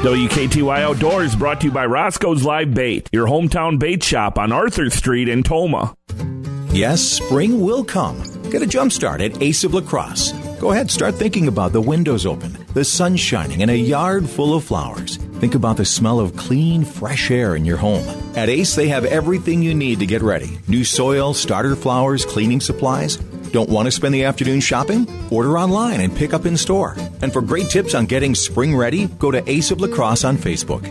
WKTY 0.00 0.80
Outdoors 0.80 1.36
brought 1.36 1.60
to 1.60 1.66
you 1.66 1.72
by 1.72 1.84
Roscoe's 1.84 2.42
Live 2.42 2.72
Bait, 2.72 3.06
your 3.12 3.26
hometown 3.26 3.78
bait 3.78 4.02
shop 4.02 4.38
on 4.38 4.50
Arthur 4.50 4.88
Street 4.88 5.28
in 5.28 5.42
Tomah. 5.42 5.94
Yes, 6.72 7.02
spring 7.02 7.60
will 7.60 7.84
come. 7.84 8.22
Get 8.50 8.62
a 8.62 8.66
jump 8.66 8.92
start 8.92 9.20
at 9.20 9.42
Ace 9.42 9.62
of 9.62 9.74
La 9.74 9.82
Crosse. 9.82 10.32
Go 10.58 10.72
ahead, 10.72 10.90
start 10.90 11.16
thinking 11.16 11.48
about 11.48 11.74
the 11.74 11.82
windows 11.82 12.24
open, 12.24 12.56
the 12.72 12.82
sun 12.82 13.14
shining, 13.14 13.60
and 13.60 13.70
a 13.70 13.76
yard 13.76 14.26
full 14.26 14.54
of 14.54 14.64
flowers. 14.64 15.16
Think 15.38 15.54
about 15.54 15.76
the 15.76 15.84
smell 15.84 16.18
of 16.18 16.34
clean, 16.34 16.82
fresh 16.82 17.30
air 17.30 17.54
in 17.54 17.66
your 17.66 17.76
home. 17.76 18.06
At 18.34 18.48
Ace, 18.48 18.74
they 18.74 18.88
have 18.88 19.04
everything 19.04 19.62
you 19.62 19.74
need 19.74 19.98
to 19.98 20.06
get 20.06 20.22
ready 20.22 20.60
new 20.66 20.82
soil, 20.82 21.34
starter 21.34 21.76
flowers, 21.76 22.24
cleaning 22.24 22.60
supplies. 22.60 23.18
Don't 23.52 23.68
want 23.68 23.86
to 23.86 23.90
spend 23.90 24.14
the 24.14 24.24
afternoon 24.24 24.60
shopping? 24.60 25.08
Order 25.30 25.58
online 25.58 26.00
and 26.00 26.14
pick 26.14 26.32
up 26.32 26.46
in 26.46 26.56
store. 26.56 26.94
And 27.20 27.32
for 27.32 27.42
great 27.42 27.68
tips 27.68 27.94
on 27.94 28.06
getting 28.06 28.34
spring 28.34 28.76
ready, 28.76 29.06
go 29.18 29.30
to 29.30 29.48
Ace 29.50 29.72
of 29.72 29.80
La 29.80 29.88
Crosse 29.88 30.24
on 30.24 30.36
Facebook. 30.36 30.84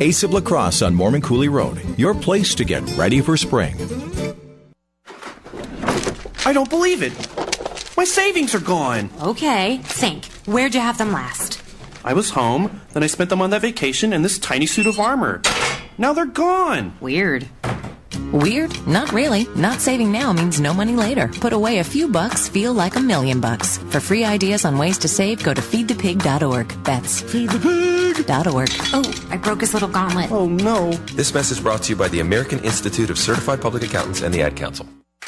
Ace 0.00 0.22
of 0.22 0.32
La 0.32 0.40
Crosse 0.40 0.82
on 0.82 0.94
Mormon 0.94 1.20
Coulee 1.20 1.48
Road, 1.48 1.78
your 1.98 2.14
place 2.14 2.54
to 2.54 2.64
get 2.64 2.82
ready 2.96 3.20
for 3.20 3.36
spring. 3.36 3.74
I 6.46 6.52
don't 6.52 6.70
believe 6.70 7.02
it. 7.02 7.12
My 7.96 8.04
savings 8.04 8.54
are 8.54 8.60
gone. 8.60 9.10
Okay, 9.20 9.78
think. 9.78 10.26
Where'd 10.46 10.74
you 10.74 10.80
have 10.80 10.98
them 10.98 11.12
last? 11.12 11.62
I 12.04 12.14
was 12.14 12.30
home, 12.30 12.80
then 12.92 13.02
I 13.02 13.08
spent 13.08 13.30
them 13.30 13.42
on 13.42 13.50
that 13.50 13.62
vacation 13.62 14.12
in 14.12 14.22
this 14.22 14.38
tiny 14.38 14.66
suit 14.66 14.86
of 14.86 15.00
armor. 15.00 15.42
Now 15.98 16.12
they're 16.12 16.26
gone. 16.26 16.96
Weird. 17.00 17.48
Weird? 18.32 18.86
Not 18.86 19.12
really. 19.12 19.46
Not 19.54 19.80
saving 19.80 20.10
now 20.12 20.32
means 20.32 20.60
no 20.60 20.74
money 20.74 20.94
later. 20.94 21.28
Put 21.40 21.52
away 21.52 21.78
a 21.78 21.84
few 21.84 22.08
bucks, 22.08 22.48
feel 22.48 22.72
like 22.72 22.96
a 22.96 23.00
million 23.00 23.40
bucks. 23.40 23.78
For 23.90 24.00
free 24.00 24.24
ideas 24.24 24.64
on 24.64 24.78
ways 24.78 24.98
to 24.98 25.08
save, 25.08 25.42
go 25.42 25.54
to 25.54 25.60
feedthepig.org. 25.60 26.68
That's 26.84 27.22
feedthepig.org. 27.22 28.70
Oh, 28.92 29.26
I 29.30 29.36
broke 29.36 29.60
his 29.60 29.74
little 29.74 29.88
gauntlet. 29.88 30.30
Oh 30.32 30.48
no. 30.48 30.92
This 31.14 31.34
message 31.34 31.62
brought 31.62 31.82
to 31.84 31.90
you 31.90 31.96
by 31.96 32.08
the 32.08 32.20
American 32.20 32.58
Institute 32.60 33.10
of 33.10 33.18
Certified 33.18 33.60
Public 33.60 33.84
Accountants 33.84 34.22
and 34.22 34.32
the 34.34 34.42
Ad 34.42 34.56
Council. 34.56 34.86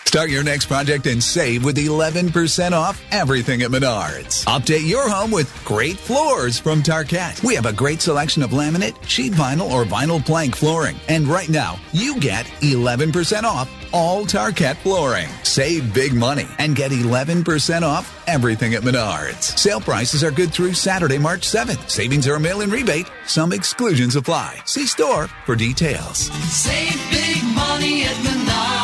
Start 0.08 0.30
your 0.30 0.42
next 0.42 0.64
project 0.64 1.06
and 1.06 1.22
save 1.22 1.66
with 1.66 1.76
11% 1.76 2.72
off 2.72 2.98
everything 3.10 3.60
at 3.60 3.70
Menards. 3.70 4.46
Update 4.46 4.88
your 4.88 5.06
home 5.06 5.30
with 5.30 5.52
great 5.66 5.98
floors 5.98 6.58
from 6.58 6.82
Tarkett. 6.82 7.44
We 7.44 7.54
have 7.56 7.66
a 7.66 7.74
great 7.74 8.00
selection 8.00 8.42
of 8.42 8.52
laminate, 8.52 8.96
sheet 9.06 9.34
vinyl, 9.34 9.70
or 9.70 9.84
vinyl 9.84 10.24
plank 10.24 10.56
flooring. 10.56 10.96
And 11.10 11.28
right 11.28 11.50
now, 11.50 11.78
you 11.92 12.18
get 12.20 12.46
11% 12.62 13.42
off 13.42 13.70
all 13.92 14.24
Tarkett 14.24 14.78
flooring. 14.78 15.28
Save 15.42 15.92
big 15.92 16.14
money 16.14 16.48
and 16.58 16.74
get 16.74 16.90
11% 16.90 17.82
off 17.82 18.24
everything 18.26 18.72
at 18.72 18.84
Menards. 18.84 19.58
Sale 19.58 19.82
prices 19.82 20.24
are 20.24 20.30
good 20.30 20.54
through 20.54 20.72
Saturday, 20.72 21.18
March 21.18 21.42
7th. 21.42 21.90
Savings 21.90 22.26
are 22.26 22.36
a 22.36 22.40
mail-in 22.40 22.70
rebate. 22.70 23.10
Some 23.26 23.52
exclusions 23.52 24.16
apply. 24.16 24.58
See 24.64 24.86
store 24.86 25.28
for 25.44 25.54
details. 25.54 26.30
Save 26.50 26.98
big 27.10 27.44
money 27.54 28.04
at 28.04 28.16
Menards. 28.24 28.77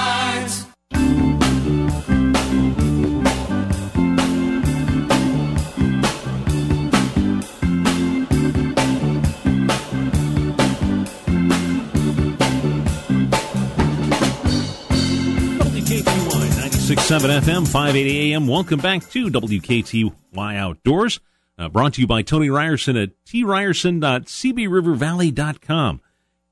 96.7 17.15 17.41
FM, 17.43 17.69
580 17.69 18.33
AM. 18.33 18.49
Welcome 18.49 18.81
back 18.81 19.09
to 19.11 19.31
WKTY 19.31 20.57
Outdoors. 20.57 21.21
Uh, 21.57 21.69
brought 21.69 21.95
to 21.95 22.01
you 22.01 22.09
by 22.09 22.23
Tony 22.23 22.51
Ryerson 22.51 22.97
at 22.97 23.11
tryerson.cbrivervalley.com. 23.25 26.01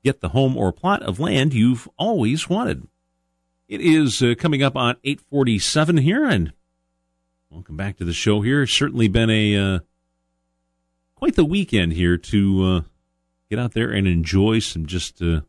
Get 0.05 0.21
the 0.21 0.29
home 0.29 0.55
or 0.55 0.71
plot 0.71 1.03
of 1.03 1.19
land 1.19 1.53
you've 1.53 1.89
always 1.97 2.47
wanted. 2.47 2.87
It 3.67 3.81
is 3.81 4.23
uh, 4.23 4.35
coming 4.39 4.63
up 4.63 4.77
on 4.77 4.95
847 5.03 5.97
here, 5.97 6.23
and 6.23 6.53
welcome 7.49 7.75
back 7.75 7.97
to 7.97 8.05
the 8.05 8.13
show 8.13 8.39
here. 8.39 8.65
Certainly 8.65 9.09
been 9.09 9.29
a 9.29 9.57
uh, 9.57 9.79
quite 11.15 11.35
the 11.35 11.43
weekend 11.43 11.91
here 11.91 12.17
to 12.17 12.63
uh, 12.63 12.83
get 13.49 13.59
out 13.59 13.73
there 13.73 13.91
and 13.91 14.07
enjoy 14.07 14.59
some 14.59 14.85
just 14.85 15.21
uh, 15.21 15.41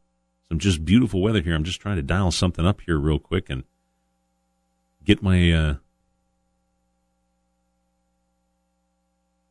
some 0.49 0.59
just 0.59 0.85
beautiful 0.85 1.23
weather 1.23 1.41
here. 1.41 1.55
I'm 1.55 1.63
just 1.63 1.81
trying 1.81 1.99
to 1.99 2.03
dial 2.03 2.33
something 2.33 2.67
up 2.67 2.81
here 2.81 2.99
real 2.99 3.21
quick 3.21 3.49
and 3.49 3.63
get 5.05 5.23
my 5.23 5.53
uh 5.53 5.75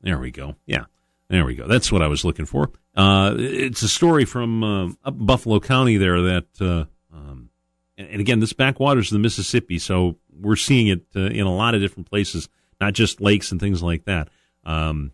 there 0.01 0.19
we 0.19 0.31
go. 0.31 0.55
Yeah. 0.65 0.85
There 1.29 1.45
we 1.45 1.55
go. 1.55 1.65
That's 1.65 1.91
what 1.91 2.01
i 2.01 2.07
was 2.07 2.25
looking 2.25 2.45
for. 2.45 2.71
Uh 2.95 3.35
it's 3.37 3.81
a 3.81 3.87
story 3.87 4.25
from 4.25 4.63
uh, 4.63 4.87
up 5.05 5.15
buffalo 5.17 5.59
county 5.59 5.97
there 5.97 6.21
that 6.21 6.47
uh 6.61 6.85
um 7.15 7.49
and, 7.97 8.21
again 8.21 8.39
this 8.39 8.53
backwaters 8.53 9.11
of 9.11 9.15
the 9.15 9.19
mississippi 9.19 9.79
so 9.79 10.17
we're 10.31 10.55
seeing 10.55 10.87
it 10.87 11.05
uh, 11.15 11.21
in 11.21 11.45
a 11.45 11.55
lot 11.55 11.75
of 11.75 11.81
different 11.81 12.09
places 12.09 12.49
not 12.81 12.93
just 12.93 13.21
lakes 13.21 13.51
and 13.51 13.59
things 13.59 13.81
like 13.81 14.05
that. 14.05 14.29
Um 14.63 15.11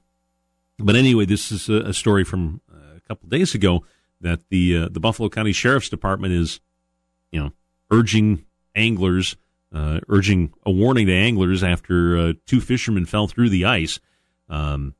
but 0.78 0.96
anyway 0.96 1.26
this 1.26 1.52
is 1.52 1.70
a, 1.70 1.90
a 1.90 1.94
story 1.94 2.24
from 2.24 2.62
uh, 2.74 2.98
a 2.98 3.02
couple 3.02 3.30
days 3.30 3.54
ago 3.56 3.84
that 4.22 4.42
the 4.50 4.90
the 4.90 5.00
buffalo 5.00 5.30
county 5.30 5.54
sheriff's 5.54 5.90
department 5.90 6.34
is 6.34 6.60
you 7.32 7.40
know 7.40 7.52
urging 7.92 8.46
anglers 8.76 9.38
uh, 9.74 9.99
urging 10.07 10.53
a 10.65 10.72
warning 10.72 11.07
to 11.07 11.13
anglers 11.13 11.63
after 11.63 12.17
uh, 12.17 12.34
two 12.45 12.61
fishermen 12.61 13.05
fell 13.05 13.28
through 13.28 13.49
the 13.49 13.65
ice. 13.65 13.99
Um, 14.49 14.95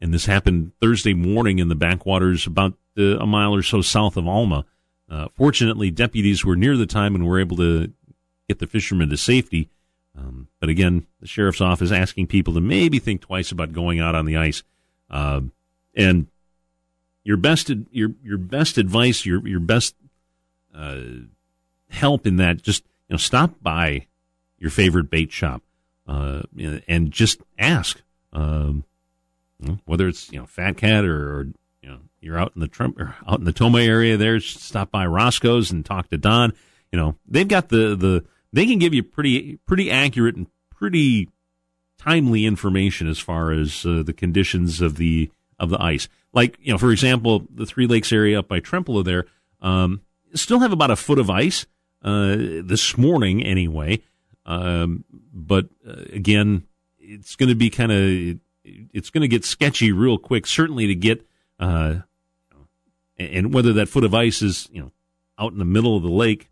and 0.00 0.12
this 0.12 0.26
happened 0.26 0.72
Thursday 0.80 1.14
morning 1.14 1.58
in 1.58 1.68
the 1.68 1.74
backwaters 1.74 2.46
about 2.46 2.74
uh, 2.98 3.18
a 3.18 3.26
mile 3.26 3.54
or 3.54 3.62
so 3.62 3.82
south 3.82 4.16
of 4.16 4.26
Alma. 4.26 4.64
Uh, 5.08 5.28
fortunately, 5.34 5.90
deputies 5.90 6.44
were 6.44 6.56
near 6.56 6.76
the 6.76 6.86
time 6.86 7.14
and 7.14 7.26
were 7.26 7.38
able 7.38 7.56
to 7.56 7.92
get 8.48 8.58
the 8.58 8.66
fishermen 8.66 9.08
to 9.10 9.16
safety. 9.16 9.68
Um, 10.16 10.48
but 10.60 10.68
again, 10.68 11.06
the 11.20 11.26
sheriff's 11.26 11.60
office 11.60 11.92
asking 11.92 12.28
people 12.28 12.54
to 12.54 12.60
maybe 12.60 12.98
think 12.98 13.20
twice 13.20 13.52
about 13.52 13.72
going 13.72 14.00
out 14.00 14.14
on 14.14 14.24
the 14.24 14.36
ice. 14.36 14.62
Um, 15.10 15.52
and 15.94 16.26
your 17.22 17.36
best 17.36 17.70
your 17.90 18.10
your 18.22 18.38
best 18.38 18.78
advice, 18.78 19.26
your 19.26 19.46
your 19.46 19.60
best 19.60 19.94
uh, 20.74 21.00
help 21.90 22.26
in 22.26 22.36
that 22.36 22.62
just 22.62 22.84
you 23.08 23.14
know, 23.14 23.18
stop 23.18 23.54
by 23.62 24.06
your 24.58 24.70
favorite 24.70 25.10
bait 25.10 25.32
shop 25.32 25.62
uh, 26.08 26.42
and 26.88 27.10
just 27.10 27.40
ask 27.58 28.00
um, 28.32 28.84
whether 29.84 30.08
it's 30.08 30.30
you 30.32 30.38
know 30.38 30.46
Fat 30.46 30.76
Cat 30.76 31.04
or, 31.04 31.40
or, 31.40 31.42
you 31.82 31.88
know 31.88 31.98
you're 32.20 32.38
out 32.38 32.52
in 32.54 32.60
the 32.60 32.68
Trump 32.68 32.98
or 32.98 33.16
out 33.26 33.38
in 33.38 33.44
the 33.44 33.52
Tomah 33.52 33.80
area 33.80 34.16
there. 34.16 34.40
Stop 34.40 34.90
by 34.90 35.06
Roscoe's 35.06 35.70
and 35.70 35.84
talk 35.84 36.08
to 36.10 36.18
Don. 36.18 36.52
You 36.92 36.98
know 36.98 37.16
they've 37.26 37.48
got 37.48 37.68
the 37.68 37.96
the 37.96 38.24
they 38.52 38.66
can 38.66 38.78
give 38.78 38.94
you 38.94 39.02
pretty 39.02 39.56
pretty 39.66 39.90
accurate 39.90 40.36
and 40.36 40.46
pretty 40.70 41.28
timely 41.98 42.46
information 42.46 43.08
as 43.08 43.18
far 43.18 43.50
as 43.52 43.84
uh, 43.84 44.02
the 44.04 44.12
conditions 44.12 44.80
of 44.80 44.96
the 44.96 45.30
of 45.58 45.70
the 45.70 45.82
ice. 45.82 46.08
Like 46.32 46.58
you 46.60 46.72
know, 46.72 46.78
for 46.78 46.92
example, 46.92 47.46
the 47.52 47.66
Three 47.66 47.86
Lakes 47.86 48.12
area 48.12 48.38
up 48.38 48.48
by 48.48 48.60
Trempealeau 48.60 49.04
there 49.04 49.26
um, 49.60 50.02
still 50.34 50.60
have 50.60 50.72
about 50.72 50.90
a 50.90 50.96
foot 50.96 51.18
of 51.18 51.30
ice 51.30 51.66
this 52.06 52.96
morning 52.96 53.42
anyway. 53.42 54.02
Um, 54.44 55.04
but 55.32 55.68
uh, 55.86 56.04
again, 56.12 56.64
it's 56.98 57.36
going 57.36 57.48
to 57.48 57.54
be 57.54 57.70
kind 57.70 57.92
of 57.92 58.40
it's 58.64 59.10
going 59.10 59.22
to 59.22 59.28
get 59.28 59.44
sketchy 59.44 59.92
real 59.92 60.18
quick. 60.18 60.46
Certainly 60.46 60.86
to 60.88 60.94
get 60.94 61.26
uh, 61.58 61.96
and 63.18 63.52
whether 63.52 63.72
that 63.72 63.88
foot 63.88 64.04
of 64.04 64.14
ice 64.14 64.42
is 64.42 64.68
you 64.72 64.82
know 64.82 64.92
out 65.38 65.52
in 65.52 65.58
the 65.58 65.64
middle 65.64 65.96
of 65.96 66.02
the 66.02 66.10
lake, 66.10 66.50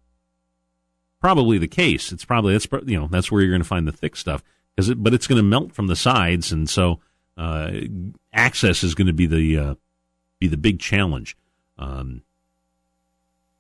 probably 1.21 1.59
the 1.59 1.69
case. 1.69 2.13
It's 2.13 2.25
probably 2.25 2.53
that's 2.53 2.69
you 2.87 2.99
know 2.99 3.09
that's 3.09 3.31
where 3.31 3.43
you're 3.43 3.51
going 3.51 3.63
to 3.63 3.69
find 3.69 3.87
the 3.87 3.93
thick 3.93 4.17
stuff 4.17 4.43
because 4.75 4.89
it, 4.89 5.03
but 5.03 5.15
it's 5.15 5.27
going 5.27 5.39
to 5.39 5.43
melt 5.43 5.73
from 5.73 5.87
the 5.87 5.97
sides, 5.97 6.53
and 6.53 6.69
so 6.69 7.01
uh, 7.37 7.71
access 8.33 8.83
is 8.83 8.95
going 8.95 9.07
to 9.07 9.13
be 9.13 9.27
the 9.27 9.59
uh, 9.59 9.75
be 10.41 10.49
the 10.49 10.57
big 10.57 10.81
challenge. 10.81 11.37
Um, 11.79 12.23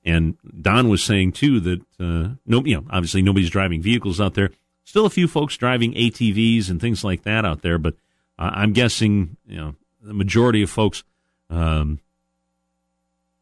and 0.05 0.36
Don 0.61 0.88
was 0.88 1.02
saying 1.02 1.32
too 1.32 1.61
that 1.61 1.80
uh, 1.98 2.34
no, 2.46 2.64
you 2.64 2.76
know, 2.76 2.84
obviously 2.90 3.22
nobody's 3.22 3.50
driving 3.50 3.80
vehicles 3.80 4.20
out 4.20 4.34
there. 4.34 4.50
Still 4.84 5.07
a 5.07 5.11
few 5.11 5.26
folks 5.26 5.57
driving 5.57 5.94
ATVs 5.94 6.68
and 6.68 6.80
things 6.80 7.02
like 7.02 7.22
that 7.22 7.44
out 7.44 7.62
there, 7.62 7.78
but 7.78 7.94
uh, 8.38 8.50
I'm 8.52 8.72
guessing 8.72 9.36
you 9.46 9.57
know 9.57 9.74
the 10.02 10.14
majority 10.14 10.62
of 10.62 10.70
folks 10.70 11.05
um, 11.48 12.00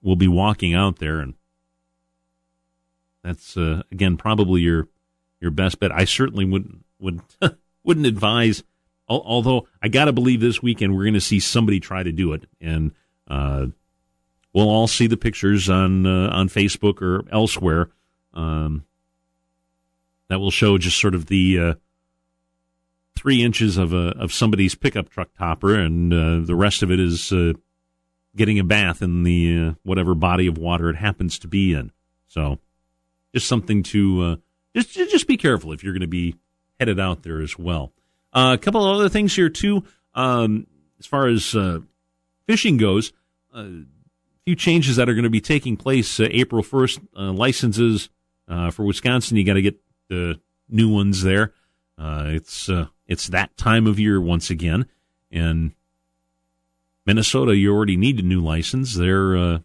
will 0.02 0.16
be 0.16 0.28
walking 0.28 0.74
out 0.74 0.98
there, 0.98 1.18
and 1.18 1.34
that's 3.24 3.56
uh, 3.56 3.82
again 3.90 4.16
probably 4.16 4.60
your 4.60 4.88
your 5.40 5.50
best 5.50 5.80
bet. 5.80 5.90
I 5.90 6.04
certainly 6.04 6.44
wouldn't 6.44 6.84
would 7.00 7.20
wouldn't 7.84 8.06
advise. 8.06 8.62
Although 9.08 9.66
I 9.82 9.88
got 9.88 10.06
to 10.06 10.12
believe 10.12 10.40
this 10.40 10.62
weekend 10.62 10.96
we're 10.96 11.04
going 11.04 11.14
to 11.14 11.20
see 11.20 11.40
somebody 11.40 11.80
try 11.80 12.02
to 12.02 12.12
do 12.12 12.32
it, 12.32 12.44
and 12.60 12.92
uh, 13.28 13.66
we'll 14.52 14.70
all 14.70 14.86
see 14.86 15.06
the 15.06 15.16
pictures 15.16 15.68
on 15.68 16.06
uh, 16.06 16.28
on 16.32 16.48
Facebook 16.48 17.00
or 17.02 17.24
elsewhere. 17.32 17.88
Um, 18.34 18.84
that 20.28 20.38
will 20.38 20.50
show 20.50 20.78
just 20.78 20.98
sort 20.98 21.14
of 21.14 21.26
the 21.26 21.58
uh, 21.58 21.74
three 23.16 23.42
inches 23.42 23.76
of 23.76 23.92
a 23.92 24.08
of 24.18 24.32
somebody's 24.32 24.74
pickup 24.74 25.10
truck 25.10 25.28
topper, 25.36 25.74
and 25.74 26.12
uh, 26.12 26.40
the 26.40 26.56
rest 26.56 26.82
of 26.82 26.90
it 26.90 26.98
is 26.98 27.32
uh, 27.32 27.52
getting 28.34 28.58
a 28.58 28.64
bath 28.64 29.02
in 29.02 29.24
the 29.24 29.68
uh, 29.68 29.72
whatever 29.82 30.14
body 30.14 30.46
of 30.46 30.56
water 30.56 30.88
it 30.88 30.96
happens 30.96 31.38
to 31.40 31.48
be 31.48 31.74
in. 31.74 31.92
So, 32.28 32.58
just 33.34 33.46
something 33.46 33.82
to 33.84 34.22
uh, 34.22 34.36
just 34.74 34.94
just 34.94 35.26
be 35.26 35.36
careful 35.36 35.72
if 35.72 35.84
you're 35.84 35.92
going 35.92 36.00
to 36.00 36.06
be 36.06 36.36
headed 36.80 36.98
out 36.98 37.22
there 37.22 37.40
as 37.40 37.58
well. 37.58 37.92
a 38.32 38.58
couple 38.58 38.84
of 38.84 38.96
other 38.96 39.10
things 39.10 39.36
here 39.36 39.50
too, 39.50 39.84
um, 40.14 40.66
as 40.98 41.06
far 41.06 41.26
as 41.26 41.54
fishing 42.46 42.78
goes 42.78 43.12
few 44.44 44.56
changes 44.56 44.96
that 44.96 45.08
are 45.08 45.14
going 45.14 45.24
to 45.24 45.30
be 45.30 45.40
taking 45.40 45.76
place 45.76 46.18
uh, 46.18 46.26
April 46.30 46.62
1st. 46.62 47.06
Uh, 47.16 47.32
licenses 47.32 48.08
uh, 48.48 48.70
for 48.70 48.84
Wisconsin, 48.84 49.36
you 49.36 49.44
got 49.44 49.54
to 49.54 49.62
get 49.62 49.80
the 50.08 50.40
new 50.68 50.88
ones 50.88 51.22
there. 51.22 51.52
Uh, 51.98 52.24
it's 52.28 52.68
uh, 52.68 52.86
it's 53.06 53.28
that 53.28 53.56
time 53.56 53.86
of 53.86 54.00
year 54.00 54.20
once 54.20 54.50
again, 54.50 54.86
and 55.30 55.72
Minnesota, 57.06 57.54
you 57.54 57.72
already 57.72 57.96
need 57.96 58.18
a 58.18 58.22
new 58.22 58.40
license. 58.40 58.94
Their 58.94 59.60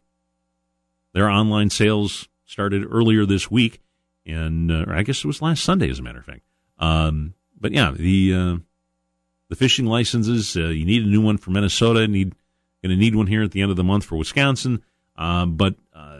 their 1.13 1.29
online 1.29 1.69
sales 1.69 2.27
started 2.45 2.85
earlier 2.91 3.25
this 3.25 3.49
week, 3.49 3.81
and 4.25 4.71
I 4.71 5.03
guess 5.03 5.19
it 5.19 5.25
was 5.25 5.41
last 5.41 5.63
Sunday, 5.63 5.89
as 5.89 5.99
a 5.99 6.03
matter 6.03 6.19
of 6.19 6.25
fact. 6.25 6.41
Um, 6.77 7.33
but 7.59 7.71
yeah, 7.71 7.91
the 7.91 8.59
the 9.49 9.55
fishing 9.55 9.85
licenses 9.85 10.55
uh, 10.55 10.67
you 10.67 10.85
need 10.85 11.03
a 11.03 11.07
new 11.07 11.21
one 11.21 11.37
for 11.37 11.51
Minnesota. 11.51 12.07
Need 12.07 12.33
going 12.81 12.91
to 12.91 12.99
need 12.99 13.15
one 13.15 13.27
here 13.27 13.43
at 13.43 13.51
the 13.51 13.61
end 13.61 13.71
of 13.71 13.77
the 13.77 13.83
month 13.83 14.05
for 14.05 14.15
Wisconsin. 14.15 14.83
Um, 15.15 15.55
but 15.55 15.75
uh, 15.93 16.19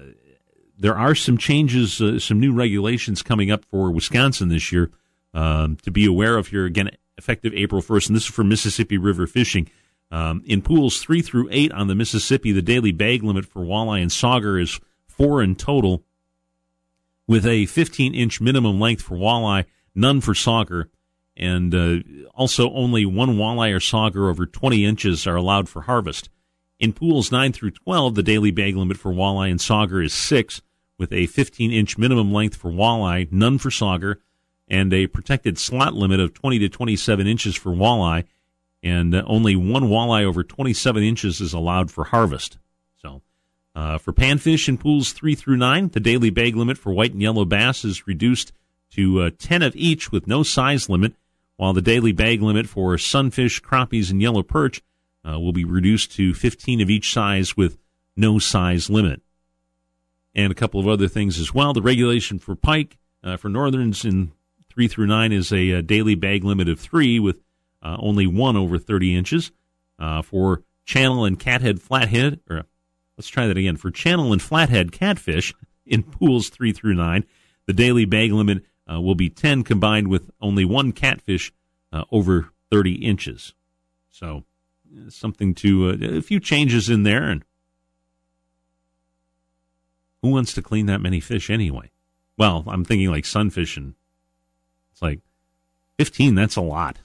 there 0.77 0.97
are 0.97 1.15
some 1.15 1.37
changes, 1.37 2.01
uh, 2.01 2.19
some 2.19 2.39
new 2.39 2.53
regulations 2.53 3.21
coming 3.21 3.51
up 3.51 3.65
for 3.65 3.91
Wisconsin 3.91 4.49
this 4.49 4.71
year 4.71 4.91
um, 5.33 5.77
to 5.77 5.91
be 5.91 6.05
aware 6.05 6.37
of 6.37 6.47
here. 6.47 6.65
Again, 6.65 6.91
effective 7.17 7.53
April 7.53 7.81
first, 7.81 8.07
and 8.07 8.15
this 8.15 8.23
is 8.23 8.29
for 8.33 8.43
Mississippi 8.43 8.97
River 8.97 9.27
fishing. 9.27 9.69
Um, 10.09 10.41
in 10.45 10.61
pools 10.61 10.99
three 10.99 11.21
through 11.21 11.49
eight 11.51 11.71
on 11.71 11.87
the 11.87 11.95
Mississippi, 11.95 12.51
the 12.51 12.61
daily 12.61 12.91
bag 12.91 13.23
limit 13.23 13.45
for 13.45 13.61
walleye 13.61 14.01
and 14.01 14.11
sauger 14.11 14.61
is 14.61 14.79
four 15.05 15.41
in 15.41 15.55
total, 15.55 16.03
with 17.27 17.45
a 17.45 17.65
15 17.65 18.15
inch 18.15 18.39
minimum 18.39 18.79
length 18.79 19.01
for 19.01 19.17
walleye, 19.17 19.65
none 19.93 20.21
for 20.21 20.33
sauger, 20.33 20.85
and 21.35 21.75
uh, 21.75 21.97
also 22.33 22.71
only 22.71 23.05
one 23.05 23.35
walleye 23.35 23.73
or 23.73 23.79
sauger 23.79 24.29
over 24.29 24.45
20 24.45 24.85
inches 24.85 25.27
are 25.27 25.35
allowed 25.35 25.67
for 25.67 25.81
harvest. 25.81 26.29
In 26.79 26.93
pools 26.93 27.31
9 27.31 27.53
through 27.53 27.71
12, 27.71 28.15
the 28.15 28.23
daily 28.23 28.51
bag 28.51 28.75
limit 28.75 28.97
for 28.97 29.11
walleye 29.11 29.49
and 29.49 29.59
sauger 29.59 30.03
is 30.03 30.13
6, 30.13 30.61
with 30.97 31.11
a 31.11 31.25
15 31.27 31.71
inch 31.71 31.97
minimum 31.97 32.31
length 32.31 32.55
for 32.55 32.71
walleye, 32.71 33.31
none 33.31 33.57
for 33.57 33.69
sauger, 33.69 34.17
and 34.67 34.93
a 34.93 35.07
protected 35.07 35.57
slot 35.57 35.93
limit 35.93 36.19
of 36.19 36.33
20 36.33 36.59
to 36.59 36.69
27 36.69 37.27
inches 37.27 37.55
for 37.55 37.71
walleye 37.71 38.25
and 38.83 39.15
only 39.15 39.55
one 39.55 39.83
walleye 39.83 40.23
over 40.23 40.43
27 40.43 41.03
inches 41.03 41.41
is 41.41 41.53
allowed 41.53 41.91
for 41.91 42.05
harvest. 42.05 42.57
So, 43.01 43.21
uh, 43.75 43.97
for 43.97 44.13
panfish 44.13 44.67
in 44.67 44.77
pools 44.77 45.11
three 45.11 45.35
through 45.35 45.57
nine, 45.57 45.89
the 45.89 45.99
daily 45.99 46.29
bag 46.29 46.55
limit 46.55 46.77
for 46.77 46.93
white 46.93 47.13
and 47.13 47.21
yellow 47.21 47.45
bass 47.45 47.83
is 47.83 48.07
reduced 48.07 48.53
to 48.91 49.21
uh, 49.21 49.29
10 49.37 49.61
of 49.61 49.75
each 49.75 50.11
with 50.11 50.27
no 50.27 50.43
size 50.43 50.89
limit, 50.89 51.13
while 51.57 51.73
the 51.73 51.81
daily 51.81 52.11
bag 52.11 52.41
limit 52.41 52.67
for 52.67 52.97
sunfish, 52.97 53.61
crappies, 53.61 54.11
and 54.11 54.21
yellow 54.21 54.43
perch 54.43 54.81
uh, 55.27 55.39
will 55.39 55.53
be 55.53 55.65
reduced 55.65 56.11
to 56.13 56.33
15 56.33 56.81
of 56.81 56.89
each 56.89 57.11
size 57.11 57.57
with 57.57 57.77
no 58.15 58.39
size 58.39 58.89
limit. 58.89 59.21
And 60.33 60.51
a 60.51 60.55
couple 60.55 60.79
of 60.79 60.87
other 60.87 61.07
things 61.07 61.39
as 61.39 61.53
well. 61.53 61.73
The 61.73 61.81
regulation 61.81 62.39
for 62.39 62.55
pike 62.55 62.97
uh, 63.23 63.37
for 63.37 63.49
northerns 63.49 64.05
in 64.05 64.31
three 64.69 64.87
through 64.87 65.07
nine 65.07 65.31
is 65.31 65.51
a, 65.51 65.71
a 65.71 65.81
daily 65.81 66.15
bag 66.15 66.43
limit 66.43 66.69
of 66.69 66.79
three 66.79 67.19
with 67.19 67.41
uh, 67.81 67.97
only 67.99 68.27
one 68.27 68.55
over 68.55 68.77
30 68.77 69.15
inches. 69.15 69.51
Uh, 69.99 70.21
for 70.21 70.61
channel 70.85 71.25
and 71.25 71.39
cathead 71.39 71.81
flathead, 71.81 72.39
or 72.49 72.63
let's 73.17 73.27
try 73.27 73.47
that 73.47 73.57
again. 73.57 73.77
For 73.77 73.89
channel 73.89 74.31
and 74.31 74.41
flathead 74.41 74.91
catfish 74.91 75.53
in 75.85 76.03
pools 76.03 76.49
three 76.49 76.71
through 76.71 76.93
nine, 76.93 77.25
the 77.65 77.73
daily 77.73 78.05
bag 78.05 78.31
limit 78.31 78.63
uh, 78.91 79.01
will 79.01 79.15
be 79.15 79.29
10 79.29 79.63
combined 79.63 80.07
with 80.07 80.29
only 80.39 80.65
one 80.65 80.91
catfish 80.91 81.51
uh, 81.91 82.03
over 82.11 82.49
30 82.71 82.93
inches. 82.95 83.53
So 84.09 84.37
uh, 84.37 84.41
something 85.09 85.53
to, 85.55 85.89
uh, 85.89 86.17
a 86.17 86.21
few 86.21 86.39
changes 86.39 86.89
in 86.89 87.03
there. 87.03 87.23
And 87.23 87.43
who 90.21 90.29
wants 90.29 90.53
to 90.53 90.61
clean 90.61 90.85
that 90.87 91.01
many 91.01 91.19
fish 91.19 91.49
anyway? 91.49 91.91
Well, 92.37 92.63
I'm 92.67 92.85
thinking 92.85 93.09
like 93.09 93.25
sunfish 93.25 93.77
and 93.77 93.95
it's 94.91 95.01
like 95.01 95.21
15, 95.97 96.35
that's 96.35 96.55
a 96.55 96.61
lot. 96.61 96.99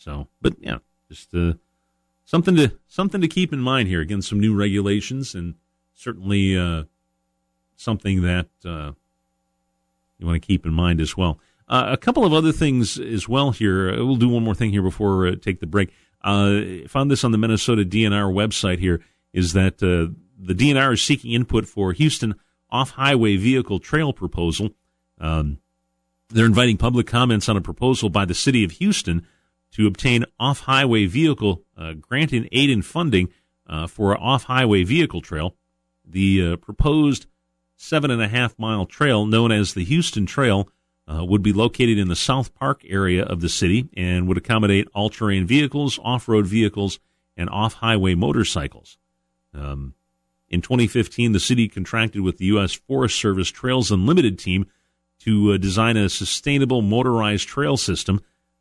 So, 0.00 0.28
but 0.40 0.54
yeah, 0.60 0.78
just 1.10 1.34
uh, 1.34 1.54
something 2.24 2.56
to 2.56 2.72
something 2.88 3.20
to 3.20 3.28
keep 3.28 3.52
in 3.52 3.60
mind 3.60 3.88
here. 3.88 4.00
Again, 4.00 4.22
some 4.22 4.40
new 4.40 4.54
regulations, 4.54 5.34
and 5.34 5.56
certainly 5.94 6.56
uh, 6.56 6.84
something 7.76 8.22
that 8.22 8.48
uh, 8.64 8.92
you 10.18 10.26
want 10.26 10.40
to 10.40 10.46
keep 10.46 10.64
in 10.64 10.72
mind 10.72 11.00
as 11.02 11.18
well. 11.18 11.38
Uh, 11.68 11.88
a 11.90 11.98
couple 11.98 12.24
of 12.24 12.32
other 12.32 12.50
things 12.50 12.98
as 12.98 13.28
well 13.28 13.50
here. 13.50 13.94
We'll 13.94 14.16
do 14.16 14.28
one 14.28 14.42
more 14.42 14.54
thing 14.54 14.70
here 14.70 14.82
before 14.82 15.26
uh, 15.26 15.34
take 15.40 15.60
the 15.60 15.66
break. 15.66 15.92
Uh, 16.22 16.86
found 16.88 17.10
this 17.10 17.24
on 17.24 17.32
the 17.32 17.38
Minnesota 17.38 17.84
DNR 17.84 18.32
website. 18.32 18.78
Here 18.78 19.00
is 19.32 19.52
that 19.54 19.82
uh, 19.82 20.12
the 20.38 20.54
DNR 20.54 20.94
is 20.94 21.02
seeking 21.02 21.32
input 21.32 21.66
for 21.66 21.92
Houston 21.92 22.34
off-highway 22.70 23.36
vehicle 23.36 23.80
trail 23.80 24.12
proposal. 24.12 24.70
Um, 25.18 25.58
they're 26.28 26.46
inviting 26.46 26.76
public 26.76 27.06
comments 27.06 27.48
on 27.48 27.56
a 27.56 27.60
proposal 27.60 28.08
by 28.08 28.24
the 28.24 28.34
city 28.34 28.64
of 28.64 28.72
Houston 28.72 29.26
to 29.72 29.86
obtain 29.86 30.24
off 30.38 30.60
highway 30.60 31.06
vehicle 31.06 31.62
uh, 31.76 31.94
and 32.10 32.48
aid 32.52 32.70
and 32.70 32.84
funding 32.84 33.28
uh, 33.66 33.86
for 33.86 34.12
an 34.12 34.18
off 34.20 34.44
highway 34.44 34.84
vehicle 34.84 35.20
trail. 35.20 35.56
The 36.04 36.52
uh, 36.52 36.56
proposed 36.56 37.26
seven 37.76 38.10
and 38.10 38.22
a 38.22 38.28
half 38.28 38.58
mile 38.58 38.86
trail, 38.86 39.26
known 39.26 39.52
as 39.52 39.74
the 39.74 39.84
Houston 39.84 40.26
Trail, 40.26 40.68
uh, 41.12 41.24
would 41.24 41.42
be 41.42 41.52
located 41.52 41.98
in 41.98 42.08
the 42.08 42.16
South 42.16 42.54
Park 42.54 42.82
area 42.86 43.24
of 43.24 43.40
the 43.40 43.48
city 43.48 43.88
and 43.96 44.28
would 44.28 44.38
accommodate 44.38 44.88
all 44.94 45.10
terrain 45.10 45.46
vehicles, 45.46 45.98
off 46.04 46.28
road 46.28 46.46
vehicles, 46.46 47.00
and 47.36 47.50
off 47.50 47.74
highway 47.74 48.14
motorcycles. 48.14 48.98
Um, 49.52 49.94
in 50.48 50.60
2015, 50.60 51.32
the 51.32 51.40
city 51.40 51.68
contracted 51.68 52.22
with 52.22 52.38
the 52.38 52.46
U.S. 52.46 52.72
Forest 52.72 53.18
Service 53.18 53.48
Trails 53.48 53.90
Unlimited 53.90 54.38
team 54.38 54.66
to 55.20 55.52
uh, 55.52 55.56
design 55.56 55.96
a 55.96 56.08
sustainable 56.08 56.82
motorized 56.82 57.46
trail 57.48 57.76
system 57.76 58.20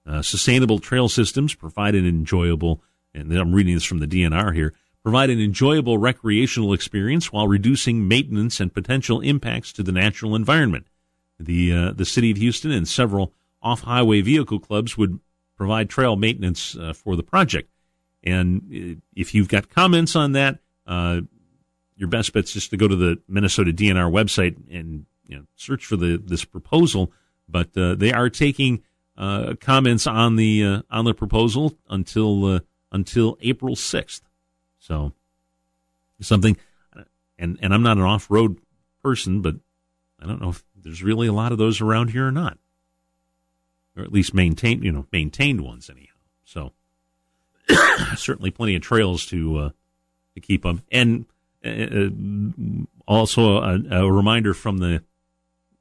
uh, 0.10 0.24
sustainable 0.24 0.80
trail 0.80 1.08
systems 1.08 1.54
provide 1.54 1.94
an 1.94 2.08
enjoyable, 2.08 2.82
and 3.14 3.32
I'm 3.32 3.54
reading 3.54 3.76
this 3.76 3.84
from 3.84 4.00
the 4.00 4.08
DNR 4.08 4.56
here, 4.56 4.74
provide 5.04 5.30
an 5.30 5.40
enjoyable 5.40 6.00
recreational 6.00 6.74
experience 6.74 7.32
while 7.32 7.48
reducing 7.48 8.08
maintenance 8.08 8.60
and 8.60 8.74
potential 8.74 9.22
impacts 9.22 9.72
to 9.74 9.84
the 9.84 9.92
natural 9.92 10.36
environment. 10.36 10.88
The 11.40 11.74
uh, 11.74 11.92
the 11.94 12.06
city 12.06 12.32
of 12.32 12.38
Houston 12.38 12.72
and 12.72 12.88
several 12.88 13.34
off-highway 13.62 14.22
vehicle 14.22 14.60
clubs 14.60 14.98
would 14.98 15.20
provide 15.56 15.90
trail 15.90 16.16
maintenance 16.16 16.76
uh, 16.78 16.94
for 16.94 17.16
the 17.16 17.24
project. 17.24 17.70
And 18.24 18.62
uh, 18.74 19.02
if 19.16 19.34
you've 19.34 19.48
got 19.50 19.70
comments 19.70 20.16
on 20.16 20.34
that, 20.34 20.60
uh, 20.88 21.22
your 21.96 22.10
best 22.10 22.34
bet 22.34 22.46
is 22.46 22.54
just 22.54 22.70
to 22.72 22.78
go 22.78 22.88
to 22.88 22.96
the 22.96 23.22
Minnesota 23.28 23.72
DNR 23.72 24.12
website 24.12 24.56
and 24.70 25.06
you 25.28 25.38
know, 25.38 25.44
search 25.56 25.86
for 25.86 25.96
the 25.96 26.18
this 26.18 26.44
proposal. 26.46 27.12
But 27.48 27.76
uh, 27.78 27.96
they 27.96 28.12
are 28.12 28.30
taking 28.30 28.84
uh, 29.18 29.56
comments 29.60 30.08
on 30.08 30.36
the 30.36 30.84
on 30.90 31.06
the 31.06 31.14
proposal 31.14 31.78
until 31.90 32.62
until 32.92 33.38
April 33.42 33.76
sixth. 33.76 34.24
So 34.80 35.14
something, 36.22 36.58
and 37.38 37.58
and 37.62 37.74
I'm 37.74 37.84
not 37.84 37.98
an 37.98 38.04
off 38.04 38.30
road 38.30 38.60
person, 39.02 39.42
but 39.42 39.56
I 40.22 40.28
don't 40.28 40.42
know 40.42 40.50
if 40.50 40.64
there's 40.84 41.04
really 41.04 41.28
a 41.28 41.34
lot 41.34 41.52
of 41.52 41.58
those 41.58 41.82
around 41.82 42.10
here 42.10 42.28
or 42.28 42.32
not, 42.32 42.58
or 43.96 44.04
at 44.04 44.12
least 44.12 44.34
maintained 44.34 44.84
you 44.84 44.92
know 44.92 45.06
maintained 45.12 45.62
ones 45.62 45.90
anyhow. 45.90 46.08
So 46.46 46.72
certainly 48.16 48.52
plenty 48.52 48.76
of 48.76 48.82
trails 48.82 49.26
to 49.28 49.58
uh, 49.58 49.70
to 50.36 50.42
keep 50.42 50.64
them, 50.64 50.84
and 50.92 51.26
uh, 51.66 52.10
also 53.08 53.58
a, 53.58 53.80
a 53.92 54.12
reminder 54.12 54.54
from 54.54 54.78
the 54.78 55.04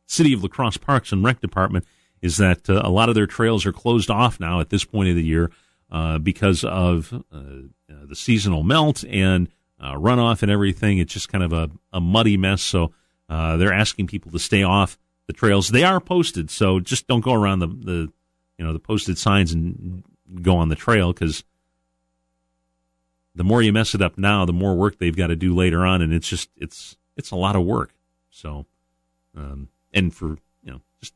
City 0.07 0.33
of 0.33 0.43
La 0.43 0.49
Crosse 0.49 0.77
Parks 0.79 1.13
and 1.13 1.23
Rec 1.23 1.41
Department 1.41 1.85
is 2.21 2.39
that 2.39 2.69
uh, 2.69 2.81
a 2.85 2.91
lot 2.91 3.09
of 3.09 3.15
their 3.15 3.27
trails 3.27 3.65
are 3.67 3.73
closed 3.73 4.11
off 4.11 4.41
now 4.41 4.61
at 4.61 4.71
this 4.71 4.85
point 4.85 5.09
of 5.09 5.15
the 5.15 5.25
year 5.25 5.51
uh, 5.91 6.19
because 6.19 6.65
of 6.65 7.13
uh, 7.33 7.37
uh 7.37 8.07
the 8.07 8.17
seasonal 8.17 8.63
melt 8.63 9.05
and 9.09 9.49
uh, 9.81 9.95
runoff 9.95 10.43
and 10.43 10.51
everything. 10.51 10.99
It's 10.99 11.13
just 11.13 11.29
kind 11.29 11.45
of 11.45 11.53
a, 11.53 11.71
a 11.93 12.01
muddy 12.01 12.37
mess. 12.37 12.63
So 12.63 12.93
uh, 13.29 13.57
they're 13.57 13.73
asking 13.73 14.07
people 14.07 14.31
to 14.33 14.39
stay 14.39 14.63
off 14.63 14.99
the 15.27 15.33
trails. 15.33 15.69
They 15.69 15.85
are 15.85 16.01
posted, 16.01 16.51
so 16.51 16.81
just 16.81 17.07
don't 17.07 17.21
go 17.21 17.35
around 17.35 17.61
the, 17.61 17.67
the 17.67 18.13
you 18.59 18.65
know 18.65 18.73
the 18.73 18.79
posted 18.79 19.19
signs 19.19 19.53
and 19.53 20.03
go 20.43 20.57
on 20.57 20.69
the 20.69 20.77
trail 20.77 21.13
because 21.13 21.45
the 23.35 23.45
more 23.45 23.63
you 23.63 23.73
mess 23.73 23.95
it 23.95 24.03
up 24.03 24.19
now, 24.19 24.45
the 24.45 24.53
more 24.53 24.75
work 24.75 24.99
they've 24.99 25.17
got 25.17 25.29
to 25.29 25.37
do 25.37 25.55
later 25.55 25.87
on, 25.87 26.03
and 26.03 26.13
it's 26.13 26.29
just 26.29 26.51
it's 26.57 26.97
it's 27.17 27.31
a 27.31 27.37
lot 27.37 27.57
of 27.57 27.65
work. 27.65 27.93
So, 28.31 28.67
um, 29.37 29.69
and 29.93 30.15
for 30.15 30.39
you 30.63 30.73
know, 30.73 30.81
just 31.01 31.15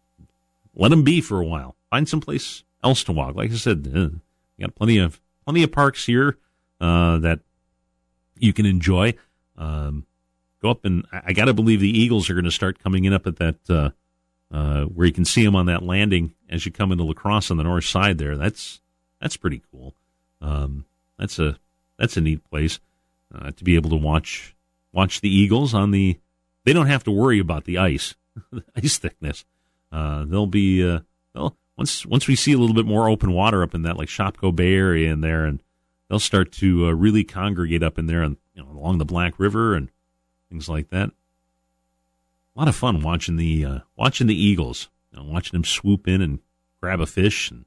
let 0.75 0.91
them 0.91 1.03
be 1.03 1.21
for 1.21 1.41
a 1.41 1.45
while. 1.45 1.75
Find 1.91 2.09
someplace 2.09 2.63
else 2.85 3.03
to 3.05 3.13
walk. 3.13 3.35
Like 3.35 3.51
I 3.51 3.55
said, 3.55 3.91
uh, 3.95 3.99
you 3.99 4.21
got 4.61 4.75
plenty 4.75 4.99
of 4.99 5.21
plenty 5.45 5.63
of 5.63 5.73
parks 5.73 6.07
here 6.07 6.39
uh, 6.81 7.19
that 7.19 7.41
you 8.39 8.53
can 8.53 8.67
enjoy. 8.67 9.15
Um, 9.57 10.07
go 10.63 10.71
up 10.71 10.85
and 10.85 11.05
I, 11.13 11.33
got 11.33 11.47
to 11.47 11.55
believe 11.55 11.81
the 11.81 11.99
Eagles 11.99 12.31
are 12.31 12.35
going 12.35 12.45
to 12.45 12.51
start 12.51 12.79
coming 12.79 13.05
in 13.05 13.13
up 13.13 13.27
at 13.27 13.37
that 13.37 13.57
uh, 13.69 13.91
uh, 14.53 14.85
where 14.85 15.07
you 15.07 15.13
can 15.13 15.25
see 15.25 15.45
them 15.45 15.57
on 15.57 15.67
that 15.67 15.83
landing 15.83 16.35
as 16.49 16.65
you 16.65 16.73
come 16.73 16.93
into 16.93 17.05
La 17.05 17.15
Crosse 17.15 17.51
on 17.51 17.57
the 17.57 17.65
north 17.65 17.85
side. 17.85 18.19
There, 18.19 18.37
that's 18.37 18.81
that's 19.21 19.37
pretty 19.37 19.63
cool. 19.71 19.95
Um, 20.41 20.85
that's 21.19 21.39
a 21.39 21.59
that's 21.99 22.17
a 22.17 22.21
neat 22.21 22.45
place 22.49 22.81
uh, 23.35 23.51
to 23.51 23.65
be 23.65 23.75
able 23.75 23.91
to 23.91 23.97
watch 23.97 24.55
watch 24.93 25.21
the 25.21 25.35
Eagles 25.35 25.75
on 25.75 25.91
the. 25.91 26.19
They 26.65 26.73
don't 26.73 26.87
have 26.87 27.05
to 27.05 27.11
worry 27.11 27.41
about 27.41 27.65
the 27.65 27.79
ice, 27.79 28.15
the 28.53 28.63
ice 28.77 28.99
thickness. 28.99 29.45
Uh, 29.91 30.25
they'll 30.25 30.47
be 30.47 30.89
uh, 30.89 31.01
well, 31.35 31.57
once 31.77 32.07
once 32.07 32.29
we 32.29 32.37
see 32.37 32.53
a 32.53 32.59
little 32.59 32.75
bit 32.75 32.87
more 32.87 33.09
open 33.09 33.33
water 33.33 33.63
up 33.63 33.75
in 33.75 33.83
that 33.83 33.97
like 33.97 34.09
Shopko 34.09 34.55
Bay 34.55 34.75
area 34.75 35.13
in 35.13 35.23
there, 35.23 35.45
and 35.45 35.63
they'll 36.09 36.19
start 36.19 36.53
to 36.53 36.87
uh, 36.87 36.91
really 36.91 37.25
congregate 37.25 37.83
up 37.83 37.99
in 37.99 38.07
there 38.07 38.23
and 38.23 38.37
you 38.55 38.63
know 38.63 38.71
along 38.71 38.99
the 38.99 39.05
Black 39.05 39.39
River 39.39 39.75
and 39.75 39.89
things 40.53 40.69
like 40.69 40.91
that. 40.91 41.09
A 42.55 42.59
lot 42.59 42.69
of 42.69 42.77
fun 42.77 43.01
watching 43.01 43.37
the 43.37 43.65
uh, 43.65 43.79
watching 43.97 44.27
the 44.27 44.41
eagles, 44.41 44.91
you 45.11 45.19
know, 45.19 45.25
watching 45.25 45.53
them 45.53 45.65
swoop 45.65 46.07
in 46.07 46.21
and 46.21 46.41
grab 46.81 47.01
a 47.01 47.07
fish 47.07 47.51
and 47.51 47.65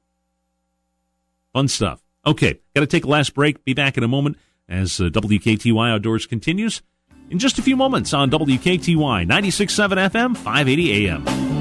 fun 1.52 1.66
stuff. 1.66 2.00
Okay, 2.24 2.60
got 2.74 2.82
to 2.82 2.86
take 2.86 3.04
a 3.04 3.08
last 3.08 3.34
break. 3.34 3.64
Be 3.64 3.74
back 3.74 3.96
in 3.96 4.04
a 4.04 4.08
moment 4.08 4.38
as 4.68 5.00
uh, 5.00 5.04
WKTY 5.04 5.90
Outdoors 5.90 6.26
continues 6.26 6.80
in 7.28 7.40
just 7.40 7.58
a 7.58 7.62
few 7.62 7.76
moments 7.76 8.14
on 8.14 8.30
WKTY 8.30 9.26
96.7 9.26 10.10
FM, 10.10 10.36
580 10.36 11.08
AM. 11.08 11.55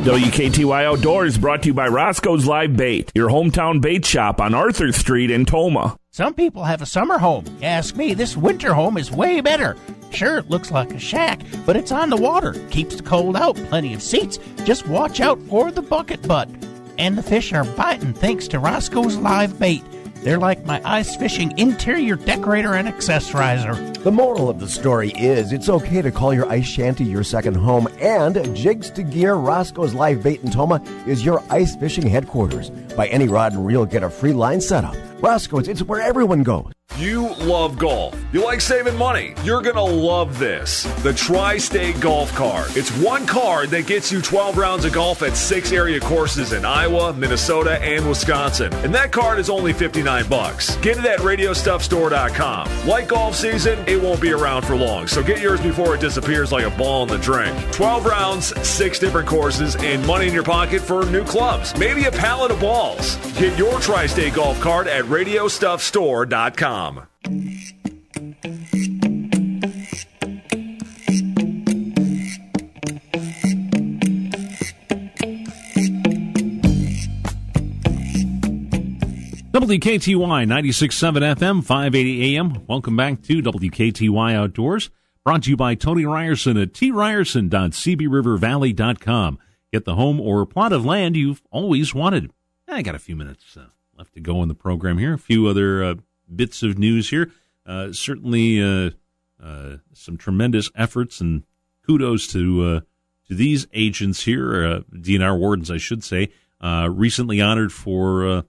WKTY 0.00 0.86
Outdoors 0.86 1.36
brought 1.36 1.60
to 1.60 1.68
you 1.68 1.74
by 1.74 1.86
Roscoe's 1.86 2.46
Live 2.46 2.74
Bait, 2.74 3.12
your 3.14 3.28
hometown 3.28 3.82
bait 3.82 4.06
shop 4.06 4.40
on 4.40 4.54
Arthur 4.54 4.92
Street 4.92 5.30
in 5.30 5.44
Tomah. 5.44 5.94
Some 6.10 6.32
people 6.32 6.64
have 6.64 6.80
a 6.80 6.86
summer 6.86 7.18
home. 7.18 7.44
Ask 7.62 7.96
me, 7.96 8.14
this 8.14 8.34
winter 8.34 8.72
home 8.72 8.96
is 8.96 9.12
way 9.12 9.42
better. 9.42 9.76
Sure, 10.10 10.38
it 10.38 10.48
looks 10.48 10.70
like 10.70 10.90
a 10.94 10.98
shack, 10.98 11.42
but 11.66 11.76
it's 11.76 11.92
on 11.92 12.08
the 12.08 12.16
water, 12.16 12.54
keeps 12.70 12.96
the 12.96 13.02
cold 13.02 13.36
out, 13.36 13.56
plenty 13.56 13.92
of 13.92 14.02
seats. 14.02 14.38
Just 14.64 14.88
watch 14.88 15.20
out 15.20 15.38
for 15.42 15.70
the 15.70 15.82
bucket 15.82 16.26
butt. 16.26 16.48
And 16.96 17.18
the 17.18 17.22
fish 17.22 17.52
are 17.52 17.64
biting 17.64 18.14
thanks 18.14 18.48
to 18.48 18.58
Roscoe's 18.58 19.18
Live 19.18 19.58
Bait. 19.58 19.84
They're 20.22 20.38
like 20.38 20.64
my 20.66 20.82
ice 20.84 21.16
fishing 21.16 21.58
interior 21.58 22.16
decorator 22.16 22.74
and 22.74 22.86
accessorizer. 22.86 24.02
The 24.02 24.10
moral 24.10 24.50
of 24.50 24.60
the 24.60 24.68
story 24.68 25.12
is 25.12 25.52
it's 25.52 25.68
okay 25.68 26.02
to 26.02 26.10
call 26.10 26.34
your 26.34 26.46
ice 26.50 26.66
shanty 26.66 27.04
your 27.04 27.24
second 27.24 27.54
home, 27.54 27.88
and 28.00 28.54
Jigs 28.54 28.90
to 28.90 29.02
Gear 29.02 29.34
Roscoe's 29.34 29.94
Live 29.94 30.22
Bait 30.22 30.42
in 30.42 30.50
Tomah 30.50 30.82
is 31.06 31.24
your 31.24 31.42
ice 31.48 31.74
fishing 31.76 32.06
headquarters. 32.06 32.70
Buy 32.96 33.08
any 33.08 33.28
rod 33.28 33.52
and 33.52 33.64
reel, 33.64 33.86
get 33.86 34.02
a 34.02 34.10
free 34.10 34.32
line 34.32 34.60
setup. 34.60 34.96
Roscoe's, 35.22 35.68
it's 35.68 35.82
where 35.82 36.00
everyone 36.00 36.42
goes. 36.42 36.72
You 36.96 37.34
love 37.36 37.78
golf. 37.78 38.14
You 38.32 38.44
like 38.44 38.60
saving 38.60 38.96
money. 38.96 39.34
You're 39.42 39.62
going 39.62 39.76
to 39.76 39.82
love 39.82 40.38
this. 40.38 40.82
The 41.02 41.14
Tri 41.14 41.56
State 41.56 41.98
Golf 42.00 42.30
Card. 42.34 42.76
It's 42.76 42.90
one 42.98 43.26
card 43.26 43.70
that 43.70 43.86
gets 43.86 44.12
you 44.12 44.20
12 44.20 44.58
rounds 44.58 44.84
of 44.84 44.92
golf 44.92 45.22
at 45.22 45.34
six 45.36 45.72
area 45.72 45.98
courses 46.00 46.52
in 46.52 46.64
Iowa, 46.66 47.14
Minnesota, 47.14 47.80
and 47.80 48.06
Wisconsin. 48.06 48.72
And 48.84 48.94
that 48.94 49.12
card 49.12 49.38
is 49.38 49.48
only 49.48 49.72
59 49.72 50.28
bucks. 50.28 50.76
Get 50.76 50.98
it 50.98 51.06
at 51.06 51.20
radiostuffstore.com. 51.20 52.86
Like 52.86 53.08
golf 53.08 53.34
season, 53.34 53.78
it 53.88 54.00
won't 54.00 54.20
be 54.20 54.32
around 54.32 54.62
for 54.66 54.76
long, 54.76 55.06
so 55.06 55.22
get 55.22 55.40
yours 55.40 55.60
before 55.60 55.94
it 55.94 56.00
disappears 56.00 56.52
like 56.52 56.66
a 56.66 56.70
ball 56.76 57.04
in 57.04 57.08
the 57.08 57.18
drink. 57.18 57.56
12 57.72 58.04
rounds, 58.04 58.68
six 58.68 58.98
different 58.98 59.28
courses, 59.28 59.74
and 59.76 60.06
money 60.06 60.28
in 60.28 60.34
your 60.34 60.42
pocket 60.42 60.82
for 60.82 61.06
new 61.06 61.24
clubs. 61.24 61.74
Maybe 61.78 62.04
a 62.04 62.12
pallet 62.12 62.50
of 62.50 62.60
balls. 62.60 63.16
Get 63.38 63.56
your 63.56 63.80
Tri 63.80 64.06
State 64.06 64.34
Golf 64.34 64.60
Card 64.60 64.86
at 64.86 65.04
radiostuffstore.com. 65.06 66.79
WKTY 79.70 80.46
96.7 80.46 81.36
FM, 81.36 81.62
580 81.62 82.36
AM. 82.36 82.66
Welcome 82.66 82.96
back 82.96 83.20
to 83.22 83.42
WKTY 83.42 84.34
Outdoors. 84.34 84.88
Brought 85.22 85.42
to 85.42 85.50
you 85.50 85.56
by 85.58 85.74
Tony 85.74 86.06
Ryerson 86.06 86.56
at 86.56 86.72
tryerson.cbrivervalley.com. 86.72 89.38
Get 89.70 89.84
the 89.84 89.96
home 89.96 90.18
or 90.18 90.46
plot 90.46 90.72
of 90.72 90.86
land 90.86 91.14
you've 91.14 91.42
always 91.50 91.94
wanted. 91.94 92.32
I 92.66 92.80
got 92.80 92.94
a 92.94 92.98
few 92.98 93.16
minutes 93.16 93.54
uh, 93.56 93.66
left 93.98 94.14
to 94.14 94.20
go 94.20 94.42
in 94.42 94.48
the 94.48 94.54
program 94.54 94.96
here. 94.96 95.12
A 95.12 95.18
few 95.18 95.46
other 95.46 95.84
uh, 95.84 95.96
bits 96.34 96.62
of 96.62 96.78
news 96.78 97.10
here. 97.10 97.30
Uh, 97.66 97.92
certainly 97.92 98.62
uh, 98.62 98.90
uh, 99.42 99.76
some 99.92 100.16
tremendous 100.16 100.70
efforts 100.74 101.20
and 101.20 101.44
kudos 101.86 102.26
to 102.28 102.62
uh, 102.62 102.80
to 103.28 103.34
these 103.34 103.66
agents 103.72 104.24
here, 104.24 104.64
uh, 104.64 104.80
DNR 104.92 105.38
wardens, 105.38 105.70
I 105.70 105.76
should 105.76 106.02
say, 106.02 106.30
recently 106.60 107.40
honored 107.40 107.72
for 107.72 108.44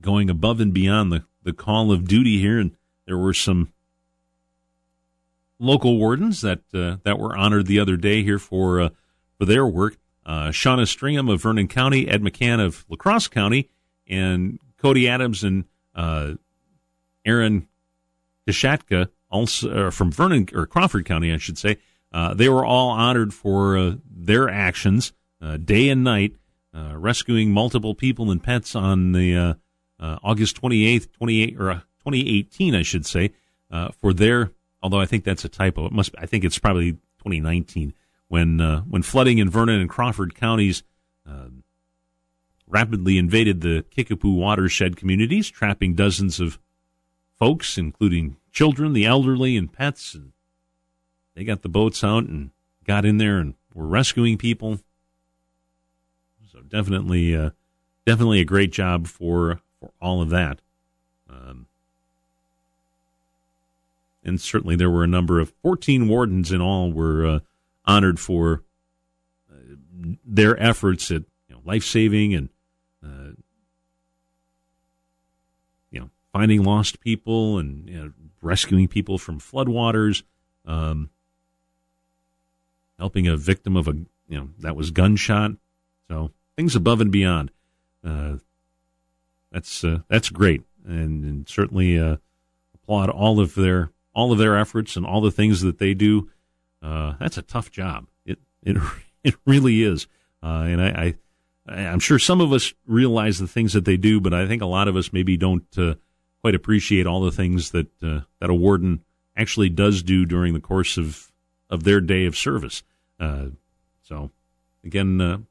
going 0.00 0.28
above 0.28 0.60
and 0.60 0.74
beyond 0.74 1.12
the, 1.12 1.24
the 1.42 1.52
call 1.52 1.92
of 1.92 2.08
duty 2.08 2.40
here. 2.40 2.58
And 2.58 2.76
there 3.06 3.16
were 3.16 3.32
some 3.32 3.72
local 5.58 5.98
wardens 5.98 6.42
that 6.42 6.60
uh, 6.74 6.96
that 7.04 7.18
were 7.18 7.36
honored 7.36 7.66
the 7.66 7.80
other 7.80 7.96
day 7.96 8.22
here 8.22 8.38
for 8.38 8.80
uh, 8.80 8.88
for 9.38 9.44
their 9.44 9.66
work. 9.66 9.96
Uh, 10.26 10.48
Shauna 10.48 10.86
Stringham 10.86 11.30
of 11.30 11.42
Vernon 11.42 11.68
County, 11.68 12.08
Ed 12.08 12.22
McCann 12.22 12.64
of 12.64 12.84
La 12.88 12.96
Crosse 12.96 13.28
County, 13.28 13.68
and 14.06 14.58
Cody 14.78 15.08
Adams 15.08 15.44
and 15.44 15.64
uh, 15.64 15.66
Aaron 15.96 17.68
Kashatka, 18.46 19.08
also 19.30 19.90
from 19.90 20.12
Vernon 20.12 20.48
or 20.52 20.66
Crawford 20.66 21.04
County, 21.04 21.32
I 21.32 21.38
should 21.38 21.58
say. 21.58 21.78
Uh, 22.12 22.32
they 22.32 22.48
were 22.48 22.64
all 22.64 22.90
honored 22.90 23.34
for 23.34 23.76
uh, 23.76 23.94
their 24.08 24.48
actions 24.48 25.12
day 25.64 25.88
and 25.88 26.04
night, 26.04 26.36
rescuing 26.72 27.50
multiple 27.50 27.94
people 27.94 28.30
and 28.30 28.42
pets 28.42 28.74
on 28.74 29.12
the 29.12 29.56
uh, 30.04 30.18
August 30.22 30.60
28th, 30.60 31.12
28 31.12 31.56
or 31.58 31.70
uh, 31.70 31.74
2018, 32.00 32.74
I 32.74 32.82
should 32.82 33.06
say, 33.06 33.32
uh, 33.70 33.88
for 34.00 34.12
their. 34.12 34.52
Although 34.82 35.00
I 35.00 35.06
think 35.06 35.24
that's 35.24 35.44
a 35.44 35.48
typo. 35.48 35.86
It 35.86 35.92
must. 35.92 36.14
I 36.18 36.26
think 36.26 36.44
it's 36.44 36.58
probably 36.58 36.92
2019 36.92 37.94
when 38.28 38.60
uh, 38.60 38.80
when 38.82 39.02
flooding 39.02 39.38
in 39.38 39.48
Vernon 39.48 39.80
and 39.80 39.88
Crawford 39.88 40.34
counties 40.34 40.82
um, 41.26 41.63
rapidly 42.66 43.18
invaded 43.18 43.60
the 43.60 43.84
Kickapoo 43.90 44.32
watershed 44.32 44.96
communities, 44.96 45.50
trapping 45.50 45.94
dozens 45.94 46.40
of 46.40 46.58
folks, 47.38 47.76
including 47.78 48.36
children, 48.52 48.92
the 48.92 49.06
elderly, 49.06 49.56
and 49.56 49.72
pets. 49.72 50.14
And 50.14 50.32
they 51.34 51.44
got 51.44 51.62
the 51.62 51.68
boats 51.68 52.02
out 52.02 52.24
and 52.24 52.50
got 52.84 53.04
in 53.04 53.18
there 53.18 53.38
and 53.38 53.54
were 53.74 53.86
rescuing 53.86 54.38
people. 54.38 54.78
So 56.52 56.60
definitely, 56.60 57.34
uh, 57.34 57.50
definitely 58.06 58.40
a 58.40 58.44
great 58.44 58.72
job 58.72 59.06
for 59.06 59.60
for 59.80 59.90
all 60.00 60.22
of 60.22 60.30
that. 60.30 60.60
Um, 61.28 61.66
and 64.24 64.40
certainly 64.40 64.76
there 64.76 64.90
were 64.90 65.04
a 65.04 65.08
number 65.08 65.40
of 65.40 65.52
14 65.62 66.08
wardens 66.08 66.50
in 66.50 66.60
all 66.60 66.92
were 66.92 67.26
uh, 67.26 67.38
honored 67.84 68.18
for 68.18 68.62
uh, 69.52 69.74
their 70.24 70.60
efforts 70.60 71.10
at 71.10 71.22
you 71.48 71.56
know, 71.56 71.60
life 71.64 71.84
saving 71.84 72.34
and 72.34 72.48
uh, 73.04 73.32
you 75.90 76.00
know 76.00 76.10
finding 76.34 76.64
lost 76.64 76.98
people 76.98 77.58
and 77.58 77.88
you 77.88 77.96
know, 77.96 78.12
rescuing 78.42 78.88
people 78.88 79.18
from 79.18 79.38
floodwaters, 79.38 80.24
um, 80.66 81.08
helping 82.98 83.28
a 83.28 83.36
victim 83.36 83.76
of 83.76 83.86
a 83.86 83.92
you 84.28 84.38
know 84.38 84.48
that 84.58 84.76
was 84.76 84.90
gunshot. 84.90 85.52
So 86.08 86.32
things 86.56 86.74
above 86.76 87.00
and 87.00 87.12
beyond. 87.12 87.52
Uh, 88.04 88.38
that's 89.52 89.84
uh, 89.84 90.00
that's 90.08 90.28
great, 90.28 90.62
and, 90.84 91.24
and 91.24 91.48
certainly 91.48 91.98
uh, 91.98 92.16
applaud 92.74 93.08
all 93.08 93.38
of 93.38 93.54
their 93.54 93.92
all 94.12 94.32
of 94.32 94.38
their 94.38 94.58
efforts 94.58 94.96
and 94.96 95.06
all 95.06 95.20
the 95.20 95.30
things 95.30 95.62
that 95.62 95.78
they 95.78 95.94
do. 95.94 96.28
Uh, 96.82 97.14
that's 97.20 97.38
a 97.38 97.42
tough 97.42 97.70
job. 97.70 98.06
It 98.26 98.40
it 98.64 98.76
it 99.22 99.36
really 99.46 99.84
is, 99.84 100.08
uh, 100.42 100.66
and 100.66 100.82
I, 100.82 101.14
I 101.68 101.72
I'm 101.72 102.00
sure 102.00 102.18
some 102.18 102.40
of 102.40 102.52
us 102.52 102.74
realize 102.86 103.38
the 103.38 103.46
things 103.46 103.72
that 103.74 103.84
they 103.84 103.96
do, 103.96 104.20
but 104.20 104.34
I 104.34 104.48
think 104.48 104.62
a 104.62 104.66
lot 104.66 104.88
of 104.88 104.96
us 104.96 105.12
maybe 105.12 105.36
don't 105.36 105.64
uh, 105.78 105.94
quite 106.44 106.54
appreciate 106.54 107.06
all 107.06 107.22
the 107.22 107.32
things 107.32 107.70
that 107.70 107.86
uh, 108.02 108.20
that 108.38 108.50
a 108.50 108.54
warden 108.54 109.02
actually 109.34 109.70
does 109.70 110.02
do 110.02 110.26
during 110.26 110.52
the 110.52 110.60
course 110.60 110.98
of 110.98 111.32
of 111.70 111.84
their 111.84 112.02
day 112.02 112.26
of 112.26 112.36
service. 112.36 112.82
so 113.18 114.30
again, 114.84 115.46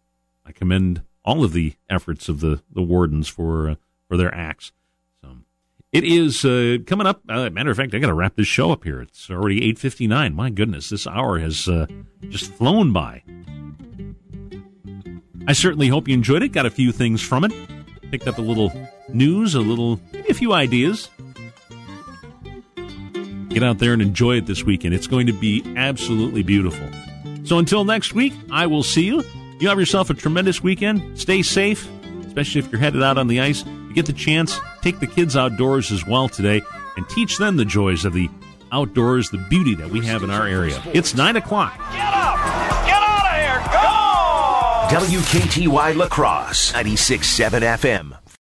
I 0.46 0.52
commend 0.52 1.02
all 1.26 1.44
of 1.44 1.52
the 1.52 1.74
efforts 1.90 2.30
of 2.30 2.42
the, 2.42 2.62
the 2.72 2.84
wardens 2.84 3.28
for 3.28 3.76
for 4.08 4.18
their 4.18 4.32
acts. 4.36 4.72
So 5.20 5.38
it 5.92 6.04
is 6.04 6.46
uh, 6.46 6.78
coming 6.86 7.08
up. 7.08 7.22
Uh, 7.28 7.50
matter 7.50 7.72
of 7.72 7.78
fact, 7.78 7.96
I 7.96 7.98
got 7.98 8.08
to 8.08 8.14
wrap 8.14 8.36
this 8.36 8.46
show 8.46 8.72
up 8.72 8.84
here. 8.84 9.02
It's 9.02 9.32
already 9.32 9.68
eight 9.68 9.80
fifty 9.80 10.06
nine. 10.06 10.36
My 10.36 10.52
goodness, 10.52 10.90
this 10.90 11.08
hour 11.08 11.40
has 11.40 11.68
uh, 11.68 11.88
just 12.30 12.54
flown 12.54 12.94
by. 12.94 13.24
I 15.48 15.54
certainly 15.54 15.88
hope 15.88 16.08
you 16.08 16.14
enjoyed 16.14 16.44
it. 16.44 16.50
Got 16.50 16.68
a 16.68 16.70
few 16.70 16.92
things 16.92 17.20
from 17.20 17.46
it. 17.46 17.83
Picked 18.14 18.28
up 18.28 18.38
a 18.38 18.42
little 18.42 18.72
news, 19.10 19.56
a 19.56 19.60
little, 19.60 20.00
maybe 20.12 20.30
a 20.30 20.36
few 20.36 20.54
ideas. 20.54 21.10
Get 23.50 23.64
out 23.64 23.80
there 23.80 23.94
and 23.94 24.04
enjoy 24.04 24.38
it 24.38 24.46
this 24.46 24.64
weekend. 24.64 24.94
It's 24.94 25.08
going 25.08 25.26
to 25.26 25.34
be 25.34 25.64
absolutely 25.76 26.44
beautiful. 26.44 26.88
So 27.44 27.58
until 27.58 27.86
next 27.86 28.14
week, 28.14 28.34
I 28.52 28.68
will 28.68 28.84
see 28.84 29.06
you. 29.06 29.24
You 29.60 29.68
have 29.68 29.80
yourself 29.80 30.12
a 30.12 30.14
tremendous 30.14 30.62
weekend. 30.62 31.20
Stay 31.20 31.42
safe, 31.42 31.90
especially 32.28 32.60
if 32.60 32.72
you're 32.72 32.80
headed 32.80 33.02
out 33.02 33.18
on 33.18 33.26
the 33.26 33.42
ice 33.42 33.66
you 33.66 33.96
get 33.96 34.06
the 34.06 34.14
chance, 34.14 34.60
take 34.84 35.00
the 35.00 35.08
kids 35.08 35.36
outdoors 35.36 35.92
as 35.92 36.06
well 36.06 36.30
today 36.30 36.62
and 36.98 37.10
teach 37.10 37.40
them 37.40 37.58
the 37.58 37.66
joys 37.66 38.06
of 38.06 38.14
the 38.14 38.30
outdoors, 38.72 39.32
the 39.32 39.44
beauty 39.50 39.74
that 39.74 39.90
we 39.90 40.06
have 40.06 40.22
in 40.22 40.30
our 40.30 40.48
area. 40.48 40.80
It's 40.94 41.16
9 41.16 41.36
o'clock. 41.36 41.80
WKTY 44.94 45.96
La 45.96 46.08
Crosse, 46.08 46.72
96.7 46.72 47.64
FM. 47.64 48.23